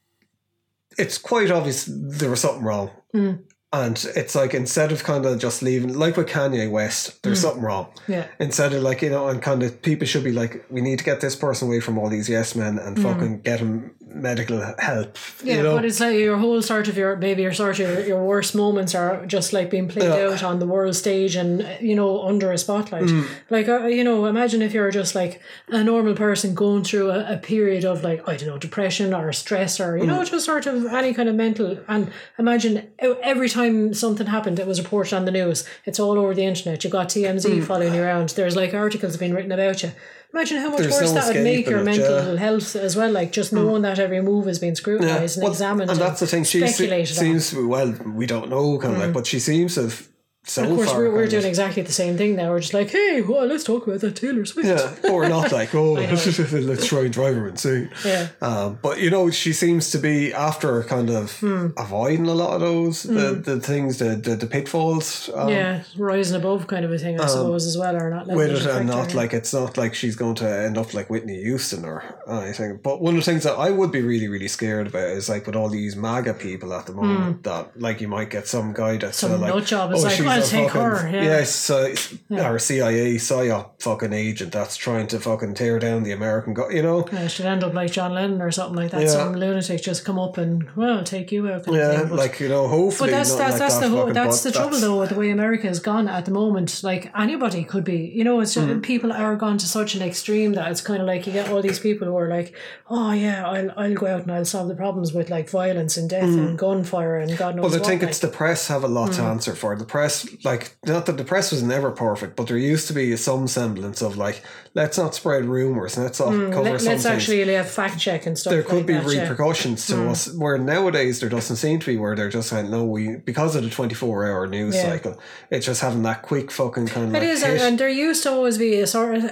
it's 0.98 1.18
quite 1.18 1.50
obvious 1.52 1.90
there 1.90 2.30
was 2.30 2.42
something 2.42 2.64
wrong. 2.64 2.92
Mm. 3.16 3.40
And 3.74 3.98
it's 4.16 4.36
like 4.36 4.54
instead 4.54 4.92
of 4.92 5.04
kind 5.04 5.26
of 5.26 5.40
just 5.40 5.64
leaving, 5.64 5.94
like 5.98 6.16
with 6.16 6.28
Kanye 6.28 6.70
West, 6.70 7.22
there's 7.24 7.40
Mm. 7.40 7.42
something 7.42 7.64
wrong. 7.64 7.88
yeah. 8.08 8.26
Instead 8.40 8.72
of 8.74 8.84
like, 8.84 9.02
you 9.02 9.10
know, 9.10 9.28
and 9.30 9.42
kind 9.42 9.64
of 9.64 9.82
people 9.82 10.06
should 10.06 10.24
be 10.24 10.32
like, 10.32 10.64
we 10.70 10.80
need 10.80 11.00
to 11.00 11.06
get 11.06 11.22
this 11.22 11.36
person 11.36 11.68
away 11.68 11.80
from 11.80 11.98
all 11.98 12.08
these 12.10 12.30
yes 12.30 12.56
men 12.56 12.78
and 12.78 13.02
fucking 13.02 13.42
get 13.42 13.60
him 13.60 13.92
medical 14.16 14.60
help. 14.78 15.16
Mm. 15.18 15.46
Yeah, 15.46 15.56
you 15.58 15.64
know? 15.64 15.76
but 15.76 15.86
it's 15.86 16.00
like 16.00 16.16
your 16.20 16.38
whole 16.38 16.62
sort 16.62 16.88
of 16.88 16.96
your 16.96 17.16
maybe 17.16 17.42
your 17.42 17.52
sort 17.54 17.80
of 17.80 17.80
your, 17.80 18.06
your 18.06 18.24
worst 18.24 18.54
moments 18.54 18.94
are 18.94 19.26
just 19.26 19.54
like 19.54 19.72
being 19.72 19.88
played 19.88 20.06
Yeah. 20.10 20.30
out 20.34 20.44
on 20.44 20.60
the 20.60 20.68
world 20.68 20.96
stage 20.96 21.36
and 21.36 21.66
you 21.82 21.96
know 21.96 22.22
under 22.22 22.52
a 22.52 22.60
spotlight. 22.60 23.06
Mm. 23.06 23.26
Like 23.50 23.68
uh, 23.68 23.88
you 23.88 24.04
know, 24.04 24.28
imagine 24.28 24.62
if 24.62 24.72
you're 24.72 24.92
just 24.92 25.16
like 25.16 25.42
a 25.70 25.84
normal 25.84 26.14
person 26.14 26.54
going 26.54 26.84
through 26.84 27.10
a, 27.10 27.34
a 27.34 27.38
period 27.38 27.86
of 27.86 28.04
like 28.04 28.22
I 28.30 28.38
don't 28.38 28.50
know 28.50 28.60
depression 28.60 29.16
or 29.16 29.34
stress 29.34 29.80
or 29.80 29.98
you 29.98 30.04
Mm. 30.04 30.08
know 30.08 30.24
just 30.24 30.46
sort 30.46 30.68
of 30.68 30.86
any 30.86 31.12
kind 31.16 31.28
of 31.28 31.34
mental. 31.34 31.80
And 31.88 32.12
imagine 32.38 32.74
every 33.00 33.50
time 33.50 33.63
something 33.94 34.28
happened, 34.28 34.60
it 34.60 34.68
was 34.68 34.80
reported 34.82 35.16
on 35.16 35.26
the 35.26 35.32
news. 35.32 35.64
It's 35.86 36.00
all 36.00 36.18
over 36.20 36.34
the 36.34 36.46
internet. 36.46 36.84
You've 36.84 36.94
got 36.94 37.10
TMZ 37.10 37.46
Mm. 37.60 37.64
following 37.64 37.94
you 37.94 38.02
around. 38.04 38.30
There's 38.30 38.56
like 38.56 38.74
articles 38.74 39.18
being 39.18 39.34
written 39.34 39.52
about 39.52 39.84
you. 39.84 39.92
Imagine 40.34 40.58
how 40.58 40.70
much 40.72 40.80
There's 40.80 40.94
worse 40.94 41.12
no 41.14 41.22
that 41.22 41.36
would 41.36 41.44
make 41.44 41.68
your 41.68 41.80
it, 41.80 41.84
mental 41.84 42.34
yeah. 42.34 42.40
health 42.40 42.76
as 42.76 42.96
well. 42.96 43.12
Like 43.12 43.32
just 43.32 43.54
knowing 43.54 43.84
that 43.84 44.00
every 44.00 44.20
move 44.22 44.48
is 44.48 44.58
being 44.58 44.76
scrutinized 44.76 45.38
and 45.38 45.44
Well, 45.44 45.52
examined. 45.54 45.92
and 45.92 46.00
that's 46.00 46.20
the 46.22 46.28
thing. 46.28 46.44
She 46.44 46.60
se- 46.62 46.68
speculated 46.70 47.16
on. 47.18 47.24
seems 47.24 47.54
well, 47.54 47.92
we 48.16 48.26
don't 48.26 48.50
know, 48.50 48.80
kind 48.80 48.96
of 48.96 49.00
like, 49.00 49.14
but 49.14 49.28
she 49.28 49.40
seems 49.40 49.76
to 49.76 49.82
have 49.84 50.08
so 50.46 50.64
Of 50.64 50.76
course, 50.76 50.90
far. 50.92 51.00
we're, 51.00 51.12
we're 51.12 51.28
doing 51.28 51.46
exactly 51.46 51.84
the 51.84 51.92
same 51.94 52.18
thing 52.18 52.36
now. 52.36 52.50
We're 52.50 52.60
just 52.60 52.74
like, 52.74 52.90
hey, 52.90 53.22
well, 53.22 53.46
let's 53.46 53.64
talk 53.64 53.88
about 53.88 54.02
that 54.02 54.16
Taylor 54.18 54.44
Swift. 54.46 54.68
Yeah, 54.68 55.12
we're 55.12 55.30
not 55.30 55.52
like, 55.54 55.74
oh, 55.82 55.94
let's 55.94 56.86
try 56.86 57.00
and 57.02 57.14
drive 57.14 57.36
her 57.36 57.48
insane. 57.48 57.90
Yeah. 58.06 58.28
Um, 58.42 58.78
but 58.82 59.00
you 59.00 59.10
know, 59.10 59.30
she 59.32 59.54
seems 59.54 59.90
to 59.92 59.98
be 60.00 60.34
after 60.34 60.84
kind 60.84 61.10
of 61.10 61.40
Hmm. 61.40 61.68
avoiding 61.78 62.28
a 62.28 62.34
lot 62.34 62.56
of 62.56 62.62
those 62.62 63.04
the, 63.04 63.42
the 63.44 63.60
things, 63.60 64.00
the 64.00 64.16
the, 64.16 64.36
the 64.36 64.48
pitfalls. 64.48 65.30
Um, 65.34 65.50
Yeah, 65.50 65.84
rising 65.98 66.36
above 66.36 66.68
kind 66.68 66.84
of 66.86 66.92
a 66.92 66.98
thing, 67.00 67.20
I 67.20 67.26
suppose, 67.28 67.66
as 67.66 67.78
well, 67.78 67.96
or 67.96 68.10
not 68.10 68.28
with 68.28 68.52
it 68.52 68.66
and 68.66 68.88
not 68.88 69.12
her. 69.12 69.18
like 69.18 69.34
it's 69.34 69.54
not 69.54 69.78
like 69.78 69.96
she's 69.96 70.16
going 70.16 70.36
to 70.36 70.48
end 70.50 70.78
up 70.78 70.94
like 70.94 71.10
Whitney 71.10 71.42
Houston 71.44 71.86
or 71.86 72.04
anything. 72.28 72.80
But 72.84 73.02
one 73.02 73.16
of 73.18 73.24
the 73.24 73.32
things 73.32 73.44
that 73.44 73.54
I 73.58 73.70
would 73.70 73.92
be 73.92 74.02
really 74.02 74.28
really 74.28 74.48
scared 74.50 74.88
about 74.88 75.08
is 75.10 75.30
like 75.30 75.46
with 75.48 75.56
all 75.56 75.70
these 75.70 75.96
MAGA 75.96 76.34
people 76.36 76.74
at 76.74 76.86
the 76.86 76.94
moment 76.94 77.44
that 77.44 77.80
like 77.80 78.02
you 78.02 78.08
might 78.10 78.30
get 78.30 78.48
some 78.48 78.74
guy 78.74 78.98
that's 78.98 79.22
Hmm. 79.22 79.28
Some 79.28 79.32
uh, 79.34 79.38
like 79.38 79.56
nut 79.56 79.66
job 79.66 79.94
is 79.94 80.04
like, 80.04 80.14
she's 80.14 80.26
"I'll 80.36 80.42
take 80.44 80.70
fucking- 80.72 80.82
her," 80.82 81.10
yeah. 81.12 81.24
yes 81.24 81.56
so, 81.56 81.94
or 82.32 82.60
CIA 82.60 83.16
psyop 83.16 83.82
fucking 83.82 84.14
agent 84.14 84.52
that's 84.52 84.76
trying 84.78 85.08
to 85.08 85.20
fucking 85.20 85.54
tear 85.56 85.80
down 85.80 86.04
the 86.04 86.12
American 86.12 86.54
go- 86.54 86.70
you 86.70 86.82
know 86.82 87.06
Yeah, 87.12 87.28
she'd 87.28 87.46
end 87.46 87.64
up 87.64 87.74
like 87.74 87.92
John 87.92 88.14
Lennon 88.14 88.42
or 88.42 88.52
something 88.52 88.76
like 88.76 88.92
that. 88.92 89.02
Yeah. 89.04 89.08
Some 89.08 89.34
lunatic 89.36 89.82
just 89.82 90.06
come 90.06 90.20
up 90.20 90.38
and 90.38 90.68
well, 90.76 91.04
take 91.04 91.32
you 91.32 91.48
out. 91.50 91.64
Yeah 91.72 92.00
thing. 92.00 92.10
But- 92.10 92.18
like 92.18 92.40
you 92.40 92.50
know 92.50 92.68
hopefully 92.68 93.12
But 93.12 93.18
that's 93.18 93.36
that's 93.36 93.52
like 93.54 93.60
that's 93.60 93.78
that 93.78 93.90
the 93.90 93.96
whole, 93.96 94.14
that's 94.14 94.44
but 94.44 94.50
the 94.50 94.52
trouble 94.54 94.70
that's- 94.72 94.82
though 94.82 95.00
with 95.00 95.10
the 95.10 95.16
way 95.16 95.30
America 95.30 95.68
has 95.68 95.80
gone 95.80 96.08
at 96.08 96.26
the 96.26 96.32
moment. 96.32 96.82
Like 96.84 97.12
anybody 97.18 97.64
could 97.64 97.84
be, 97.84 98.12
you 98.16 98.24
know, 98.24 98.40
it's 98.40 98.54
just, 98.54 98.68
Mm. 98.68 98.82
people 98.82 99.12
are 99.12 99.36
gone 99.36 99.58
to 99.58 99.68
such 99.68 99.96
an 99.96 100.02
extreme 100.02 100.54
that 100.54 100.70
it's 100.72 100.82
kind 100.82 101.02
of 101.02 101.08
like 101.08 101.26
you 101.28 101.34
get 101.34 101.50
all 101.50 101.62
these 101.62 101.80
people 101.80 102.08
who 102.08 102.18
are 102.18 102.30
like, 102.30 102.54
oh 102.90 103.12
yeah, 103.12 103.46
I'll 103.48 103.72
I'll 103.78 103.94
go 103.94 104.08
out 104.08 104.22
and 104.24 104.32
I'll 104.32 104.46
solve 104.46 104.68
the 104.68 104.76
problems 104.76 105.14
with 105.14 105.30
like 105.30 105.50
violence 105.50 105.98
and 105.98 106.10
death 106.10 106.24
and 106.24 106.58
gunfire 106.58 107.18
and 107.18 107.38
God 107.38 107.56
knows 107.56 107.64
what 107.64 107.72
Well, 107.74 107.82
I 107.82 107.88
think 107.88 108.02
like. 108.02 108.10
it's 108.10 108.20
the 108.20 108.28
press 108.28 108.68
have 108.68 108.84
a 108.84 108.88
lot 108.88 109.12
to 109.14 109.22
Hmm. 109.22 109.28
answer 109.28 109.56
for. 109.56 109.76
The 109.76 109.86
press, 109.86 110.23
like, 110.44 110.76
not 110.86 111.06
that 111.06 111.18
the 111.18 111.24
press 111.24 111.52
was 111.52 111.62
never 111.64 111.92
perfect, 111.92 112.36
but 112.36 112.48
there 112.48 112.58
used 112.58 112.88
to 112.88 112.94
be 112.94 113.16
some 113.18 113.48
semblance 113.48 114.02
of 114.02 114.18
like, 114.18 114.44
let's 114.74 114.98
not 114.98 115.16
spread 115.16 115.46
rumors, 115.46 115.98
let's 115.98 116.20
not 116.20 116.28
cover 116.30 116.48
Hmm, 116.48 116.64
Let, 116.64 116.82
some 116.82 116.90
things. 116.94 117.06
actually 117.06 117.54
have 117.54 117.70
fact 117.70 118.00
check 118.00 118.26
and 118.26 118.38
stuff. 118.38 118.52
there 118.52 118.62
like 118.62 118.70
could 118.70 118.86
be 118.86 118.94
that, 118.94 119.12
yeah. 119.14 119.22
Repercussions 119.30 119.88
to 119.88 120.10
us. 120.10 120.34
Where 120.34 120.58
nowadays 120.58 121.20
there 121.20 121.30
doesn't 121.30 121.56
seem 121.58 121.80
to 121.80 121.86
be. 121.86 121.98
Where 121.98 122.16
they're 122.16 122.30
just 122.30 122.52
like, 122.52 122.66
no, 122.66 122.84
we 122.86 123.18
because 123.18 123.56
of 123.56 123.64
the 123.64 123.70
twenty 123.70 123.96
four 123.96 124.26
hour 124.26 124.48
news 124.48 124.76
Yeah. 124.76 124.90
cycle, 124.90 125.20
it's 125.50 125.66
just 125.66 125.82
having 125.82 126.04
that 126.04 126.22
quick 126.22 126.52
fucking 126.52 126.88
kind 126.88 127.08
of. 127.08 127.16
It 127.16 127.20
like 127.20 127.28
is, 127.30 127.44
and, 127.44 127.54
hit. 127.54 127.62
and 127.62 127.78
there 127.80 127.90
used 127.90 128.24
to 128.24 128.32
always 128.32 128.58
be 128.58 128.80
a 128.80 128.88
sort 128.88 129.16
of 129.18 129.32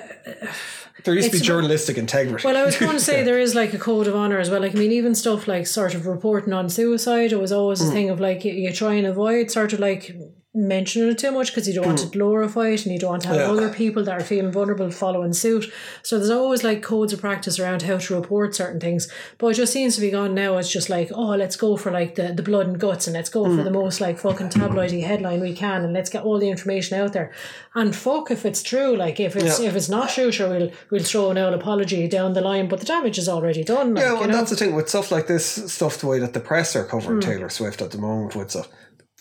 there 1.03 1.15
used 1.15 1.31
to 1.31 1.37
be 1.39 1.43
journalistic 1.43 1.97
integrity. 1.97 2.45
Well, 2.47 2.55
I 2.57 2.63
was 2.63 2.77
going 2.77 2.91
to 2.91 2.99
say 2.99 3.23
there 3.29 3.39
is 3.39 3.55
like 3.55 3.73
a 3.73 3.79
code 3.79 4.05
of 4.05 4.15
honor 4.15 4.37
as 4.37 4.51
well. 4.51 4.61
Like, 4.61 4.75
I 4.75 4.77
mean, 4.77 4.91
even 4.91 5.15
stuff 5.15 5.47
like 5.47 5.65
sort 5.65 5.95
of 5.95 6.05
reporting 6.05 6.53
on 6.53 6.69
suicide, 6.69 7.31
it 7.31 7.39
was 7.39 7.51
always 7.51 7.81
Mm. 7.81 7.89
a 7.89 7.91
thing 7.91 8.09
of 8.11 8.19
like 8.19 8.45
you, 8.45 8.53
you 8.53 8.71
try 8.71 8.93
and 8.93 9.07
avoid 9.07 9.49
sort 9.49 9.73
of 9.73 9.79
like 9.79 10.15
mentioning 10.53 11.07
it 11.09 11.17
too 11.17 11.31
much 11.31 11.47
because 11.47 11.65
you 11.65 11.73
don't 11.73 11.85
want 11.85 11.97
to 11.99 12.07
glorify 12.07 12.67
it 12.67 12.83
and 12.85 12.91
you 12.93 12.99
don't 12.99 13.11
want 13.11 13.21
to 13.21 13.29
have 13.29 13.37
Mm. 13.37 13.39
Yeah. 13.39 13.51
other 13.51 13.69
people 13.73 14.03
that 14.03 14.19
are 14.19 14.23
feeling 14.23 14.51
vulnerable 14.51 14.91
following 14.91 15.31
suit. 15.31 15.71
So 16.03 16.17
there's 16.17 16.29
always 16.29 16.61
like 16.61 16.81
codes 16.81 17.13
of 17.13 17.21
practice 17.21 17.57
around 17.57 17.83
how 17.83 17.97
to 17.97 18.15
report 18.15 18.53
certain 18.53 18.79
things. 18.81 19.07
But 19.37 19.47
it 19.47 19.53
just 19.53 19.71
seems 19.71 19.95
to 19.95 20.01
be 20.01 20.11
gone 20.11 20.35
now. 20.35 20.57
It's 20.57 20.69
just 20.69 20.89
like, 20.89 21.09
oh, 21.15 21.35
let's 21.37 21.55
go 21.55 21.77
for 21.77 21.89
like 21.89 22.15
the, 22.15 22.33
the 22.33 22.43
blood 22.43 22.67
and 22.67 22.77
guts 22.77 23.07
and 23.07 23.13
let's 23.15 23.29
go 23.29 23.45
Mm. 23.45 23.55
for 23.57 23.63
the 23.63 23.71
most 23.71 24.01
like 24.01 24.19
fucking 24.19 24.49
tabloidy 24.49 25.03
headline 25.05 25.39
we 25.39 25.53
can 25.55 25.85
and 25.85 25.93
let's 25.93 26.09
get 26.09 26.23
all 26.23 26.37
the 26.37 26.49
information 26.49 26.99
out 26.99 27.13
there. 27.13 27.31
And 27.73 27.95
fuck 27.95 28.29
if 28.29 28.45
it's 28.45 28.61
true. 28.61 28.97
Like 28.97 29.21
if 29.21 29.37
it's 29.37 29.59
Yeah. 29.61 29.69
if 29.69 29.75
it's 29.77 29.87
not 29.89 30.09
true, 30.09 30.33
sure 30.33 30.49
we'll 30.49 30.71
we'll 30.89 31.03
throw 31.03 31.31
an 31.31 31.37
old 31.37 31.53
apology 31.53 32.09
down 32.09 32.33
the 32.33 32.41
line, 32.41 32.67
but 32.67 32.81
the 32.81 32.85
damage 32.85 33.17
is 33.17 33.29
already 33.29 33.63
done. 33.63 33.93
Like, 33.93 34.03
Yeah, 34.03 34.13
you 34.15 34.19
well, 34.19 34.27
know? 34.27 34.35
that's 34.35 34.49
the 34.49 34.57
thing 34.57 34.75
with 34.75 34.89
stuff 34.89 35.11
like 35.13 35.27
this 35.27 35.45
stuff. 35.73 35.97
The 35.99 36.07
way 36.07 36.19
that 36.19 36.33
the 36.33 36.41
press 36.41 36.75
are 36.75 36.83
covering 36.83 37.21
Hmm. 37.21 37.29
Taylor 37.29 37.49
Swift 37.49 37.81
at 37.81 37.91
the 37.91 37.97
moment 37.97 38.35
with 38.35 38.49
stuff, 38.51 38.67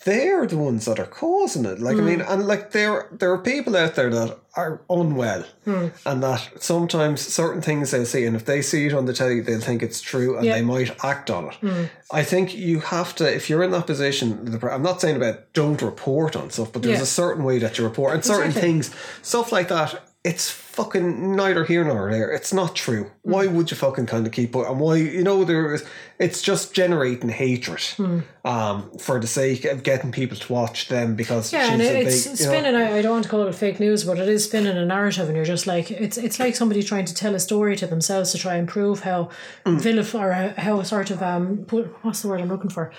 they're 0.03 0.47
the 0.47 0.57
ones 0.57 0.85
that 0.85 0.99
are 0.99 1.05
causing 1.05 1.65
it. 1.65 1.79
Like 1.79 1.97
I 1.97 2.01
mean, 2.01 2.19
Hmm. 2.21 2.31
and 2.31 2.47
like 2.47 2.71
there 2.71 3.07
there 3.11 3.31
are 3.31 3.37
people 3.37 3.75
out 3.77 3.95
there 3.95 4.09
that 4.09 4.37
are 4.55 4.81
unwell, 4.89 5.43
Hmm. 5.65 5.87
and 6.05 6.21
that 6.23 6.49
sometimes 6.59 7.21
certain 7.21 7.61
things 7.61 7.91
they'll 7.91 8.05
see, 8.05 8.25
and 8.25 8.35
if 8.35 8.45
they 8.45 8.61
see 8.61 8.87
it 8.87 8.93
on 8.93 9.05
the 9.05 9.13
telly, 9.13 9.39
they'll 9.41 9.59
think 9.61 9.81
it's 9.83 10.01
true, 10.01 10.35
and. 10.37 10.45
Hmm. 10.45 10.51
they 10.51 10.61
might 10.61 11.03
act 11.05 11.29
on 11.29 11.49
it. 11.51 11.89
I 12.11 12.23
think 12.23 12.55
you 12.55 12.79
have 12.79 13.15
to, 13.15 13.33
if 13.33 13.49
you're 13.49 13.63
in 13.63 13.71
that 13.71 13.87
position. 13.87 14.59
I'm 14.69 14.83
not 14.83 14.99
saying 15.01 15.15
about 15.15 15.53
don't 15.53 15.81
report 15.81 16.35
on 16.35 16.49
stuff, 16.49 16.71
but 16.73 16.81
there's 16.81 16.97
Yeah. 16.97 17.03
a 17.03 17.07
certain 17.23 17.43
way 17.43 17.57
that 17.59 17.77
you 17.77 17.83
report, 17.85 18.13
and 18.13 18.25
certain 18.25 18.47
Exactly. 18.47 18.61
things, 18.71 18.91
stuff 19.21 19.51
like 19.51 19.69
that. 19.69 20.01
It's 20.23 20.51
fucking 20.51 21.35
neither 21.35 21.63
here 21.63 21.83
nor 21.83 22.11
there. 22.11 22.29
It's 22.31 22.53
not 22.53 22.75
true. 22.75 23.09
Why 23.23 23.47
Hmm. 23.47 23.55
would 23.55 23.71
you 23.71 23.77
fucking 23.77 24.05
kind 24.05 24.27
of 24.27 24.31
keep 24.31 24.55
it? 24.55 24.67
And 24.67 24.79
why 24.79 24.97
you 24.97 25.23
know 25.23 25.43
there 25.43 25.73
is? 25.73 25.83
It's 26.19 26.43
just 26.43 26.75
generating 26.75 27.29
hatred, 27.29 27.81
Hmm. 27.97 28.19
um, 28.45 28.91
for 28.99 29.19
the 29.19 29.25
sake 29.25 29.65
of 29.65 29.81
getting 29.81 30.11
people 30.11 30.37
to 30.37 30.53
watch 30.53 30.89
them 30.89 31.15
because 31.15 31.51
Yeah, 31.51 31.63
she's 31.63 31.71
and 31.71 31.81
a 31.81 31.85
big. 31.85 32.07
it's 32.07 32.27
know- 32.27 32.35
spinning. 32.35 32.75
I, 32.75 32.97
I 32.99 33.01
don't 33.01 33.13
want 33.13 33.23
to 33.23 33.29
call 33.31 33.47
it 33.47 33.55
fake 33.55 33.79
news, 33.79 34.03
but 34.03 34.19
it 34.19 34.29
is 34.29 34.43
spinning 34.43 34.77
a 34.77 34.85
narrative, 34.85 35.25
and 35.27 35.35
you're 35.35 35.43
just 35.43 35.65
like 35.65 35.89
it's 35.89 36.17
it's 36.19 36.39
like 36.39 36.55
somebody 36.55 36.83
trying 36.83 37.05
to 37.05 37.15
tell 37.15 37.33
a 37.33 37.39
story 37.39 37.75
to 37.77 37.87
themselves 37.87 38.31
to 38.33 38.37
try 38.37 38.55
and 38.57 38.67
prove 38.67 38.99
how 38.99 39.29
Mm. 39.65 39.81
vilif 39.81 40.13
or 40.13 40.31
how, 40.33 40.53
how 40.57 40.83
sort 40.83 41.09
of 41.09 41.23
um 41.23 41.65
put, 41.65 41.87
what's 42.03 42.21
the 42.21 42.27
word 42.27 42.41
I'm 42.41 42.49
looking 42.49 42.69
for 42.69 42.91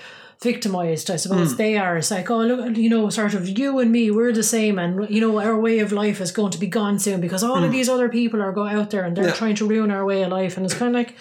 victimized 0.42 1.10
I 1.10 1.14
Mm. 1.14 1.20
suppose 1.20 1.56
they 1.56 1.76
are 1.78 1.96
it's 1.96 2.10
like 2.10 2.30
oh 2.30 2.40
look 2.40 2.76
you 2.76 2.88
know 2.88 3.08
sort 3.10 3.34
of 3.34 3.48
you 3.58 3.78
and 3.78 3.90
me 3.92 4.10
we're 4.10 4.32
the 4.32 4.42
same 4.42 4.78
and 4.78 5.08
you 5.14 5.20
know 5.20 5.40
our 5.40 5.58
way 5.58 5.78
of 5.78 5.92
life 5.92 6.20
is 6.20 6.32
going 6.32 6.52
to 6.52 6.58
be 6.58 6.66
gone 6.66 6.98
soon 6.98 7.20
because 7.20 7.42
all 7.42 7.62
of 7.62 7.70
these 7.72 7.88
other 7.88 8.08
people 8.08 8.42
are 8.42 8.52
going 8.52 8.74
out 8.74 8.90
there 8.90 9.04
and 9.04 9.16
they're 9.16 9.24
Mm. 9.24 9.28
Yeah. 9.28 9.42
trying 9.42 9.54
to 9.56 9.66
ruin 9.66 9.90
our 9.90 10.04
way 10.04 10.22
of 10.24 10.30
life 10.30 10.56
and 10.56 10.66
it's 10.66 10.74
kind 10.74 10.90
of 10.94 10.98
like 11.00 11.14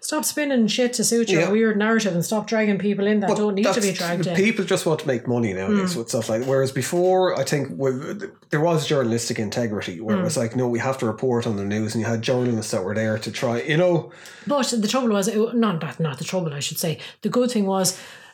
stop 0.00 0.24
spinning 0.24 0.68
shit 0.68 0.92
to 0.98 1.02
suit 1.02 1.28
your 1.28 1.40
Yeah. 1.42 1.50
weird 1.50 1.76
narrative 1.76 2.14
and 2.14 2.24
stop 2.24 2.46
dragging 2.46 2.78
people 2.78 3.04
in 3.12 3.18
that 3.20 3.36
don't 3.36 3.56
need 3.56 3.64
to 3.78 3.80
be 3.80 3.92
dragged 3.92 4.26
in 4.28 4.36
People 4.36 4.64
just 4.64 4.86
want 4.86 5.00
to 5.00 5.08
make 5.08 5.26
money 5.26 5.52
nowadays 5.52 5.92
Hmm. 5.94 5.98
with 5.98 6.08
stuff 6.10 6.28
like. 6.28 6.40
that. 6.42 6.48
Whereas 6.48 6.70
before, 6.70 7.22
I 7.36 7.42
think 7.42 7.64
with, 7.76 8.30
there 8.50 8.60
was 8.60 8.86
journalistic 8.86 9.38
integrity, 9.40 10.00
where 10.00 10.14
it 10.14 10.20
Hmm. 10.20 10.24
was 10.30 10.36
like, 10.36 10.54
no, 10.54 10.68
we 10.68 10.78
have 10.78 10.98
to 10.98 11.06
report 11.06 11.42
on 11.48 11.56
the 11.56 11.64
news, 11.64 11.94
and 11.94 12.00
you 12.02 12.08
had 12.08 12.22
journalists 12.22 12.70
that 12.74 12.84
were 12.84 12.94
there 12.94 13.18
to 13.18 13.30
try, 13.32 13.60
you 13.62 13.76
know, 13.76 13.94
But 14.46 14.68
the 14.84 14.86
trouble 14.88 15.08
was, 15.18 15.26
it, 15.26 15.36
not 15.66 15.74
not 16.06 16.16
the 16.18 16.24
trouble, 16.32 16.52
I 16.54 16.60
should 16.60 16.78
say. 16.78 16.92
The 17.22 17.28
good 17.38 17.50
thing 17.50 17.66
was, 17.66 17.88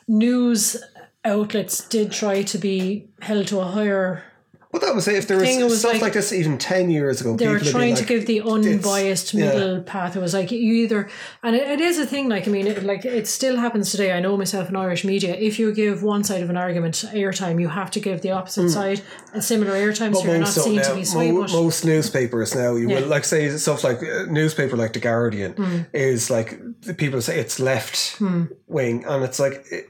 news 0.07 0.77
outlets 1.23 1.87
did 1.87 2.11
try 2.11 2.43
to 2.43 2.57
be 2.57 3.07
held 3.21 3.47
to 3.47 3.59
a 3.59 3.65
higher. 3.65 4.23
But 4.71 4.81
that 4.81 4.93
was 4.93 5.07
it. 5.07 5.15
If 5.15 5.29
there 5.29 5.37
was, 5.37 5.57
was 5.63 5.79
stuff 5.79 5.93
like- 5.93 6.01
like, 6.01 6.13
this 6.13 6.33
even 6.33 6.57
ten 6.57 6.89
years 6.89 7.21
ago, 7.21 7.37
They 7.37 7.47
were 7.47 7.59
people 7.59 7.65
would 7.65 7.65
be 7.65 7.71
trying 7.71 7.95
like, 7.95 7.99
to 7.99 8.05
give 8.13 8.25
the 8.25 8.41
unbiased 8.41 9.33
yeah. 9.33 9.45
middle 9.45 9.81
path. 9.81 10.17
It 10.17 10.19
was 10.19 10.33
like 10.33 10.51
you 10.51 10.73
either, 10.83 11.07
and 11.43 11.55
it, 11.55 11.65
it 11.65 11.79
is 11.79 11.97
a 11.97 12.05
thing. 12.05 12.27
Like 12.27 12.45
I 12.45 12.51
mean, 12.51 12.67
it, 12.67 12.83
like 12.83 13.05
it 13.05 13.25
still 13.25 13.55
happens 13.55 13.91
today. 13.91 14.11
I 14.11 14.19
know 14.19 14.35
myself 14.35 14.67
in 14.67 14.75
Irish 14.75 15.05
media. 15.05 15.33
If 15.33 15.59
you 15.59 15.73
give 15.73 16.03
one 16.03 16.25
side 16.25 16.43
of 16.43 16.49
an 16.49 16.57
argument 16.57 16.95
airtime, 17.13 17.61
you 17.61 17.69
have 17.69 17.89
to 17.91 18.01
give 18.01 18.19
the 18.21 18.31
opposite 18.31 18.69
side 18.69 18.99
a 19.33 19.41
similar 19.41 19.71
airtime, 19.71 20.13
so 20.13 20.25
you're 20.25 20.39
not 20.39 20.49
seen 20.49 20.75
now, 20.75 20.81
to 20.89 20.95
be 20.95 21.31
mo- 21.31 21.43
but- 21.43 21.53
most 21.53 21.85
newspapers 21.85 22.53
now, 22.53 22.75
you 22.75 22.89
Yeah. 22.89 22.99
will 22.99 23.07
like 23.07 23.23
say 23.23 23.49
stuff 23.55 23.81
like 23.85 24.03
uh, 24.03 24.25
newspaper 24.29 24.75
like 24.75 24.91
the 24.91 24.99
Guardian 24.99 25.53
Hmm. 25.53 25.81
is 25.93 26.29
like 26.29 26.59
the 26.81 26.93
people 26.93 27.21
say 27.21 27.39
it's 27.39 27.61
left 27.61 28.19
wing, 28.67 29.05
and 29.05 29.23
it's 29.23 29.39
like. 29.39 29.63
It, 29.71 29.85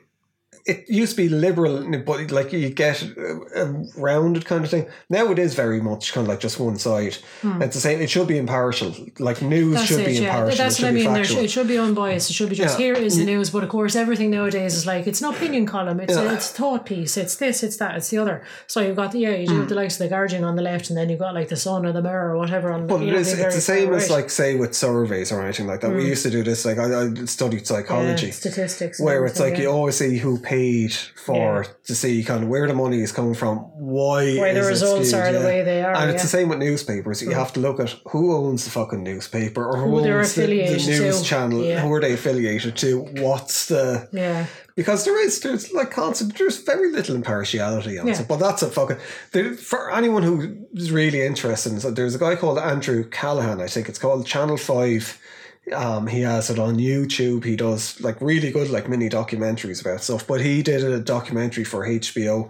it 0.66 0.90
used 0.90 1.12
to 1.16 1.18
be 1.18 1.30
liberal, 1.30 1.84
but 2.06 2.32
like 2.32 2.52
you 2.52 2.70
get 2.70 3.02
a, 3.04 3.86
rounded 3.98 4.46
kind 4.46 4.64
of 4.64 4.72
thing. 4.72 4.88
Now 5.10 5.32
it 5.32 5.38
is 5.38 5.54
very 5.54 5.80
much 5.80 6.12
kind 6.14 6.26
of 6.26 6.30
like 6.30 6.40
just 6.40 6.60
one 6.60 6.78
side. 6.78 7.18
It's 7.44 7.76
the 7.76 7.82
same. 7.82 8.02
It 8.02 8.10
should 8.10 8.28
be 8.28 8.38
impartial. 8.38 8.94
Like 9.20 9.42
news 9.42 9.66
Hmm. 9.66 9.74
That's 9.76 9.88
should 9.88 10.00
it, 10.02 10.06
be 10.08 10.14
yeah. 10.14 10.38
impartial. 10.38 10.58
That's 10.58 10.80
it 10.80 10.84
what 10.84 10.90
I 10.90 10.92
mean. 10.92 11.14
There 11.14 11.24
should, 11.24 11.38
it 11.44 11.52
should 11.52 11.68
be 11.68 11.78
unbiased. 11.78 12.30
It 12.32 12.34
should 12.34 12.50
be 12.50 12.56
just 12.56 12.80
Yeah. 12.80 12.86
here 12.86 12.94
is 12.96 13.18
the 13.18 13.26
news. 13.26 13.50
But 13.52 13.64
of 13.64 13.70
course, 13.70 13.96
everything 13.96 14.32
nowadays 14.32 14.74
is 14.76 14.86
like 14.88 15.06
it's 15.08 15.22
an 15.22 15.34
opinion 15.34 15.66
column. 15.68 16.00
It's 16.00 16.16
Yeah. 16.16 16.32
a, 16.32 16.34
it's 16.34 16.50
a 16.52 16.54
thought 16.54 16.86
piece. 16.86 17.16
It's 17.18 17.36
this. 17.36 17.62
It's 17.64 17.78
that. 17.78 17.96
It's 17.98 18.10
the 18.10 18.18
other. 18.18 18.42
So 18.68 18.80
you've 18.82 18.96
got 18.96 19.12
the 19.12 19.20
yeah. 19.20 19.36
You 19.36 19.48
do 19.48 19.62
Hmm. 19.62 19.68
the 19.68 19.76
likes 19.76 19.96
of 19.96 20.00
the 20.00 20.08
Guardian 20.08 20.44
on 20.44 20.56
the 20.56 20.62
left, 20.64 20.90
and 20.90 20.98
then 20.98 21.10
you've 21.10 21.20
got 21.20 21.34
like 21.36 21.50
the 21.50 21.56
Sun 21.58 21.86
or 21.86 21.92
the 21.92 22.02
Mirror 22.02 22.32
or 22.34 22.38
whatever 22.38 22.72
on. 22.72 22.88
But 22.88 23.02
you 23.02 23.10
it 23.10 23.12
know, 23.14 23.20
is, 23.20 23.34
it's 23.34 23.56
the 23.56 23.62
same 23.62 23.94
as 23.94 24.04
right. 24.10 24.18
like 24.18 24.30
say 24.32 24.56
with 24.56 24.74
surveys 24.76 25.32
or 25.32 25.44
anything 25.44 25.68
like 25.68 25.82
that. 25.82 25.92
We 25.92 26.08
used 26.08 26.24
to 26.24 26.32
do 26.32 26.42
this. 26.44 26.66
Like 26.66 26.80
I, 26.80 26.88
I 27.02 27.26
studied 27.26 27.68
psychology. 27.68 28.32
Statistics. 28.32 29.00
where 29.00 29.26
it's 29.28 29.40
like 29.40 29.58
you 29.60 29.70
always 29.70 29.96
see 29.98 30.18
who 30.18 30.40
paid 30.56 30.94
for 31.26 31.64
Yeah. 31.64 31.72
to 31.90 31.94
see 31.96 32.24
kind 32.24 32.44
of 32.44 32.50
where 32.50 32.68
the 32.68 32.74
money 32.74 33.00
is 33.02 33.12
coming 33.12 33.36
from, 33.42 33.58
why 33.98 34.38
Why 34.38 34.54
the 34.54 34.64
results 34.64 35.10
skewed, 35.10 35.22
are 35.22 35.32
the 35.40 35.46
way 35.52 35.60
they 35.64 35.82
are, 35.84 35.96
and 36.00 36.10
it's 36.12 36.20
yeah. 36.20 36.28
the 36.28 36.36
same 36.38 36.48
with 36.50 36.60
newspapers. 36.60 37.22
You 37.22 37.30
mm. 37.30 37.42
have 37.44 37.52
to 37.54 37.60
look 37.60 37.80
at 37.80 37.92
who 38.12 38.24
owns 38.40 38.64
the 38.66 38.72
fucking 38.72 39.04
newspaper 39.04 39.64
or 39.70 39.78
who, 39.78 39.88
Who 40.00 40.12
owns 40.12 40.36
the, 40.36 40.46
the 40.48 40.82
news 40.94 41.22
to, 41.22 41.24
channel. 41.32 41.64
yeah. 41.64 41.82
Who 41.82 41.92
are 41.94 42.02
they 42.06 42.14
affiliated 42.14 42.76
to? 42.84 42.90
What's 43.26 43.58
the 43.72 44.08
yeah. 44.12 44.46
because 44.76 45.00
there 45.06 45.20
is 45.26 45.40
there's 45.44 45.72
like 45.80 45.92
constant 45.92 46.38
there's 46.38 46.58
very 46.74 46.90
little 46.92 47.16
impartiality 47.16 47.98
on 48.00 48.08
Yeah. 48.08 48.22
it. 48.22 48.28
But 48.28 48.40
that's 48.46 48.62
a 48.62 48.70
fucking 48.70 48.98
there, 49.32 49.54
for 49.72 49.92
anyone 50.00 50.24
who 50.24 50.36
is 50.74 50.92
really 50.92 51.22
interested. 51.32 51.72
In, 51.74 51.80
so 51.80 51.92
there's 51.92 52.16
a 52.16 52.20
guy 52.20 52.36
called 52.36 52.58
Andrew 52.60 53.02
Callaghan. 53.20 53.62
I 53.62 53.68
think 53.68 53.90
it's 53.90 54.00
called 54.00 54.26
Channel 54.26 54.58
Five. 54.58 55.20
Um, 55.74 56.06
he 56.08 56.22
has 56.22 56.50
it 56.52 56.60
on 56.60 56.76
YouTube. 56.78 57.44
He 57.44 57.56
does 57.56 58.00
like 58.02 58.22
really 58.22 58.52
good 58.52 58.70
like 58.70 58.88
mini 58.88 59.10
documentaries 59.10 59.82
about 59.82 60.02
stuff. 60.02 60.28
But 60.28 60.42
he 60.42 60.62
did 60.62 60.84
a 60.84 61.00
documentary 61.00 61.64
for 61.64 61.88
HBO 61.88 62.50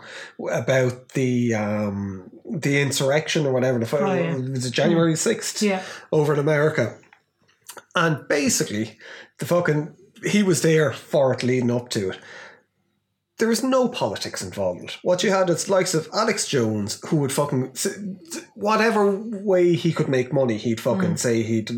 about 0.51 1.09
the 1.09 1.53
um 1.53 2.29
the 2.49 2.81
insurrection 2.81 3.45
or 3.45 3.53
whatever. 3.53 3.79
The 3.79 3.97
Oh, 3.97 4.13
yeah. 4.13 4.35
was 4.35 4.65
it 4.65 4.71
January 4.71 5.15
sixth 5.15 5.61
Yeah. 5.61 5.81
over 6.11 6.33
in 6.33 6.39
America. 6.39 6.97
And 7.95 8.27
basically, 8.27 8.97
the 9.39 9.45
fucking 9.45 9.95
he 10.25 10.43
was 10.43 10.61
there 10.61 10.91
for 10.91 11.33
it 11.33 11.43
leading 11.43 11.71
up 11.71 11.89
to 11.91 12.09
it. 12.11 12.19
There 13.37 13.47
was 13.47 13.63
no 13.63 13.87
politics 13.87 14.41
involved. 14.41 14.97
What 15.01 15.23
you 15.23 15.31
had 15.31 15.49
is 15.49 15.69
likes 15.69 15.93
of 15.93 16.09
Alex 16.13 16.47
Jones, 16.47 16.99
who 17.07 17.17
would 17.17 17.31
fucking 17.31 17.75
whatever 18.53 19.11
way 19.11 19.73
he 19.73 19.91
could 19.93 20.07
make 20.07 20.33
money, 20.33 20.57
he'd 20.57 20.81
fucking 20.81 21.13
mm. 21.13 21.19
say 21.19 21.43
he'd. 21.43 21.69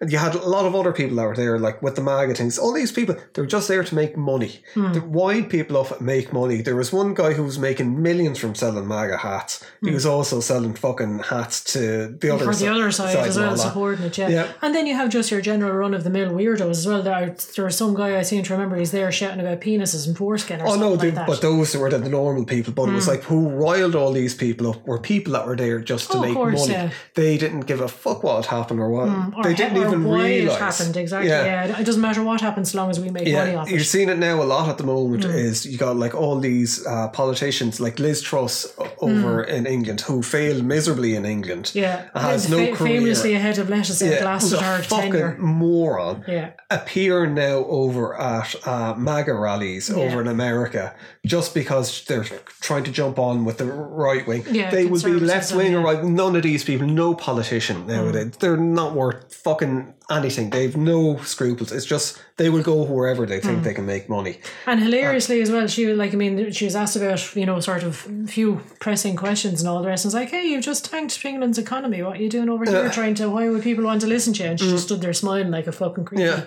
And 0.00 0.12
you 0.12 0.18
had 0.18 0.34
a 0.34 0.48
lot 0.48 0.66
of 0.66 0.74
other 0.74 0.92
people 0.92 1.16
that 1.16 1.24
were 1.24 1.36
there, 1.36 1.58
like 1.58 1.82
with 1.82 1.96
the 1.96 2.02
MAGA 2.02 2.34
things. 2.34 2.58
All 2.58 2.72
these 2.72 2.92
people, 2.92 3.16
they 3.34 3.42
were 3.42 3.46
just 3.46 3.68
there 3.68 3.84
to 3.84 3.94
make 3.94 4.16
money. 4.16 4.62
Hmm. 4.74 4.92
To 4.92 5.00
wind 5.00 5.50
people 5.50 5.76
up 5.76 5.90
and 5.90 6.06
make 6.06 6.32
money. 6.32 6.62
There 6.62 6.76
was 6.76 6.92
one 6.92 7.14
guy 7.14 7.32
who 7.32 7.44
was 7.44 7.58
making 7.58 8.02
millions 8.02 8.38
from 8.38 8.54
selling 8.54 8.88
MAGA 8.88 9.18
hats. 9.18 9.64
He 9.80 9.88
hmm. 9.88 9.94
was 9.94 10.06
also 10.06 10.40
selling 10.40 10.74
fucking 10.74 11.20
hats 11.20 11.62
to 11.74 12.08
the 12.08 12.34
other 12.34 12.44
For 12.44 12.54
the 12.54 12.68
other 12.68 12.90
side, 12.90 13.16
as 13.16 13.36
and 13.36 13.46
well, 13.46 13.56
supporting 13.56 14.06
it, 14.06 14.18
yeah. 14.18 14.28
Yeah. 14.28 14.52
And 14.62 14.74
then 14.74 14.86
you 14.86 14.94
have 14.94 15.10
just 15.10 15.30
your 15.30 15.40
general 15.40 15.72
run 15.72 15.94
of 15.94 16.04
the 16.04 16.10
mill 16.10 16.30
weirdos 16.30 16.70
as 16.70 16.86
well. 16.86 17.02
There, 17.02 17.34
there 17.54 17.64
there's 17.64 17.78
some 17.78 17.94
guy 17.94 18.18
I 18.18 18.22
seem 18.22 18.42
to 18.44 18.52
remember 18.52 18.76
he's 18.76 18.90
there 18.92 19.10
shouting 19.10 19.40
about 19.40 19.60
penises 19.62 20.06
and 20.06 20.16
foreskin 20.16 20.60
or 20.60 20.66
Oh 20.66 20.70
something 20.72 20.80
no, 20.80 20.96
like 21.04 21.14
they, 21.14 21.18
that. 21.18 21.26
but 21.26 21.40
those 21.40 21.76
were 21.76 21.90
the, 21.90 21.98
normal 22.08 22.44
people. 22.44 22.72
But 22.72 22.88
it 22.88 22.92
was 22.92 23.08
like 23.08 23.22
who 23.22 23.48
riled 23.48 23.94
all 23.94 24.12
these 24.12 24.34
people 24.34 24.70
up 24.70 24.86
were 24.86 24.98
people 24.98 25.32
that 25.34 25.46
were 25.46 25.56
there 25.56 25.80
just 25.80 26.10
to 26.12 26.18
Oh, 26.18 26.20
make 26.22 26.34
course, 26.34 26.60
money. 26.60 26.72
yeah. 26.72 26.90
They 27.14 27.36
didn't 27.38 27.62
give 27.62 27.80
a 27.80 27.88
fuck 27.88 28.22
what 28.22 28.46
happened 28.46 28.80
or 28.80 28.88
what 28.90 29.08
or 29.36 29.42
they 29.44 29.54
didn't 29.54 29.76
even 29.78 30.04
why 30.04 30.26
realize 30.28 30.56
it 30.56 30.60
happened 30.60 30.96
exactly. 30.96 31.30
Yeah. 31.30 31.78
it 31.80 31.84
doesn't 31.84 32.00
matter 32.02 32.22
what 32.22 32.40
happens 32.40 32.68
as 32.70 32.74
long 32.74 32.90
as 32.90 32.98
we 33.00 33.10
make 33.10 33.24
money 33.24 33.30
Yeah, 33.32 33.56
off 33.60 33.70
you're 33.70 33.80
it. 33.80 33.84
seeing 33.84 34.08
it 34.08 34.18
now 34.18 34.42
a 34.42 34.44
lot 34.44 34.68
at 34.68 34.78
the 34.78 34.84
moment. 34.84 35.24
Hmm. 35.24 35.30
Is 35.30 35.66
you 35.66 35.78
got 35.78 35.96
like 35.96 36.14
all 36.14 36.38
these 36.40 36.86
uh, 36.86 37.08
politicians, 37.08 37.80
like 37.80 37.98
Liz 37.98 38.22
Truss 38.22 38.66
over 38.98 39.42
in 39.44 39.66
England, 39.66 40.00
who 40.02 40.22
failed 40.22 40.64
miserably 40.64 41.14
in 41.16 41.24
England. 41.24 41.68
Hmm. 41.68 41.78
Yeah, 41.78 42.08
has 42.14 42.44
Fa- 42.46 42.50
no 42.52 42.56
career. 42.74 43.00
famously 43.00 43.34
ahead 43.34 43.58
of 43.58 43.68
lettuce 43.68 44.00
and 44.00 44.10
yeah, 44.12 44.24
lasted 44.24 44.60
her 44.60 44.82
fucking 44.82 45.12
tenure. 45.12 45.36
moron. 45.38 46.24
Yeah. 46.28 46.50
appear 46.70 47.26
now 47.26 47.64
over 47.66 48.18
at 48.20 48.54
uh, 48.66 48.94
MAGA 48.96 49.34
rallies 49.34 49.90
over 49.90 50.20
in 50.20 50.26
America 50.28 50.93
just 51.24 51.54
because 51.54 52.04
they're 52.04 52.24
trying 52.60 52.84
to 52.84 52.90
jump 52.90 53.18
on 53.18 53.44
with 53.44 53.58
the 53.58 53.66
right 53.66 54.26
wing. 54.26 54.44
Yeah, 54.50 54.70
they 54.70 54.86
will 54.86 55.02
be 55.02 55.12
left 55.12 55.54
wing 55.54 55.74
or 55.74 55.80
right. 55.80 56.04
None 56.04 56.36
of 56.36 56.42
these 56.42 56.64
people, 56.64 56.86
no 56.86 57.14
politician 57.14 57.86
nowadays, 57.86 58.26
mm. 58.26 58.38
they're 58.38 58.56
not 58.56 58.94
worth 58.94 59.34
fucking 59.34 59.94
anything. 60.10 60.50
They've 60.50 60.76
no 60.76 61.18
scruples. 61.18 61.72
It's 61.72 61.86
just 61.86 62.20
they 62.36 62.50
will 62.50 62.62
go 62.62 62.82
wherever 62.82 63.26
they 63.26 63.40
think 63.40 63.60
mm. 63.60 63.64
they 63.64 63.74
can 63.74 63.86
make 63.86 64.08
money. 64.08 64.40
And 64.66 64.80
uh, 64.80 64.84
hilariously 64.84 65.40
as 65.40 65.50
well, 65.50 65.66
she 65.66 65.86
was 65.86 65.96
like, 65.96 66.12
I 66.12 66.16
mean, 66.16 66.50
she 66.52 66.64
was 66.64 66.76
asked 66.76 66.96
about, 66.96 67.34
you 67.36 67.46
know, 67.46 67.60
sort 67.60 67.82
of 67.82 68.06
a 68.24 68.26
few 68.26 68.60
pressing 68.80 69.16
questions 69.16 69.60
and 69.60 69.68
all 69.68 69.80
the 69.80 69.88
rest. 69.88 70.04
And 70.04 70.10
it's 70.10 70.14
like, 70.14 70.30
hey, 70.30 70.46
you've 70.46 70.64
just 70.64 70.84
tanked 70.84 71.24
England's 71.24 71.58
economy. 71.58 72.02
What 72.02 72.16
are 72.18 72.22
you 72.22 72.28
doing 72.28 72.48
over 72.48 72.64
here 72.64 72.90
trying 72.90 73.14
to, 73.16 73.30
why 73.30 73.48
would 73.48 73.62
people 73.62 73.84
want 73.84 74.00
to 74.02 74.06
listen 74.06 74.32
to 74.34 74.42
you? 74.42 74.50
And 74.50 74.60
she 74.60 74.68
just 74.68 74.84
mm. 74.84 74.86
stood 74.86 75.00
there 75.00 75.12
smiling 75.12 75.50
like 75.50 75.66
a 75.66 75.72
fucking 75.72 76.04
creepy. 76.04 76.24
Yeah. 76.24 76.44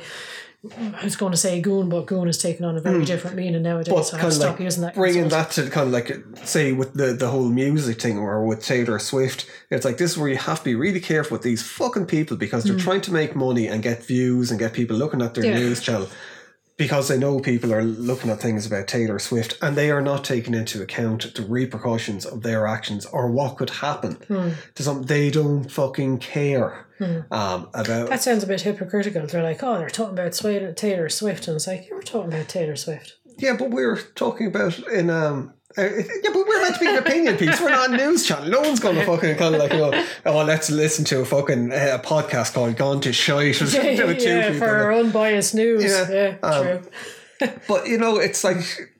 I 0.76 1.04
was 1.04 1.16
going 1.16 1.32
to 1.32 1.38
say 1.38 1.62
goon, 1.62 1.88
but 1.88 2.08
goon 2.08 2.26
has 2.26 2.40
taken 2.40 2.66
on 2.66 2.76
a 2.78 2.82
very 2.82 3.00
hmm. 3.00 3.04
different 3.04 3.36
meaning 3.36 3.62
nowadays. 3.62 3.94
But 3.94 4.04
so 4.04 4.18
I 4.18 4.20
have 4.20 4.22
kind 4.22 4.28
of 4.28 4.34
stop 4.34 4.52
like 4.54 4.60
using 4.60 4.84
that. 4.84 4.96
bringing 4.96 5.30
that 5.30 5.52
to 5.52 5.70
kind 5.70 5.88
of 5.88 5.94
like 5.94 6.12
say 6.46 6.74
with 6.74 6.94
the 6.94 7.14
the 7.14 7.30
whole 7.30 7.50
music 7.50 8.02
thing 8.02 8.18
or 8.18 8.44
with 8.46 8.64
Taylor 8.64 8.98
Swift, 8.98 9.46
it's 9.70 9.86
like 9.86 9.98
this 9.98 10.12
is 10.12 10.18
where 10.18 10.30
you 10.30 10.38
have 10.38 10.60
to 10.60 10.66
be 10.66 10.76
really 10.76 11.00
careful 11.00 11.36
with 11.36 11.44
these 11.44 11.62
fucking 11.62 12.08
people 12.08 12.38
because 12.38 12.64
they're 12.64 12.74
hmm. 12.74 12.80
trying 12.80 13.02
to 13.02 13.14
make 13.14 13.36
money 13.36 13.68
and 13.68 13.84
get 13.84 14.04
views 14.04 14.50
and 14.50 14.60
get 14.60 14.74
people 14.74 14.98
looking 14.98 15.22
at 15.22 15.36
their. 15.36 15.46
Yeah. 15.46 15.58
news 15.58 15.82
channel 15.82 16.10
because 16.78 17.08
they 17.08 17.18
know 17.18 17.40
people 17.40 17.74
are 17.74 17.84
looking 17.84 18.30
at 18.30 18.40
things 18.40 18.66
about 18.66 18.88
Taylor 18.88 19.20
Swift 19.20 19.58
and 19.62 19.76
they 19.76 19.90
are 19.92 20.02
not 20.02 20.24
taking 20.24 20.54
into 20.54 20.82
account 20.82 21.34
the 21.34 21.42
repercussions 21.42 22.26
of 22.26 22.44
their 22.44 22.68
actions 22.68 23.06
or 23.08 23.30
what 23.32 23.58
could 23.58 23.70
happen 23.72 24.14
Hmm. 24.28 24.50
to 24.76 24.84
some. 24.84 25.04
They 25.04 25.30
don't 25.32 25.70
fucking 25.72 26.20
care 26.20 26.86
um, 27.32 27.70
about. 27.74 28.10
That 28.10 28.22
sounds 28.24 28.44
a 28.44 28.48
bit 28.48 28.62
hypocritical. 28.62 29.26
They're 29.28 29.44
like, 29.44 29.62
oh, 29.64 29.78
they're 29.78 29.90
talking 29.90 30.14
about 30.18 30.34
Taylor 30.78 31.10
Swift. 31.10 31.48
And 31.48 31.56
it's 31.56 31.68
like, 31.68 31.90
you 31.90 31.96
were 31.96 32.02
talking 32.04 32.32
about 32.34 32.48
Taylor 32.48 32.76
Swift. 32.76 33.18
Yeah, 33.38 33.56
but 33.58 33.70
we're 33.70 33.98
talking 34.16 34.48
about 34.48 34.80
in 34.88 35.10
um. 35.10 35.54
Uh, 35.78 35.84
yeah, 35.84 36.30
but 36.34 36.48
we're 36.48 36.62
meant 36.62 36.76
to 36.76 36.80
be 36.80 36.88
an 36.88 36.98
opinion 36.98 37.38
piece. 37.38 37.60
We're 37.60 37.70
not 37.70 37.92
a 37.92 37.98
news 37.98 38.26
channel. 38.26 38.50
No 38.50 38.62
one's 38.62 38.80
going 38.80 38.96
to 38.96 39.06
fucking 39.06 39.36
kind 39.36 39.54
of 39.54 39.62
like 39.62 39.74
you 39.74 39.80
know. 39.80 40.06
Oh, 40.26 40.44
let's 40.44 40.70
listen 40.70 41.06
to 41.06 41.20
a 41.20 41.26
fucking 41.26 41.72
uh, 41.72 42.02
podcast 42.04 42.54
called 42.54 42.78
"Gone 42.78 43.02
to 43.02 43.14
Shite." 43.14 43.60
yeah, 43.74 44.52
people. 44.52 44.60
for 44.60 44.94
unbiased 44.94 45.54
news. 45.54 45.84
Yeah, 45.84 46.10
Yeah, 46.10 46.48
um, 46.48 46.64
true. 46.64 46.82
But 47.68 47.88
you 47.88 48.00
know, 48.00 48.18
it's 48.18 48.44
like 48.44 48.58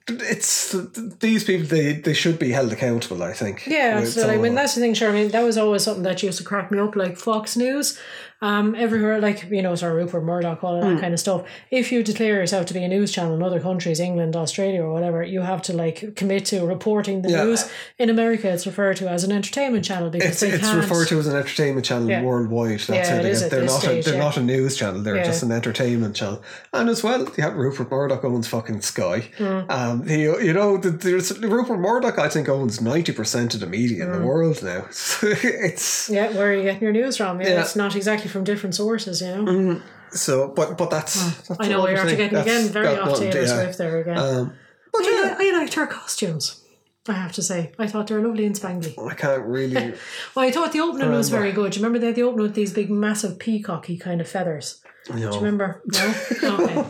it's 0.08 0.72
these 1.20 1.44
people. 1.44 1.66
They 1.66 1.94
they 1.94 2.14
should 2.14 2.38
be 2.38 2.50
held 2.50 2.72
accountable. 2.72 3.22
I 3.22 3.32
think. 3.32 3.66
Yeah, 3.66 4.04
some 4.04 4.30
I 4.30 4.36
mean 4.36 4.54
that's 4.54 4.74
the 4.74 4.80
thing, 4.80 4.94
sure. 4.94 5.10
I 5.10 5.12
mean 5.12 5.30
that 5.30 5.42
was 5.42 5.58
always 5.58 5.82
something 5.82 6.04
that 6.04 6.22
used 6.22 6.38
to 6.38 6.44
crack 6.44 6.70
me 6.70 6.78
up, 6.78 6.94
like 6.94 7.16
Fox 7.16 7.56
News, 7.56 7.98
um, 8.40 8.74
everywhere, 8.76 9.20
like 9.20 9.50
you 9.50 9.62
know, 9.62 9.74
sort 9.74 9.92
of 9.92 9.98
Rupert 9.98 10.22
Murdoch, 10.24 10.62
all 10.62 10.76
of 10.76 10.84
Hmm. 10.84 10.94
that 10.94 11.00
kind 11.00 11.12
of 11.14 11.20
stuff. 11.20 11.42
If 11.70 11.90
you 11.90 12.02
declare 12.02 12.34
yourself 12.36 12.66
to 12.66 12.74
be 12.74 12.82
a 12.84 12.88
news 12.88 13.10
channel 13.10 13.34
in 13.34 13.42
other 13.42 13.58
countries, 13.60 13.98
England, 14.00 14.36
Australia, 14.36 14.82
or 14.82 14.92
whatever, 14.92 15.22
you 15.22 15.40
have 15.42 15.60
to 15.62 15.72
like 15.72 16.14
commit 16.14 16.44
to 16.46 16.64
reporting 16.64 17.22
the 17.22 17.30
Yeah. 17.30 17.44
news. 17.44 17.68
In 17.98 18.10
America, 18.10 18.48
it's 18.48 18.64
referred 18.66 18.96
to 18.98 19.08
as 19.08 19.24
an 19.24 19.32
entertainment 19.32 19.84
channel 19.84 20.08
because 20.10 20.30
It's, 20.30 20.40
they 20.40 20.50
it's 20.50 20.60
can't. 20.64 20.76
referred 20.76 21.08
to 21.08 21.18
as 21.18 21.26
an 21.26 21.36
entertainment 21.36 21.84
channel 21.84 22.08
Yeah. 22.08 22.22
worldwide. 22.22 22.78
That's 22.80 22.88
Yeah, 23.10 23.16
it 23.20 23.26
is 23.26 23.48
They're 23.48 23.62
not. 23.64 23.80
stage, 23.82 24.06
a, 24.06 24.10
they're 24.10 24.18
not 24.20 24.36
a 24.36 24.42
news 24.42 24.76
channel. 24.76 25.02
They're 25.02 25.24
just 25.24 25.42
an 25.42 25.50
entertainment 25.52 26.14
channel. 26.14 26.40
And 26.72 26.88
as 26.88 27.02
well, 27.02 27.22
you 27.36 27.42
have 27.42 27.54
Rupert 27.56 27.90
Murdoch 27.90 28.24
owns 28.24 28.46
fucking 28.46 28.82
Sky. 28.82 29.24
Mm. 29.38 29.70
Um, 29.70 30.06
he, 30.06 30.22
you 30.22 30.52
know, 30.52 30.76
the, 30.76 30.90
there's 30.90 31.36
Rupert 31.40 31.78
Murdoch. 31.80 32.18
I 32.18 32.28
think 32.28 32.48
owns 32.48 32.80
ninety 32.80 33.12
percent 33.12 33.54
of 33.54 33.60
the 33.60 33.66
media 33.66 34.04
Mm. 34.04 34.14
in 34.14 34.20
the 34.20 34.26
world 34.26 34.62
now. 34.62 34.84
So 34.92 35.26
it's 35.42 36.08
yeah, 36.08 36.28
where 36.36 36.50
are 36.50 36.54
you 36.54 36.62
getting 36.62 36.82
your 36.82 36.92
news 36.92 37.16
from? 37.16 37.40
Yeah. 37.40 37.60
it's 37.60 37.74
not 37.74 37.96
exactly 37.96 38.27
from 38.28 38.44
different 38.44 38.74
sources, 38.74 39.20
you 39.20 39.28
know. 39.28 39.80
so, 40.10 40.48
but 40.48 40.76
but 40.78 40.90
that's. 40.90 41.46
that's 41.48 41.60
I 41.60 41.68
know 41.68 41.82
we're 41.82 41.96
after 41.96 42.16
getting 42.16 42.38
again 42.38 42.68
very 42.68 42.96
off 42.96 43.18
Taylor 43.18 43.40
yeah. 43.42 43.46
Swift 43.46 43.78
there 43.78 44.00
again. 44.00 44.18
Um, 44.18 44.54
but 44.92 45.02
I, 45.02 45.04
yeah, 45.04 45.36
li- 45.38 45.50
I 45.50 45.58
liked 45.58 45.74
her 45.74 45.86
costumes. 45.86 46.64
I 47.08 47.12
have 47.12 47.32
to 47.32 47.42
say, 47.42 47.72
I 47.78 47.86
thought 47.86 48.06
they 48.06 48.14
were 48.14 48.26
lovely 48.26 48.44
and 48.44 48.54
spangly. 48.54 48.94
I 49.10 49.14
can't 49.14 49.42
really. 49.44 49.94
Well, 50.34 50.44
I 50.44 50.50
thought 50.50 50.72
the 50.72 50.80
opening 50.80 51.10
was 51.10 51.30
very 51.30 51.52
good. 51.52 51.72
Do 51.72 51.78
you 51.78 51.84
remember 51.84 51.98
they 51.98 52.08
had 52.08 52.16
the 52.16 52.22
opening 52.22 52.42
with 52.42 52.54
these 52.54 52.72
big, 52.72 52.90
massive 52.90 53.38
peacocky 53.38 53.98
kind 53.98 54.20
of 54.20 54.28
feathers? 54.28 54.82
You 55.08 55.14
Do 55.14 55.20
you 55.22 55.30
remember? 55.36 55.82
No. 55.86 56.14
Okay. 56.42 56.84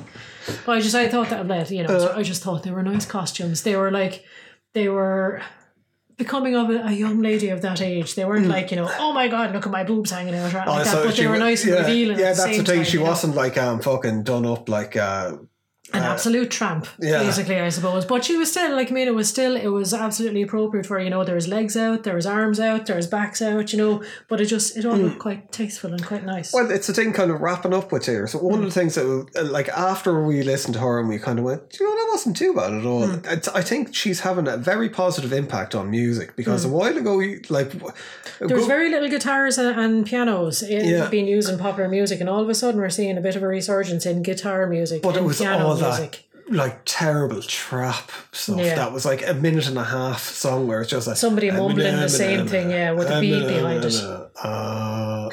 But 0.65 0.73
I 0.73 0.81
just, 0.81 0.95
I 0.95 1.09
thought 1.09 1.29
that, 1.29 1.47
like, 1.47 1.71
you 1.71 1.85
know, 1.85 1.95
Uh. 1.95 2.15
I 2.17 2.23
just 2.23 2.43
thought 2.43 2.63
they 2.63 2.71
were 2.71 2.83
nice 2.83 3.07
costumes. 3.07 3.63
They 3.63 3.77
were 3.77 3.91
like, 3.91 4.25
they 4.73 4.89
were 4.89 5.43
becoming 6.19 6.57
of 6.57 6.69
a, 6.69 6.81
a 6.81 6.93
young 6.93 7.21
lady 7.21 7.49
of 7.49 7.63
that 7.63 7.81
age. 7.81 8.15
They 8.15 8.25
weren't 8.25 8.49
like, 8.49 8.71
you 8.71 8.77
know, 8.77 8.91
oh 8.99 9.13
my 9.13 9.29
god, 9.29 9.55
look 9.55 9.65
at 9.65 9.73
my 9.73 9.85
boobs 9.85 10.11
hanging 10.11 10.35
out, 10.35 10.53
or. 10.53 10.65
Oh, 10.67 10.73
like 10.73 10.85
that. 10.85 11.05
But 11.05 11.17
they 11.17 11.27
were 11.27 11.39
nice 11.39 11.65
and 11.65 11.75
yeah, 11.75 11.81
revealing. 11.81 12.19
Yeah, 12.19 12.33
that's 12.35 12.45
the 12.45 12.65
thing. 12.65 12.65
time, 12.65 12.85
She 12.85 12.99
wasn't 12.99 13.35
like 13.35 13.57
um 13.57 13.81
fucking 13.81 14.25
done 14.25 14.45
up 14.45 14.69
like 14.69 14.97
uh 14.97 15.39
an 15.93 16.03
absolute 16.03 16.51
tramp, 16.51 16.87
yeah. 17.01 17.21
basically, 17.23 17.59
I 17.61 17.69
suppose. 17.71 18.05
But 18.05 18.25
she 18.25 18.37
was 18.37 18.51
still 18.51 18.73
like, 18.75 18.91
I 18.91 18.95
mean, 18.95 19.09
it 19.09 19.15
was 19.15 19.29
still, 19.29 19.57
it 19.57 19.69
was 19.69 19.95
absolutely 19.95 20.43
appropriate 20.43 20.87
for 20.87 20.99
you 21.01 21.11
know, 21.11 21.25
there 21.25 21.35
was 21.35 21.49
legs 21.49 21.77
out, 21.77 22.05
there 22.05 22.15
was 22.15 22.27
arms 22.27 22.61
out, 22.61 22.87
there 22.87 22.97
was 22.97 23.07
backs 23.07 23.41
out, 23.41 23.73
you 23.73 23.79
know. 23.79 24.03
But 24.29 24.41
it 24.41 24.47
just, 24.47 24.77
it 24.77 24.85
all 24.85 24.97
looked 24.97 25.19
quite 25.19 25.51
tasteful 25.53 25.93
and 25.93 26.05
quite 26.05 26.25
nice. 26.25 26.53
Well, 26.53 26.71
it's 26.71 26.87
the 26.87 26.93
thing 26.95 27.13
kind 27.13 27.31
of 27.31 27.41
wrapping 27.41 27.73
up 27.73 27.91
with 27.93 28.07
here. 28.07 28.27
So 28.27 28.39
one 28.39 28.59
of 28.59 28.65
the 28.67 28.71
things 28.71 28.95
that, 28.97 29.27
uh, 29.37 29.45
like, 29.45 29.69
after 29.71 30.23
we 30.25 30.43
listened 30.43 30.75
to 30.75 30.81
her 30.81 31.01
and 31.01 31.09
we 31.09 31.19
kind 31.19 31.39
of 31.39 31.45
went, 31.45 31.79
you 31.79 31.87
know, 31.87 31.95
that 31.95 32.09
wasn't 32.13 32.37
too 32.37 32.53
bad 32.55 32.73
at 32.75 32.85
all. 32.85 33.05
It's, 33.25 33.49
I 33.49 33.63
think 33.63 33.95
she's 33.95 34.21
having 34.21 34.47
a 34.49 34.57
very 34.57 34.89
positive 34.91 35.33
impact 35.33 35.75
on 35.75 35.91
music 35.91 36.37
because 36.37 36.65
Hmm. 36.65 36.71
a 36.73 36.75
while 36.75 36.97
ago, 36.97 37.17
like 37.49 37.73
There 38.41 38.57
was 38.57 38.67
very 38.67 38.91
little 38.91 39.09
guitars 39.09 39.59
and, 39.59 39.79
and 39.79 40.07
pianos 40.07 40.63
in, 40.63 40.87
Yeah. 40.89 41.09
being 41.09 41.27
used 41.27 41.49
in 41.49 41.59
popular 41.59 41.89
music, 41.89 42.21
and 42.21 42.29
all 42.29 42.43
of 42.43 42.49
a 42.49 42.55
sudden 42.55 42.81
we're 42.81 42.89
seeing 42.91 43.17
a 43.17 43.21
bit 43.21 43.37
of 43.37 43.43
a 43.43 43.49
resurgence 43.49 44.05
in 44.07 44.23
guitar 44.23 44.67
music 44.67 45.03
but 45.03 45.17
it 45.17 45.23
was 45.25 45.39
piano 45.39 45.67
all 45.67 45.77
music. 45.81 46.25
that 46.49 46.55
like 46.57 46.81
terrible 46.85 47.43
trap 47.43 48.11
stuff. 48.33 48.59
Yeah. 48.59 48.75
That 48.77 48.93
was 48.93 49.05
like 49.05 49.27
a 49.27 49.35
minute 49.35 49.69
and 49.69 49.79
a 49.79 49.85
half 49.85 50.21
song 50.21 50.67
where 50.67 50.81
it's 50.81 50.91
just 50.91 51.07
like 51.07 51.17
Somebody 51.17 51.51
mumbling 51.51 51.97
the 51.97 52.09
same 52.09 52.47
thing, 52.47 52.71
yeah, 52.71 52.93
with 52.93 53.09
a 53.11 53.21
beat 53.21 53.47
behind 53.47 53.85
it. 53.85 53.95
Uh, 54.43 55.29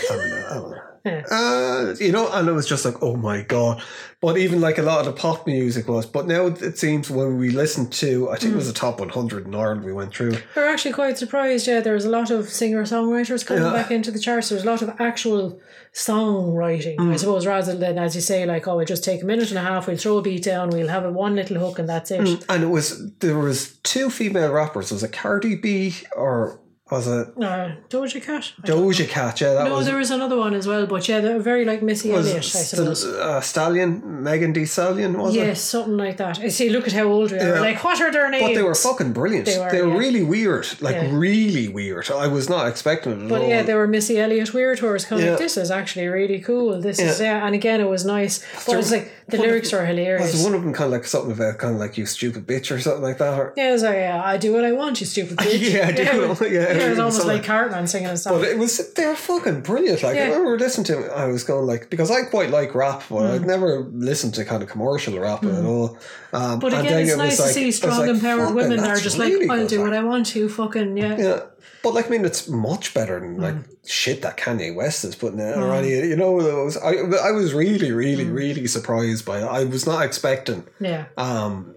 Uh, 1.05 1.93
you 1.99 2.11
know, 2.11 2.29
and 2.31 2.47
it 2.47 2.51
was 2.51 2.67
just 2.67 2.83
like, 2.85 3.01
oh 3.01 3.15
my 3.15 3.41
god. 3.41 3.81
But 4.21 4.37
even 4.37 4.59
like 4.59 4.77
a 4.79 4.81
lot 4.81 4.99
of 5.01 5.05
the 5.05 5.11
pop 5.13 5.45
music 5.45 5.87
was. 5.87 6.05
But 6.05 6.25
now 6.25 6.47
it 6.47 6.77
seems 6.79 7.11
when 7.11 7.37
we 7.37 7.49
listened 7.51 7.91
to, 7.93 8.29
I 8.31 8.37
think 8.37 8.51
Mm. 8.51 8.55
it 8.55 8.57
was 8.57 8.67
the 8.67 8.73
top 8.73 8.99
100 8.99 9.45
in 9.45 9.53
Ireland 9.53 9.83
we 9.83 9.93
went 9.93 10.15
through. 10.15 10.37
We're 10.55 10.65
actually 10.67 10.93
quite 10.93 11.17
surprised. 11.17 11.67
Yeah, 11.67 11.81
there 11.81 11.93
was 11.93 12.05
a 12.05 12.09
lot 12.09 12.31
of 12.31 12.49
singer 12.49 12.83
songwriters 12.83 13.45
coming 13.45 13.63
Yeah. 13.63 13.71
back 13.73 13.91
into 13.91 14.09
the 14.11 14.19
charts. 14.19 14.49
There 14.49 14.55
was 14.55 14.63
a 14.65 14.69
lot 14.69 14.81
of 14.81 14.89
actual 14.99 15.59
songwriting, 15.93 16.97
Mm. 16.97 17.13
I 17.13 17.15
suppose, 17.17 17.45
rather 17.45 17.75
than 17.75 17.97
as 17.97 18.15
you 18.15 18.21
say, 18.21 18.45
like, 18.45 18.67
oh, 18.67 18.77
we'll 18.77 18.85
just 18.85 19.03
take 19.03 19.21
a 19.21 19.25
minute 19.25 19.49
and 19.49 19.57
a 19.59 19.61
half, 19.61 19.87
we'll 19.87 19.97
throw 19.97 20.17
a 20.17 20.21
beat 20.21 20.43
down, 20.43 20.69
we'll 20.69 20.87
have 20.87 21.05
a 21.05 21.11
one 21.11 21.35
little 21.35 21.57
hook, 21.59 21.79
and 21.79 21.87
that's 21.87 22.11
it. 22.11 22.43
And 22.49 22.63
it 22.63 22.67
was, 22.69 23.11
there 23.19 23.37
was 23.37 23.77
two 23.83 24.09
female 24.09 24.51
rappers. 24.51 24.89
There 24.89 24.95
Was 24.95 25.03
it 25.03 25.13
Cardi 25.13 25.55
B 25.55 25.95
or 26.15 26.59
was 26.91 27.07
it 27.07 27.35
No, 27.35 27.75
Doja 27.89 28.21
Cat. 28.23 28.51
Doja 28.61 29.07
Cat? 29.09 29.41
Yeah, 29.41 29.53
that 29.55 29.65
No, 29.69 29.77
was. 29.77 29.87
there 29.87 29.97
was 29.97 30.11
another 30.11 30.37
one 30.37 30.53
as 30.53 30.67
well, 30.67 30.85
but 30.85 31.07
yeah, 31.09 31.19
they're 31.19 31.39
very 31.39 31.65
like 31.65 31.81
Missy 31.81 32.11
Elliott, 32.13 32.37
I 32.37 32.41
suppose. 32.41 33.01
St- 33.01 33.15
uh, 33.15 33.41
Stallion, 33.41 34.21
Megan 34.23 34.53
Thee 34.53 34.65
Stallion, 34.65 35.17
was 35.17 35.35
it? 35.35 35.39
Yes, 35.39 35.61
something 35.61 35.97
like 35.97 36.17
that. 36.17 36.37
I 36.39 36.49
see. 36.49 36.69
Look 36.69 36.85
at 36.85 36.93
how 36.93 37.05
old 37.05 37.31
we 37.31 37.39
are. 37.39 37.55
Yeah. 37.55 37.59
Like, 37.59 37.83
what 37.83 37.99
are 38.01 38.11
their 38.11 38.29
names? 38.29 38.43
But 38.43 38.53
they 38.53 38.61
were 38.61 38.75
fucking 38.75 39.13
brilliant. 39.13 39.47
They 39.47 39.57
were, 39.57 39.71
They 39.71 39.81
were, 39.81 39.93
yeah. 39.93 39.97
really 39.97 40.21
weird. 40.23 40.67
Like, 40.79 40.93
Yeah. 40.95 41.09
really 41.11 41.67
weird. 41.69 42.11
I 42.11 42.27
was 42.27 42.49
not 42.49 42.67
expecting 42.67 43.13
it 43.25 43.29
But 43.29 43.41
all. 43.41 43.47
yeah, 43.49 43.63
they 43.63 43.73
were 43.73 43.87
Missy 43.87 44.19
Elliott 44.19 44.53
weird 44.53 44.77
tours. 44.77 45.05
Kind 45.05 45.23
of 45.23 45.29
like, 45.29 45.39
this 45.39 45.57
is 45.57 45.71
actually 45.71 46.05
really 46.07 46.39
cool. 46.39 46.79
This 46.79 46.99
is 46.99 47.19
Yeah. 47.19 47.39
yeah, 47.39 47.45
and 47.47 47.55
again, 47.55 47.81
it 47.81 47.89
was 47.89 48.05
nice. 48.05 48.45
But 48.67 48.77
it's 48.77 48.91
like 48.91 49.11
the 49.27 49.37
one 49.37 49.45
of- 49.45 49.51
lyrics 49.51 49.73
are 49.73 49.85
hilarious. 49.85 50.33
was 50.33 50.43
one 50.43 50.53
of 50.53 50.61
them 50.63 50.71
kind 50.73 50.85
of 50.85 50.91
like 50.91 51.05
something 51.05 51.31
about 51.31 51.57
kind 51.57 51.73
of 51.73 51.79
like 51.79 51.97
you 51.97 52.05
stupid 52.05 52.45
bitch 52.45 52.69
or 52.75 52.79
something 52.79 53.01
like 53.01 53.17
that? 53.17 53.33
Or, 53.39 53.53
Yeah, 53.57 53.69
it 53.69 53.71
was 53.71 53.81
like, 53.83 53.95
yeah, 53.95 54.21
I 54.23 54.37
do 54.37 54.53
what 54.53 54.63
I 54.63 54.71
want, 54.71 54.99
you 54.99 55.07
stupid 55.07 55.37
bitch. 55.39 55.73
Yeah, 55.73 55.87
I 55.87 55.91
do 55.93 56.03
Yeah, 56.03 56.27
what 56.27 56.41
I- 56.41 56.45
yeah, 56.47 56.61
it 56.73 56.89
was 56.91 56.99
almost 56.99 57.25
like 57.25 57.43
Cartman 57.43 57.87
singing 57.87 58.09
a 58.09 58.17
song. 58.17 58.39
But 58.39 58.47
it 58.49 58.57
was 58.57 58.93
they 58.93 59.05
were 59.07 59.15
fucking 59.15 59.61
brilliant. 59.61 60.03
Like 60.03 60.15
Yeah. 60.15 60.23
I 60.23 60.27
remember 60.27 60.59
listening 60.59 60.85
to 60.85 61.05
it, 61.05 61.11
I 61.11 61.25
was 61.27 61.43
going 61.43 61.65
like 61.65 61.89
because 61.89 62.11
I 62.11 62.21
quite 62.23 62.49
like 62.51 62.75
rap, 62.75 63.03
but 63.09 63.15
Mm. 63.23 63.31
I'd 63.33 63.45
never 63.47 63.79
listened 63.93 64.33
to 64.35 64.45
kind 64.45 64.61
of 64.61 64.69
commercial 64.69 65.17
rap 65.19 65.43
at 65.43 65.65
all. 65.65 65.97
Um, 66.33 66.59
But 66.59 66.73
again, 66.73 66.99
it's 67.07 67.15
nice 67.17 67.39
like- 67.39 67.47
to 67.47 67.53
see 67.53 67.71
strong, 67.71 67.99
like, 68.01 68.09
empowered 68.09 68.53
women 68.53 68.77
that 68.77 68.89
are 68.89 68.97
just 68.97 69.17
really 69.17 69.47
like, 69.47 69.59
I'll 69.59 69.67
do 69.67 69.77
like. 69.77 69.85
what 69.89 69.93
I 69.97 70.03
want, 70.03 70.35
you 70.35 70.49
fucking, 70.49 70.97
yeah. 70.97 71.17
Yeah. 71.17 71.39
But 71.85 71.93
like, 71.93 72.07
I 72.07 72.09
mean, 72.09 72.25
it's 72.25 72.49
much 72.49 72.93
better 72.93 73.19
than 73.21 73.37
like 73.39 73.53
Mm. 73.55 73.65
shit 73.87 74.21
that 74.23 74.35
Kanye 74.37 74.75
West 74.75 75.05
is 75.05 75.15
putting 75.15 75.39
out 75.39 75.57
or 75.57 75.73
any. 75.73 75.91
You 75.91 76.15
know, 76.17 76.33
was, 76.33 76.75
I 76.77 76.91
I 77.29 77.31
was 77.31 77.53
really, 77.53 77.91
really, 77.93 78.25
Mm. 78.25 78.33
really 78.35 78.67
surprised 78.67 79.23
by 79.25 79.39
it. 79.39 79.45
I 79.45 79.63
was 79.63 79.85
not 79.85 80.03
expecting 80.03 80.63
Yeah. 80.79 81.05
um 81.17 81.71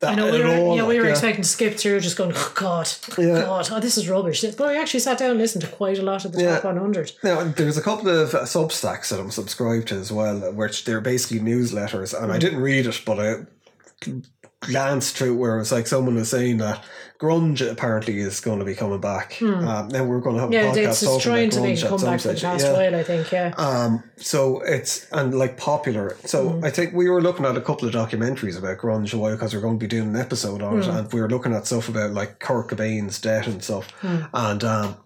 that 0.00 0.10
I 0.10 0.14
know 0.16 0.32
we 0.32 0.40
were, 0.42 0.56
all. 0.56 0.76
yeah, 0.76 0.84
we 0.84 0.98
were 0.98 1.04
yeah. 1.04 1.12
expecting 1.12 1.44
to 1.44 1.48
skip 1.48 1.76
through, 1.78 2.00
just 2.00 2.16
going, 2.16 2.32
oh, 2.34 2.52
God, 2.56 2.90
Yeah. 3.16 3.42
God, 3.42 3.68
oh, 3.70 3.78
this 3.78 3.96
is 3.96 4.08
rubbish. 4.08 4.40
But 4.42 4.66
I 4.66 4.74
actually 4.80 4.98
sat 4.98 5.18
down 5.18 5.30
and 5.30 5.38
listened 5.38 5.62
to 5.62 5.68
quite 5.70 5.96
a 5.96 6.02
lot 6.02 6.24
of 6.24 6.32
the 6.32 6.42
Yeah. 6.42 6.54
top 6.56 6.64
100. 6.64 7.12
Now, 7.22 7.44
there's 7.44 7.76
a 7.78 7.82
couple 7.82 8.08
of 8.08 8.34
uh, 8.34 8.40
Substacks 8.42 9.10
that 9.10 9.20
I'm 9.20 9.30
subscribed 9.30 9.86
to 9.88 9.94
as 9.94 10.10
well, 10.10 10.38
which 10.52 10.84
they're 10.86 11.00
basically 11.00 11.38
newsletters, 11.38 12.20
and 12.20 12.32
I 12.32 12.36
Mm. 12.36 12.40
didn't 12.40 12.60
read 12.62 12.86
it, 12.88 13.00
but 13.06 13.20
I 13.20 13.34
glanced 14.62 15.16
through 15.16 15.36
where 15.36 15.56
it 15.56 15.58
was 15.58 15.72
like 15.72 15.86
someone 15.86 16.14
was 16.14 16.30
saying 16.30 16.58
that 16.58 16.82
grunge 17.20 17.60
apparently 17.68 18.18
is 18.18 18.40
going 18.40 18.58
to 18.58 18.64
be 18.64 18.74
coming 18.74 19.00
back. 19.00 19.40
Um, 19.42 19.88
now 19.88 20.04
we're 20.04 20.20
going 20.20 20.34
to 20.36 20.40
have 20.40 20.48
Hmm. 20.50 20.54
Yeah, 20.54 20.72
a 20.72 20.74
podcast 20.74 20.88
it's, 20.88 21.00
talking 21.02 21.20
trying 21.20 21.44
about 21.48 21.52
to 21.54 21.60
make 21.62 21.74
grunge 21.74 21.78
it 21.78 21.82
at 21.84 21.88
come 21.88 21.98
some 21.98 22.10
back 22.10 22.20
for 22.20 22.28
the 22.28 22.40
past 22.40 22.64
Yeah. 22.64 22.72
while, 22.72 22.94
I 22.96 23.02
think, 23.04 23.32
yeah. 23.32 23.54
Um, 23.56 24.02
so 24.16 24.60
it's 24.62 25.06
and 25.12 25.34
like 25.38 25.56
popular. 25.56 26.16
So 26.24 26.50
Mm. 26.50 26.64
I 26.64 26.70
think 26.70 26.94
we 26.94 27.08
were 27.08 27.22
looking 27.22 27.44
at 27.46 27.56
a 27.56 27.60
couple 27.60 27.86
of 27.86 27.94
documentaries 27.94 28.58
about 28.58 28.78
grunge 28.78 29.14
a 29.14 29.18
while 29.18 29.32
because 29.36 29.54
we're 29.54 29.60
going 29.60 29.78
to 29.78 29.84
be 29.84 29.88
doing 29.88 30.08
an 30.08 30.16
episode 30.16 30.62
on 30.62 30.78
it, 30.80 30.84
Mm. 30.86 30.98
and 30.98 31.12
we 31.12 31.20
were 31.20 31.28
looking 31.30 31.54
at 31.54 31.66
stuff 31.66 31.88
about 31.88 32.12
like 32.12 32.40
Kurt 32.40 32.68
Cobain's 32.68 33.20
death 33.20 33.46
and 33.46 33.62
stuff, 33.62 33.92
Mm. 34.02 34.28
and 34.34 34.64
um, 34.64 34.96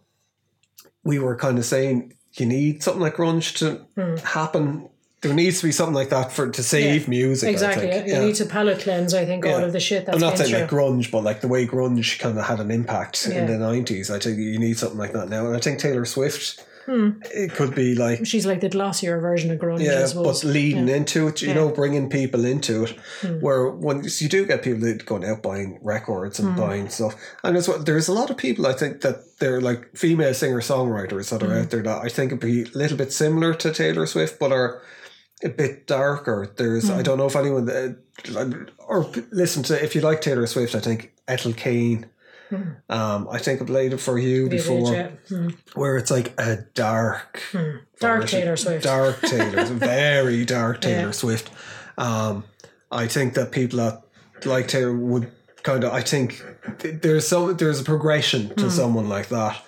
we 1.05 1.19
were 1.19 1.37
kind 1.37 1.59
of 1.59 1.65
saying 1.65 2.13
you 2.39 2.47
need 2.47 2.83
something 2.83 3.01
like 3.03 3.17
grunge 3.17 3.57
to 3.59 3.87
Mm. 3.99 4.19
happen. 4.21 4.89
There 5.23 5.33
needs 5.33 5.61
to 5.61 5.67
be 5.67 5.73
something 5.73 5.95
like 5.95 6.11
that 6.11 6.31
for 6.31 6.51
to 6.51 6.63
save 6.63 7.09
music. 7.09 7.49
Exactly. 7.49 7.87
You 7.87 8.03
Yeah. 8.07 8.21
need 8.21 8.35
to 8.37 8.45
palate 8.45 8.81
cleanse, 8.81 9.15
I 9.15 9.25
think, 9.25 9.47
all 9.47 9.65
of 9.65 9.73
the 9.73 9.81
shit 9.81 10.05
that's 10.05 10.17
I'm 10.17 10.21
not 10.21 10.37
saying 10.37 10.51
through. 10.51 10.61
like 10.61 10.71
grunge, 10.71 11.11
but 11.11 11.25
like 11.25 11.41
the 11.41 11.49
way 11.49 11.67
grunge 11.67 12.19
kind 12.19 12.39
of 12.39 12.45
had 12.45 12.61
an 12.61 12.71
impact 12.71 13.27
Yeah. 13.27 13.39
in 13.39 13.47
the 13.47 13.57
nineties. 13.59 14.11
I 14.11 14.19
think 14.19 14.39
you 14.39 14.59
need 14.59 14.79
something 14.79 14.99
like 14.99 15.13
that 15.13 15.29
now, 15.31 15.47
and 15.47 15.57
I 15.57 15.61
think 15.61 15.79
Taylor 15.79 16.05
Swift. 16.05 16.63
Hmm. 16.85 17.11
It 17.35 17.53
could 17.53 17.75
be 17.75 17.97
like 17.97 18.25
She's 18.25 18.47
like 18.47 18.61
the 18.61 18.69
glossier 18.69 19.19
version 19.19 19.51
of 19.51 19.59
grunge, 19.59 19.81
yeah, 19.81 20.07
but 20.15 20.45
leading 20.45 20.89
into 20.89 21.27
it, 21.27 21.43
you 21.43 21.49
Yeah. 21.49 21.55
know, 21.55 21.69
bringing 21.71 22.09
people 22.09 22.45
into 22.45 22.85
it, 22.85 22.95
hmm. 23.23 23.41
where 23.41 23.69
once 23.69 24.23
you 24.23 24.29
do 24.29 24.47
get 24.47 24.63
people 24.63 24.83
that 24.83 25.05
going 25.05 25.25
out 25.25 25.43
buying 25.43 25.81
records 25.83 26.39
and 26.39 26.51
hmm. 26.51 26.61
buying 26.61 26.89
stuff, 26.89 27.17
and 27.43 27.57
it's 27.57 27.67
what 27.67 27.87
there's 27.87 28.07
a 28.07 28.13
lot 28.13 28.31
of 28.31 28.37
people 28.37 28.69
I 28.69 28.73
think 28.73 29.01
that 29.01 29.39
they're 29.41 29.61
like 29.61 29.97
female 29.97 30.33
singer 30.33 30.61
songwriters 30.61 31.31
that 31.31 31.43
are 31.43 31.47
hmm. 31.47 31.63
out 31.63 31.71
there 31.71 31.83
that 31.83 32.03
I 32.05 32.09
think 32.09 32.31
would 32.31 32.41
be 32.41 32.63
a 32.63 32.79
little 32.79 32.97
bit 32.97 33.13
similar 33.13 33.53
to 33.55 33.73
Taylor 33.73 34.07
Swift, 34.07 34.39
but 34.39 34.53
are 34.53 34.81
a 35.45 35.49
bit 35.49 35.87
darker. 35.87 36.53
There's 36.57 36.89
I 36.91 37.03
don't 37.03 37.19
know 37.19 37.27
if 37.27 37.37
anyone 37.37 37.69
uh, 37.71 37.95
or 38.79 39.11
listen 39.31 39.63
to 39.65 39.83
if 39.83 39.95
you 39.95 40.01
like 40.01 40.21
Taylor 40.21 40.47
Swift, 40.47 40.75
I 40.75 40.81
think 40.81 41.13
Ethel 41.29 41.53
Cain. 41.53 42.07
Um, 42.89 43.27
I 43.29 43.39
think 43.39 43.61
I 43.61 43.65
played 43.65 43.93
it 43.93 43.97
for 43.99 44.19
you 44.21 44.45
Maybe, 44.45 44.57
before, 44.59 44.95
yeah. 44.95 45.09
Hmm. 45.29 45.49
where 45.75 45.97
it's 45.97 46.13
like 46.13 46.33
a 46.39 46.59
dark, 46.75 47.43
Dark 47.53 48.23
version. 48.23 48.41
Taylor 48.41 48.57
Swift. 48.57 48.85
Dark 48.85 49.21
Taylor, 49.23 49.65
very 49.65 50.45
dark 50.45 50.81
Taylor 50.87 51.07
Yeah. 51.07 51.11
Swift. 51.11 51.51
Um, 51.99 52.45
I 52.93 53.09
think 53.09 53.35
that 53.35 53.51
people 53.51 53.79
that 53.81 54.03
like 54.45 54.69
Taylor 54.69 54.97
would 54.97 55.33
kind 55.65 55.83
of. 55.83 55.93
I 55.93 56.03
think 56.03 56.41
th- 56.79 57.03
there's 57.03 57.27
some 57.27 57.57
there's 57.57 57.81
a 57.81 57.85
progression 57.85 58.47
Hmm. 58.51 58.55
to 58.61 58.71
someone 58.71 59.09
like 59.09 59.29
that. 59.31 59.61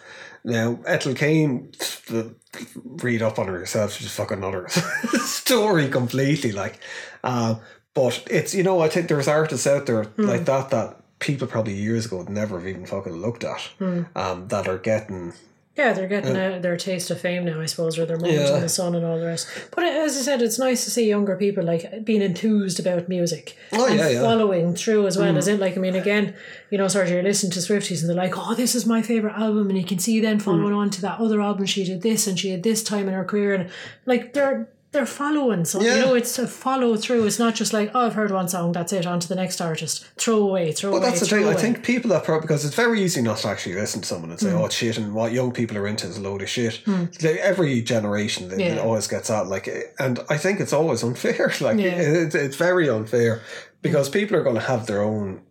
Now 0.44 0.78
Ethel 0.86 1.14
Cain, 1.14 1.72
the, 2.06 2.36
read 2.74 3.22
up 3.22 3.38
on 3.38 3.46
her 3.48 3.58
yourself. 3.58 3.92
She's 3.92 4.10
fucking 4.12 4.38
another 4.38 4.68
story 5.24 5.88
completely. 5.88 6.52
Like, 6.52 6.78
uh, 7.24 7.56
but 7.94 8.22
it's 8.30 8.54
you 8.54 8.62
know 8.62 8.80
I 8.80 8.88
think 8.88 9.08
there's 9.08 9.28
artists 9.28 9.66
out 9.66 9.86
there 9.86 10.04
Hmm. 10.04 10.26
like 10.26 10.44
that 10.46 10.70
that 10.70 10.96
people 11.18 11.48
probably 11.48 11.74
years 11.74 12.06
ago 12.06 12.18
would 12.18 12.28
never 12.28 12.58
have 12.58 12.68
even 12.68 12.86
fucking 12.86 13.12
looked 13.12 13.44
at. 13.44 13.60
Hmm. 13.78 14.02
Um, 14.14 14.48
that 14.48 14.68
are 14.68 14.78
getting 14.78 15.32
Yeah, 15.78 15.92
they're 15.92 16.08
getting 16.08 16.36
uh, 16.36 16.56
a, 16.56 16.60
their 16.60 16.76
taste 16.76 17.08
of 17.12 17.20
fame 17.20 17.44
now, 17.44 17.60
I 17.60 17.66
suppose, 17.66 17.96
or 17.98 18.04
their 18.04 18.18
moment 18.18 18.40
Yeah. 18.40 18.56
in 18.56 18.62
the 18.62 18.68
sun 18.68 18.96
and 18.96 19.06
all 19.06 19.18
the 19.18 19.26
rest. 19.26 19.46
But 19.70 19.84
uh, 19.84 19.86
as 20.04 20.16
I 20.16 20.20
said, 20.22 20.42
it's 20.42 20.58
nice 20.58 20.82
to 20.84 20.90
see 20.90 21.08
younger 21.08 21.36
people 21.36 21.62
like 21.62 22.04
being 22.04 22.20
enthused 22.20 22.80
about 22.80 23.08
music 23.08 23.56
Oh, 23.72 23.86
and 23.86 23.96
yeah, 23.96 24.08
yeah. 24.08 24.20
following 24.20 24.74
through 24.74 25.06
as 25.06 25.16
well. 25.16 25.32
Mm. 25.32 25.38
As 25.38 25.46
in, 25.46 25.60
like, 25.60 25.76
I 25.76 25.80
mean, 25.80 25.94
again, 25.94 26.34
you 26.70 26.78
know, 26.78 26.88
sort 26.88 27.06
of 27.06 27.12
you're 27.12 27.22
listening 27.22 27.52
to 27.52 27.60
Swifties 27.60 28.00
and 28.00 28.10
they're 28.10 28.16
like, 28.16 28.36
"Oh, 28.36 28.54
this 28.54 28.74
is 28.74 28.86
my 28.86 29.02
favorite 29.02 29.34
album," 29.38 29.68
and 29.68 29.78
you 29.78 29.84
can 29.84 30.00
see 30.00 30.18
then 30.20 30.38
mm. 30.38 30.42
following 30.42 30.74
on 30.74 30.90
to 30.90 31.00
that 31.02 31.20
other 31.20 31.40
album. 31.40 31.64
She 31.66 31.84
did 31.84 32.02
this 32.02 32.26
and 32.26 32.36
she 32.36 32.50
had 32.50 32.64
this 32.64 32.82
time 32.82 33.06
in 33.06 33.14
her 33.14 33.24
career, 33.24 33.54
and 33.54 33.70
like 34.04 34.32
they're 34.34 34.68
they're 34.92 35.04
following. 35.06 35.64
So 35.66 35.80
Yeah. 35.82 35.96
you 35.96 36.00
know, 36.00 36.14
it's 36.14 36.38
a 36.38 36.46
follow 36.48 36.96
through. 36.96 37.26
It's 37.26 37.38
not 37.38 37.54
just 37.54 37.72
like, 37.74 37.90
"Oh, 37.94 38.06
I've 38.06 38.14
heard 38.14 38.30
one 38.30 38.48
song, 38.48 38.72
that's 38.72 38.92
it, 38.92 39.06
on 39.06 39.20
to 39.20 39.28
the 39.28 39.34
next 39.34 39.60
artist." 39.60 40.06
Throw 40.16 40.36
away, 40.36 40.72
throw 40.72 40.90
Well, 40.90 40.98
away. 40.98 41.02
Well, 41.02 41.10
that's 41.10 41.20
the 41.28 41.36
thing. 41.36 41.46
I 41.46 41.54
think 41.54 41.82
people 41.84 42.10
that 42.10 42.24
probably 42.24 42.46
because 42.46 42.64
it's 42.64 42.74
very 42.74 43.02
easy 43.02 43.20
not 43.20 43.36
to 43.38 43.48
actually 43.48 43.74
listen 43.74 44.00
to 44.00 44.08
someone 44.08 44.30
and 44.30 44.40
say, 44.40 44.50
hmm. 44.50 44.56
"Oh, 44.56 44.68
shit," 44.70 44.96
and 44.96 45.12
what 45.14 45.32
young 45.32 45.52
people 45.52 45.76
are 45.76 45.86
into 45.86 46.06
is 46.06 46.16
a 46.16 46.22
load 46.22 46.40
of 46.40 46.48
shit. 46.48 46.76
Hmm. 46.86 47.04
Like, 47.22 47.36
every 47.36 47.82
generation, 47.82 48.50
it 48.50 48.60
Yeah. 48.60 48.78
always 48.78 49.06
gets 49.06 49.30
out 49.30 49.46
like, 49.48 49.68
and 49.98 50.20
I 50.30 50.38
think 50.38 50.58
it's 50.58 50.72
always 50.72 51.02
unfair. 51.08 51.52
Like, 51.60 51.78
Yeah. 51.78 52.00
it's 52.00 52.34
it's 52.34 52.56
very 52.56 52.88
unfair 52.88 53.42
because 53.82 54.06
hmm. 54.08 54.12
people 54.14 54.36
are 54.38 54.42
going 54.42 54.56
to 54.56 54.62
have 54.62 54.86
their 54.86 55.02
own 55.02 55.42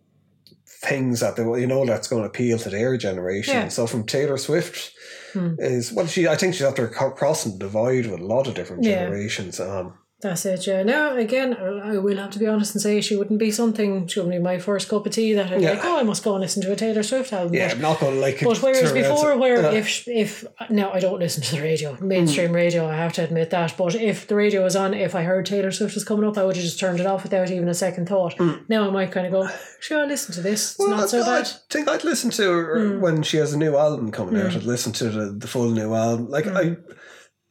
things 0.82 1.20
that 1.20 1.36
they 1.36 1.42
you 1.42 1.66
know 1.66 1.84
that's 1.84 2.06
going 2.08 2.22
to 2.22 2.28
appeal 2.28 2.58
to 2.58 2.70
their 2.70 2.96
generation. 2.96 3.70
So 3.70 3.86
from 3.86 4.04
Taylor 4.04 4.36
Swift. 4.36 4.92
Is 5.34 5.92
well, 5.92 6.06
she. 6.06 6.26
I 6.28 6.36
think 6.36 6.54
she's 6.54 6.62
after 6.62 6.88
crossing 6.88 7.52
the 7.52 7.58
divide 7.58 8.06
with 8.06 8.20
a 8.20 8.24
lot 8.24 8.46
of 8.46 8.54
different 8.54 8.84
Yeah. 8.84 9.04
generations. 9.04 9.60
Um, 9.60 9.94
That's 10.20 10.44
it, 10.46 10.66
yeah. 10.66 10.82
Now, 10.82 11.14
again, 11.16 11.56
I 11.56 11.96
will 11.98 12.16
have 12.16 12.30
to 12.32 12.40
be 12.40 12.46
honest 12.48 12.74
and 12.74 12.82
say 12.82 13.00
she 13.00 13.14
wouldn't 13.14 13.38
be 13.38 13.52
something, 13.52 14.08
she 14.08 14.18
wouldn't 14.18 14.34
be 14.34 14.42
my 14.42 14.58
first 14.58 14.88
cup 14.88 15.06
of 15.06 15.12
tea 15.12 15.32
that 15.34 15.52
I'd 15.52 15.62
Yeah. 15.62 15.74
like, 15.74 15.84
oh, 15.84 15.96
I 15.96 16.02
must 16.02 16.24
go 16.24 16.32
and 16.32 16.40
listen 16.40 16.60
to 16.62 16.72
a 16.72 16.76
Taylor 16.76 17.04
Swift 17.04 17.32
album. 17.32 17.54
yeah, 17.54 17.68
But- 17.68 17.76
I'm 17.76 17.82
not 17.82 18.00
going 18.00 18.14
to 18.14 18.20
like. 18.20 18.40
But 18.42 18.58
whereas 18.60 18.90
before, 18.92 19.36
where 19.38 19.66
uh, 19.66 19.72
if 19.72 20.08
if 20.08 20.44
now 20.70 20.90
I 20.92 20.98
don't 20.98 21.20
listen 21.20 21.44
to 21.44 21.56
the 21.56 21.62
radio, 21.62 21.96
mainstream 22.00 22.50
mm. 22.50 22.54
radio, 22.56 22.88
I 22.88 22.96
have 22.96 23.12
to 23.12 23.22
admit 23.22 23.50
that. 23.50 23.76
But 23.78 23.94
if 23.94 24.26
the 24.26 24.34
radio 24.34 24.64
was 24.64 24.74
on, 24.74 24.92
if 24.92 25.14
I 25.14 25.22
heard 25.22 25.46
Taylor 25.46 25.70
Swift 25.70 25.94
was 25.94 26.02
coming 26.02 26.28
up, 26.28 26.36
I 26.36 26.44
would 26.44 26.56
have 26.56 26.64
just 26.64 26.80
turned 26.80 26.98
it 26.98 27.06
off 27.06 27.22
without 27.22 27.52
even 27.52 27.68
a 27.68 27.74
second 27.74 28.08
thought. 28.08 28.36
Mm. 28.38 28.68
Now 28.68 28.88
I 28.88 28.90
might 28.90 29.12
kind 29.12 29.26
of 29.26 29.32
go, 29.32 29.48
sure, 29.78 30.00
I'll 30.00 30.08
listen 30.08 30.34
to 30.34 30.40
this. 30.40 30.70
It's 30.72 30.78
Well, 30.80 30.88
not 30.90 31.10
so 31.10 31.24
bad. 31.24 31.46
I 31.46 31.50
think 31.70 31.86
I'd 31.86 32.02
listen 32.02 32.30
to 32.30 32.50
her 32.50 32.76
mm. 32.76 33.00
when 33.00 33.22
she 33.22 33.36
has 33.36 33.52
a 33.52 33.58
new 33.58 33.76
album 33.76 34.10
coming 34.10 34.40
out. 34.40 34.56
I'd 34.56 34.64
listen 34.64 34.92
to 34.94 35.10
the, 35.10 35.26
the 35.30 35.46
full 35.46 35.70
new 35.70 35.94
album. 35.94 36.28
Like 36.28 36.48
I, 36.48 36.76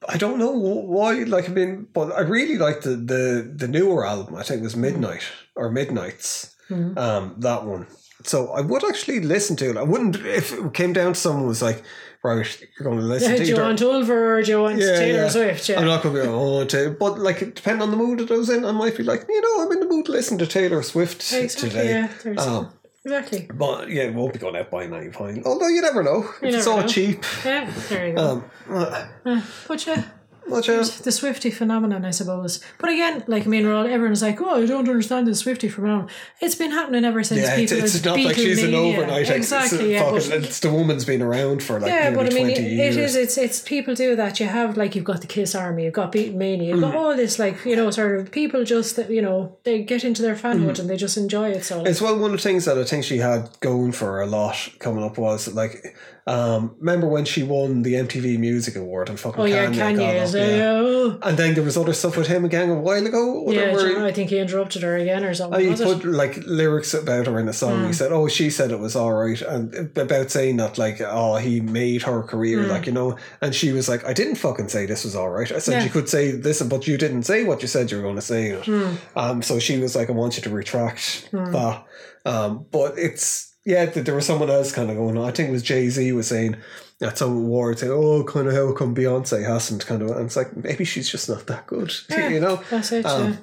I 0.08 0.18
don't 0.18 0.39
know 0.39 0.51
why. 0.51 1.24
Like 1.24 1.49
I 1.49 1.51
mean, 1.53 1.88
but 1.93 2.12
I 2.12 2.22
really 2.22 2.58
like 2.58 2.82
the 2.82 2.91
the 2.91 3.51
the 3.55 3.68
newer 3.68 4.05
album. 4.05 4.36
I 4.36 4.43
think 4.43 4.62
it 4.62 4.64
was 4.64 4.76
Midnight 4.76 5.24
or 5.55 5.72
Midnights. 5.72 6.55
Um, 6.70 7.36
that 7.38 7.66
one. 7.66 7.88
So 8.24 8.49
I 8.49 8.62
would 8.62 8.84
actually 8.84 9.22
listen 9.22 9.55
to 9.58 9.70
it. 9.70 9.78
I 9.78 9.84
wouldn't 9.84 10.18
if 10.18 10.51
it 10.51 10.74
came 10.74 10.91
down 10.91 11.14
to 11.14 11.20
someone 11.20 11.47
was 11.47 11.62
like, 11.62 11.84
right, 12.24 12.68
you're 12.78 12.84
going 12.84 12.99
to 12.99 13.05
listen 13.05 13.32
do 13.32 13.38
to 13.38 13.45
you 13.45 13.53
either. 13.53 13.64
want 13.64 13.82
Ulver 13.82 14.38
or 14.38 14.43
do 14.43 14.51
you 14.51 14.62
want 14.62 14.80
Taylor 14.80 15.30
Swift? 15.30 15.70
Yeah. 15.70 15.80
I'm 15.80 15.86
not 15.86 16.03
going 16.03 16.16
to 16.16 16.22
be 16.24 16.28
oh, 16.28 16.66
Taylor. 16.66 16.89
but 16.89 17.20
like 17.20 17.39
depending 17.55 17.82
on 17.82 17.91
the 17.91 17.97
mood 17.97 18.20
that 18.20 18.32
I 18.32 18.38
was 18.38 18.49
in, 18.49 18.66
I 18.66 18.72
might 18.72 18.97
be 18.97 19.03
like, 19.03 19.26
you 19.30 19.41
know, 19.41 19.66
I'm 19.66 19.72
in 19.72 19.80
the 19.80 19.88
mood 19.88 20.05
to 20.08 20.12
listen 20.12 20.38
to 20.39 20.47
Taylor 20.47 20.84
Swift 20.84 21.22
exactly. 21.32 21.70
today. 21.70 22.10
Yeah. 22.26 22.41
Um, 22.41 22.74
exactly. 23.08 23.47
but 23.53 23.89
yeah, 23.89 24.03
it 24.03 24.14
won't 24.14 24.34
be 24.34 24.39
going 24.39 24.55
out 24.55 24.70
any 24.97 25.10
pine. 25.10 25.41
Although 25.45 25.68
you 25.68 25.82
never 25.82 26.03
know. 26.03 26.30
If 26.41 26.55
it's 26.55 26.66
never 26.66 26.70
all 26.70 26.82
know. 26.82 26.88
cheap. 26.88 27.24
Yeah. 27.45 27.72
There 27.89 28.08
you 28.08 28.16
go. 28.16 28.43
Um, 28.70 29.05
uh, 29.26 29.41
but 29.68 29.86
yeah. 29.88 30.03
But 30.50 30.68
yeah. 30.68 30.84
the 31.04 31.12
Swifty 31.12 31.52
phenomenon, 31.52 32.06
I 32.06 32.12
suppose. 32.12 32.60
But 32.80 32.89
again, 32.89 33.24
like 33.28 33.45
I 33.45 33.50
mean, 33.50 33.66
we're 33.66 33.74
all, 33.76 33.86
everyone's 33.88 34.22
like, 34.22 34.39
"Oh, 34.41 34.62
I 34.62 34.66
don't 34.66 34.88
understand 34.88 35.28
the 35.28 35.36
Swifty 35.36 35.70
phenomenon." 35.70 36.10
It's 36.41 36.56
been 36.56 36.72
happening 36.72 37.06
ever 37.06 37.24
since 37.24 37.41
Yeah, 37.41 37.56
people. 37.56 37.78
it's 37.78 38.04
not 38.06 38.20
like 38.20 38.36
she's 38.36 38.64
an 38.64 38.74
overnight. 38.76 39.30
ex- 39.30 39.52
Exactly. 39.52 39.93
It's, 39.93 40.02
Yeah, 40.02 40.12
but, 40.38 40.43
it's 40.45 40.60
the 40.60 40.70
woman's 40.72 41.06
been 41.06 41.22
around 41.22 41.64
for 41.64 41.80
like 41.80 41.89
yeah, 41.91 42.12
but 42.14 42.32
I 42.32 42.36
mean, 42.36 42.50
it, 42.50 42.60
is. 42.60 43.16
It's 43.16 43.38
it's 43.38 43.60
people 43.62 43.93
do 43.95 44.16
that. 44.16 44.39
You 44.39 44.45
have 44.48 44.78
like 44.78 44.95
you've 44.95 45.06
got 45.06 45.22
the 45.22 45.28
Kiss 45.28 45.56
Army, 45.56 45.84
you've 45.86 45.93
got 45.93 46.12
Beatlemania, 46.12 46.68
you've 46.68 46.78
Mm. 46.78 46.82
got 46.82 46.95
all 46.95 47.16
this 47.16 47.39
like 47.39 47.64
you 47.66 47.76
know 47.76 47.89
sort 47.91 48.20
of 48.20 48.32
people 48.32 48.64
just 48.64 48.95
that 48.98 49.10
you 49.10 49.22
know 49.22 49.58
they 49.64 49.84
get 49.84 50.04
into 50.04 50.22
their 50.22 50.36
fanhood 50.36 50.76
Mm. 50.76 50.80
and 50.80 50.89
they 50.89 50.98
just 50.98 51.18
enjoy 51.18 51.50
it. 51.52 51.64
So 51.66 51.80
like, 51.80 51.88
It's 51.88 52.02
well 52.02 52.18
one 52.18 52.32
of 52.34 52.38
the 52.38 52.43
things 52.43 52.66
that 52.66 52.78
I 52.78 52.84
think 52.84 53.04
she 53.04 53.18
had 53.18 53.50
going 53.60 53.91
for 53.91 54.06
her 54.14 54.22
a 54.22 54.28
lot 54.28 54.56
coming 54.80 55.04
up 55.04 55.18
was 55.18 55.54
like, 55.54 55.95
um, 56.28 56.76
remember 56.80 57.08
when 57.08 57.24
she 57.24 57.42
won 57.44 57.84
the 57.84 57.94
MTV 57.94 58.38
Music 58.38 58.76
Award 58.76 59.08
and 59.08 59.18
fucking 59.18 59.40
oh 59.42 59.46
yeah, 59.46 59.68
Kanye, 59.68 59.76
Kanye 59.76 59.96
got 59.98 60.36
up, 60.36 61.22
yeah. 61.22 61.30
And 61.30 61.38
then 61.38 61.54
there 61.54 61.64
was 61.64 61.78
other 61.78 61.94
stuff 61.94 62.18
with 62.18 62.28
him 62.28 62.44
again 62.44 62.70
a 62.70 62.76
while 62.76 63.06
ago. 63.08 63.50
Yeah, 63.50 63.72
where 63.72 63.94
John, 63.94 64.04
I 64.04 64.12
think 64.12 64.30
he 64.30 64.38
interrupted 64.38 64.82
her 64.84 64.98
again 64.98 65.24
or 65.24 65.34
something. 65.34 65.58
Oh, 65.66 65.72
he 65.76 65.82
put 65.82 66.04
it? 66.04 66.06
like 66.06 66.38
lyrics 66.46 66.94
about 66.94 67.28
her 67.28 67.40
in 67.40 67.48
a 67.48 67.54
song. 67.54 67.80
Hmm. 67.80 67.88
He 67.88 67.94
said, 67.94 68.12
"Oh, 68.12 68.28
she 68.28 68.50
said 68.50 68.72
it 68.72 68.80
was 68.80 68.94
all 68.96 69.14
right," 69.14 69.42
and 69.42 69.98
about 69.98 70.30
saying 70.30 70.58
that 70.58 70.78
like, 70.78 71.00
"Oh, 71.00 71.38
he 71.38 71.62
made 71.62 72.02
her 72.04 72.22
career," 72.24 72.64
Hmm. 72.64 72.70
like 72.72 72.86
you 72.88 72.92
know. 72.92 73.18
And 73.42 73.56
she 73.56 73.72
was 73.72 73.88
like, 73.88 74.04
"I 74.04 74.12
didn't 74.12 74.36
fucking 74.36 74.68
say 74.68 74.86
this 74.86 75.06
was 75.06 75.16
all 75.16 75.30
right. 75.30 75.50
I 75.50 75.60
said 75.60 75.74
Yeah. 75.80 75.84
you 75.86 75.90
could 75.90 76.10
say 76.10 76.32
this, 76.32 76.62
but 76.62 76.88
you 76.88 76.98
didn't 76.98 77.24
say 77.24 77.46
what 77.46 77.62
you 77.62 77.70
said 77.70 77.90
you 77.90 77.98
were 77.98 78.04
going 78.04 78.16
to 78.16 78.22
say." 78.22 78.52
Hmm. 78.60 78.96
Um, 79.16 79.42
so 79.42 79.60
she 79.60 79.78
was 79.80 79.96
like, 79.96 80.10
"I 80.10 80.14
want 80.14 80.36
you 80.36 80.44
to 80.44 80.50
retract 80.50 81.30
that." 81.32 81.86
Um, 82.26 82.66
but 82.70 83.00
it's 83.00 83.47
yeah, 83.68 83.86
th- 83.86 84.05
there 84.05 84.15
was 84.15 84.26
someone 84.26 84.49
else 84.49 84.72
kind 84.72 84.89
of 84.89 84.95
going 84.95 85.18
on. 85.18 85.28
I 85.28 85.32
think 85.32 85.49
it 85.49 85.51
was 85.51 85.61
Jay 85.61 85.89
Z 85.89 86.11
was 86.13 86.28
saying. 86.28 86.55
At 86.99 87.15
some 87.20 87.32
award, 87.38 87.78
saying, 87.78 87.91
"Oh, 87.91 88.24
kind 88.24 88.47
of 88.47 88.55
how 88.55 88.72
come 88.74 88.95
Beyonce 88.95 89.45
hasn't?" 89.45 89.86
Kind 89.86 90.01
of, 90.01 90.09
and 90.09 90.26
it's 90.26 90.36
like 90.36 90.57
maybe 90.57 90.84
she's 90.84 91.07
just 91.07 91.30
not 91.30 91.45
that 91.45 91.68
good, 91.68 91.93
Yeah, 92.09 92.30
you 92.30 92.39
know. 92.39 92.59
That's 92.72 92.91
it. 92.91 93.05
Um, 93.05 93.34
yeah. 93.34 93.38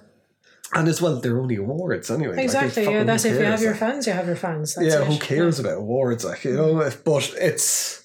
And 0.72 0.88
as 0.88 1.00
well, 1.00 1.20
they're 1.20 1.38
only 1.38 1.54
awards 1.54 2.10
anyway. 2.10 2.42
Exactly. 2.42 2.82
fucking 2.82 2.98
yeah, 2.98 3.04
that's 3.04 3.24
if 3.24 3.38
you 3.38 3.44
have 3.44 3.62
your 3.62 3.76
fans, 3.76 4.08
you 4.08 4.12
have 4.12 4.26
your 4.26 4.34
fans. 4.34 4.74
That's 4.74 4.88
yeah, 4.92 5.02
it. 5.02 5.06
who 5.06 5.18
cares 5.20 5.60
about 5.60 5.78
awards? 5.78 6.24
Like 6.24 6.42
you 6.44 6.54
know, 6.54 6.80
if- 6.80 7.04
but 7.04 7.32
it's. 7.38 8.03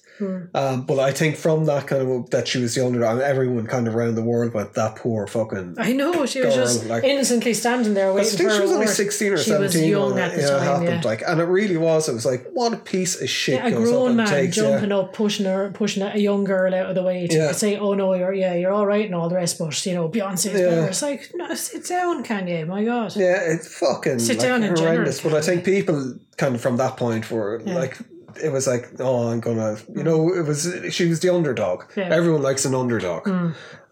Um, 0.54 0.82
but 0.82 0.98
I 0.98 1.12
think 1.12 1.36
from 1.36 1.64
that 1.66 1.86
kind 1.86 2.02
of 2.02 2.30
that 2.30 2.46
she 2.48 2.60
was 2.60 2.74
the 2.74 2.84
underdog, 2.84 3.20
everyone 3.20 3.66
kind 3.66 3.88
of 3.88 3.96
around 3.96 4.14
the 4.16 4.22
world 4.22 4.52
went 4.54 4.74
that 4.74 4.96
poor 4.96 5.26
fucking. 5.26 5.76
I 5.78 5.92
know 5.92 6.26
she 6.26 6.40
was 6.40 6.54
Girl, 6.54 6.64
just 6.64 6.86
like- 6.86 7.04
innocently 7.04 7.54
standing 7.54 7.94
there 7.94 8.12
I 8.12 8.24
think 8.24 8.38
she 8.50 8.58
was 8.60 8.70
only 8.72 8.86
sixteen 8.86 9.32
or 9.32 9.38
She 9.38 9.50
seventeen. 9.50 9.80
was 9.82 9.88
young 9.90 10.18
at 10.18 10.32
it, 10.32 10.36
the 10.36 10.42
yeah, 10.42 10.56
it 10.56 10.62
happened. 10.62 11.04
Yeah. 11.04 11.10
Like, 11.10 11.22
and 11.26 11.40
it 11.40 11.44
really 11.44 11.76
was. 11.76 12.08
It 12.08 12.12
was 12.14 12.26
like, 12.26 12.46
what 12.52 12.72
a 12.72 12.76
piece 12.76 13.20
of 13.20 13.28
shit. 13.28 13.54
Yeah, 13.56 13.66
a 13.68 13.70
goes 13.70 13.88
up 13.88 13.94
grown 13.94 14.06
and 14.08 14.16
man 14.18 14.26
takes, 14.28 14.56
yeah. 14.56 14.62
jumping 14.70 14.92
up, 14.92 15.12
pushing 15.12 15.46
her, 15.46 15.70
pushing 15.72 16.02
a 16.02 16.16
young 16.16 16.44
girl 16.44 16.74
out 16.74 16.86
of 16.86 16.94
the 16.94 17.02
way 17.02 17.26
to 17.26 17.34
Yeah. 17.36 17.52
say, 17.52 17.76
"Oh 17.78 17.94
no, 17.94 18.14
you're 18.14 18.32
yeah, 18.34 18.54
you're 18.54 18.72
all 18.72 18.86
right," 18.86 19.04
and 19.06 19.14
all 19.14 19.28
the 19.28 19.36
rest. 19.36 19.58
But 19.58 19.86
you 19.86 19.94
know, 19.94 20.08
Beyonce's 20.08 20.46
Yeah. 20.46 20.68
better. 20.68 20.86
It's 20.88 21.02
like, 21.02 21.30
no, 21.34 21.54
sit 21.54 21.86
down, 21.86 22.24
Kanye. 22.24 22.66
My 22.66 22.84
God. 22.84 23.14
Yeah, 23.16 23.38
it's 23.40 23.66
fucking 23.78 24.18
Sit 24.18 24.38
like, 24.38 24.46
down 24.48 24.62
and 24.62 24.78
horrendous. 24.78 25.18
general, 25.20 25.40
But 25.40 25.42
I 25.42 25.46
think 25.46 25.64
people 25.64 26.14
kind 26.36 26.54
of 26.54 26.60
from 26.60 26.76
that 26.78 26.96
point 26.96 27.30
were 27.30 27.60
like, 27.64 27.96
it 28.42 28.50
was 28.50 28.66
like, 28.66 28.90
oh, 28.98 29.28
I'm 29.28 29.40
gonna, 29.40 29.78
you 29.94 30.02
know, 30.02 30.32
it 30.32 30.46
was 30.46 30.72
she 30.90 31.08
was 31.08 31.20
the 31.20 31.34
underdog. 31.34 31.84
Yeah. 31.96 32.08
Everyone 32.10 32.42
likes 32.42 32.64
an 32.64 32.74
underdog. 32.74 33.28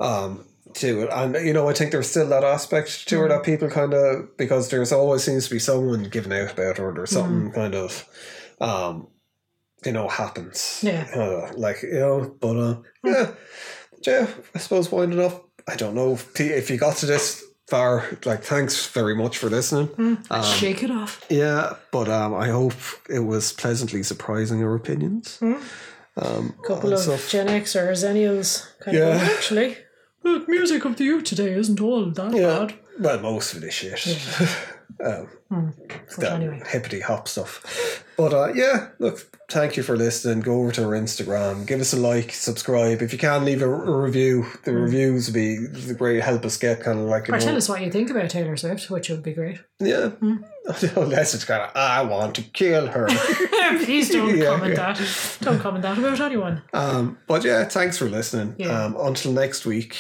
Um, 0.01 0.45
to 0.75 1.03
it, 1.03 1.09
and 1.11 1.35
you 1.47 1.53
know, 1.53 1.69
I 1.69 1.73
think 1.73 1.93
there's 1.93 2.11
still 2.11 2.29
that 2.29 2.45
aspect 2.45 3.09
to 3.09 3.21
her 3.21 3.29
that 3.29 3.43
people 3.43 3.69
kind 3.71 3.95
of 3.95 4.37
because 4.37 4.69
there's 4.69 4.93
always 4.93 5.25
seems 5.25 5.47
to 5.49 5.55
be 5.55 5.59
someone 5.59 6.05
giving 6.05 6.33
out 6.33 6.53
about 6.53 6.79
her. 6.79 6.93
There's 6.95 7.11
something 7.11 7.53
kind 7.53 7.75
of, 7.75 8.07
um, 8.61 9.09
you 9.85 9.93
know, 9.93 10.09
happens. 10.09 10.81
Yeah. 10.83 11.09
Uh, 11.15 11.53
like 11.57 11.83
you 11.83 11.99
know, 11.99 12.37
but 12.41 12.57
uh, 12.57 12.77
yeah, 13.03 13.31
yeah. 14.07 14.27
I 14.55 14.59
suppose 14.59 14.93
winding 14.93 15.21
up. 15.21 15.49
I 15.67 15.77
don't 15.77 15.95
know 15.95 16.13
if, 16.13 16.41
if 16.41 16.71
you 16.71 16.79
got 16.79 16.97
to 16.99 17.07
this 17.07 17.45
far. 17.69 18.05
Like, 18.25 18.43
thanks 18.43 18.87
very 18.87 19.15
much 19.15 19.39
for 19.39 19.49
listening. 19.51 19.89
Um, 20.31 20.43
Shake 20.45 20.83
it 20.83 20.91
off. 20.91 21.25
Yeah, 21.29 21.75
but 21.93 22.09
um, 22.09 22.35
I 22.35 22.49
hope 22.49 22.73
it 23.09 23.21
was 23.21 23.53
pleasantly 23.53 24.03
surprising 24.03 24.59
your 24.61 24.75
opinions. 24.75 25.39
Um, 25.43 26.55
Couple 26.67 26.93
of 26.93 26.99
stuff. 26.99 27.31
Gen 27.31 27.49
X 27.49 27.77
or 27.77 27.93
Zennials 27.93 28.67
kind 28.81 28.97
Yeah. 28.97 29.15
of 29.17 29.23
actually. 29.23 29.77
Look, 30.25 30.49
music 30.49 30.85
of 30.85 30.97
the 30.97 31.05
youth 31.05 31.25
today 31.25 31.53
isn't 31.53 31.81
all 31.81 32.07
that 32.11 32.35
yeah, 32.35 32.67
bad. 32.67 32.75
well, 32.99 33.21
most 33.21 33.55
of 33.55 33.63
it 33.63 33.69
is 33.69 33.75
shit. 33.75 34.19
um, 35.05 35.29
But 35.49 36.17
that 36.19 36.33
anyway. 36.41 36.63
hippity 36.67 37.01
hop 37.01 37.29
stuff. 37.29 38.05
But 38.17 38.35
uh, 38.35 38.53
yeah, 38.55 38.89
look, 38.99 39.21
thank 39.49 39.77
you 39.77 39.83
for 39.85 39.97
listening. 39.97 40.41
Go 40.41 40.61
over 40.61 40.73
to 40.73 40.85
our 40.85 40.91
Instagram, 40.93 41.67
give 41.67 41.81
us 41.81 41.93
a 41.93 41.97
like, 41.97 42.33
subscribe. 42.33 43.01
If 43.01 43.13
you 43.13 43.19
can, 43.19 43.45
leave 43.45 43.63
a, 43.63 43.71
a 43.71 44.03
review. 44.03 44.47
The 44.65 44.73
reviews 44.73 45.29
would 45.29 45.35
be 45.35 45.57
the 45.67 45.95
great 45.95 46.23
help 46.23 46.45
us 46.45 46.57
get 46.57 46.81
kind 46.83 46.99
of 46.99 47.05
like 47.07 47.29
Or 47.29 47.33
know, 47.33 47.39
tell 47.39 47.57
us 47.57 47.69
what 47.69 47.81
you 47.81 47.91
think 47.93 48.11
about 48.11 48.29
Taylor 48.31 48.57
Swift, 48.57 48.91
which 48.91 49.09
would 49.09 49.23
be 49.23 49.33
great. 49.33 49.61
yeah. 49.79 50.11
Unless 50.97 51.35
it's 51.35 51.45
kind 51.45 51.63
of 51.63 51.71
I 51.77 52.03
want 52.03 52.35
to 52.35 52.43
kill 52.43 52.89
her. 52.89 53.07
Please 53.85 54.11
don't 54.11 54.37
Yeah, 54.37 54.47
comment 54.47 54.75
yeah. 54.75 54.93
that. 54.95 55.37
Don't 55.41 55.61
comment 55.61 55.83
that 55.83 55.97
about 55.99 56.21
anyone. 56.21 56.63
Um, 56.73 57.19
but 57.29 57.45
yeah, 57.45 57.65
thanks 57.65 57.97
for 57.99 58.09
listening. 58.09 58.57
Yeah. 58.59 58.85
Um, 58.87 58.97
until 58.99 59.33
next 59.33 59.65
week, 59.65 59.97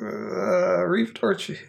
uh, 0.00 0.84
Reeve 0.84 1.14
Torchy. 1.14 1.58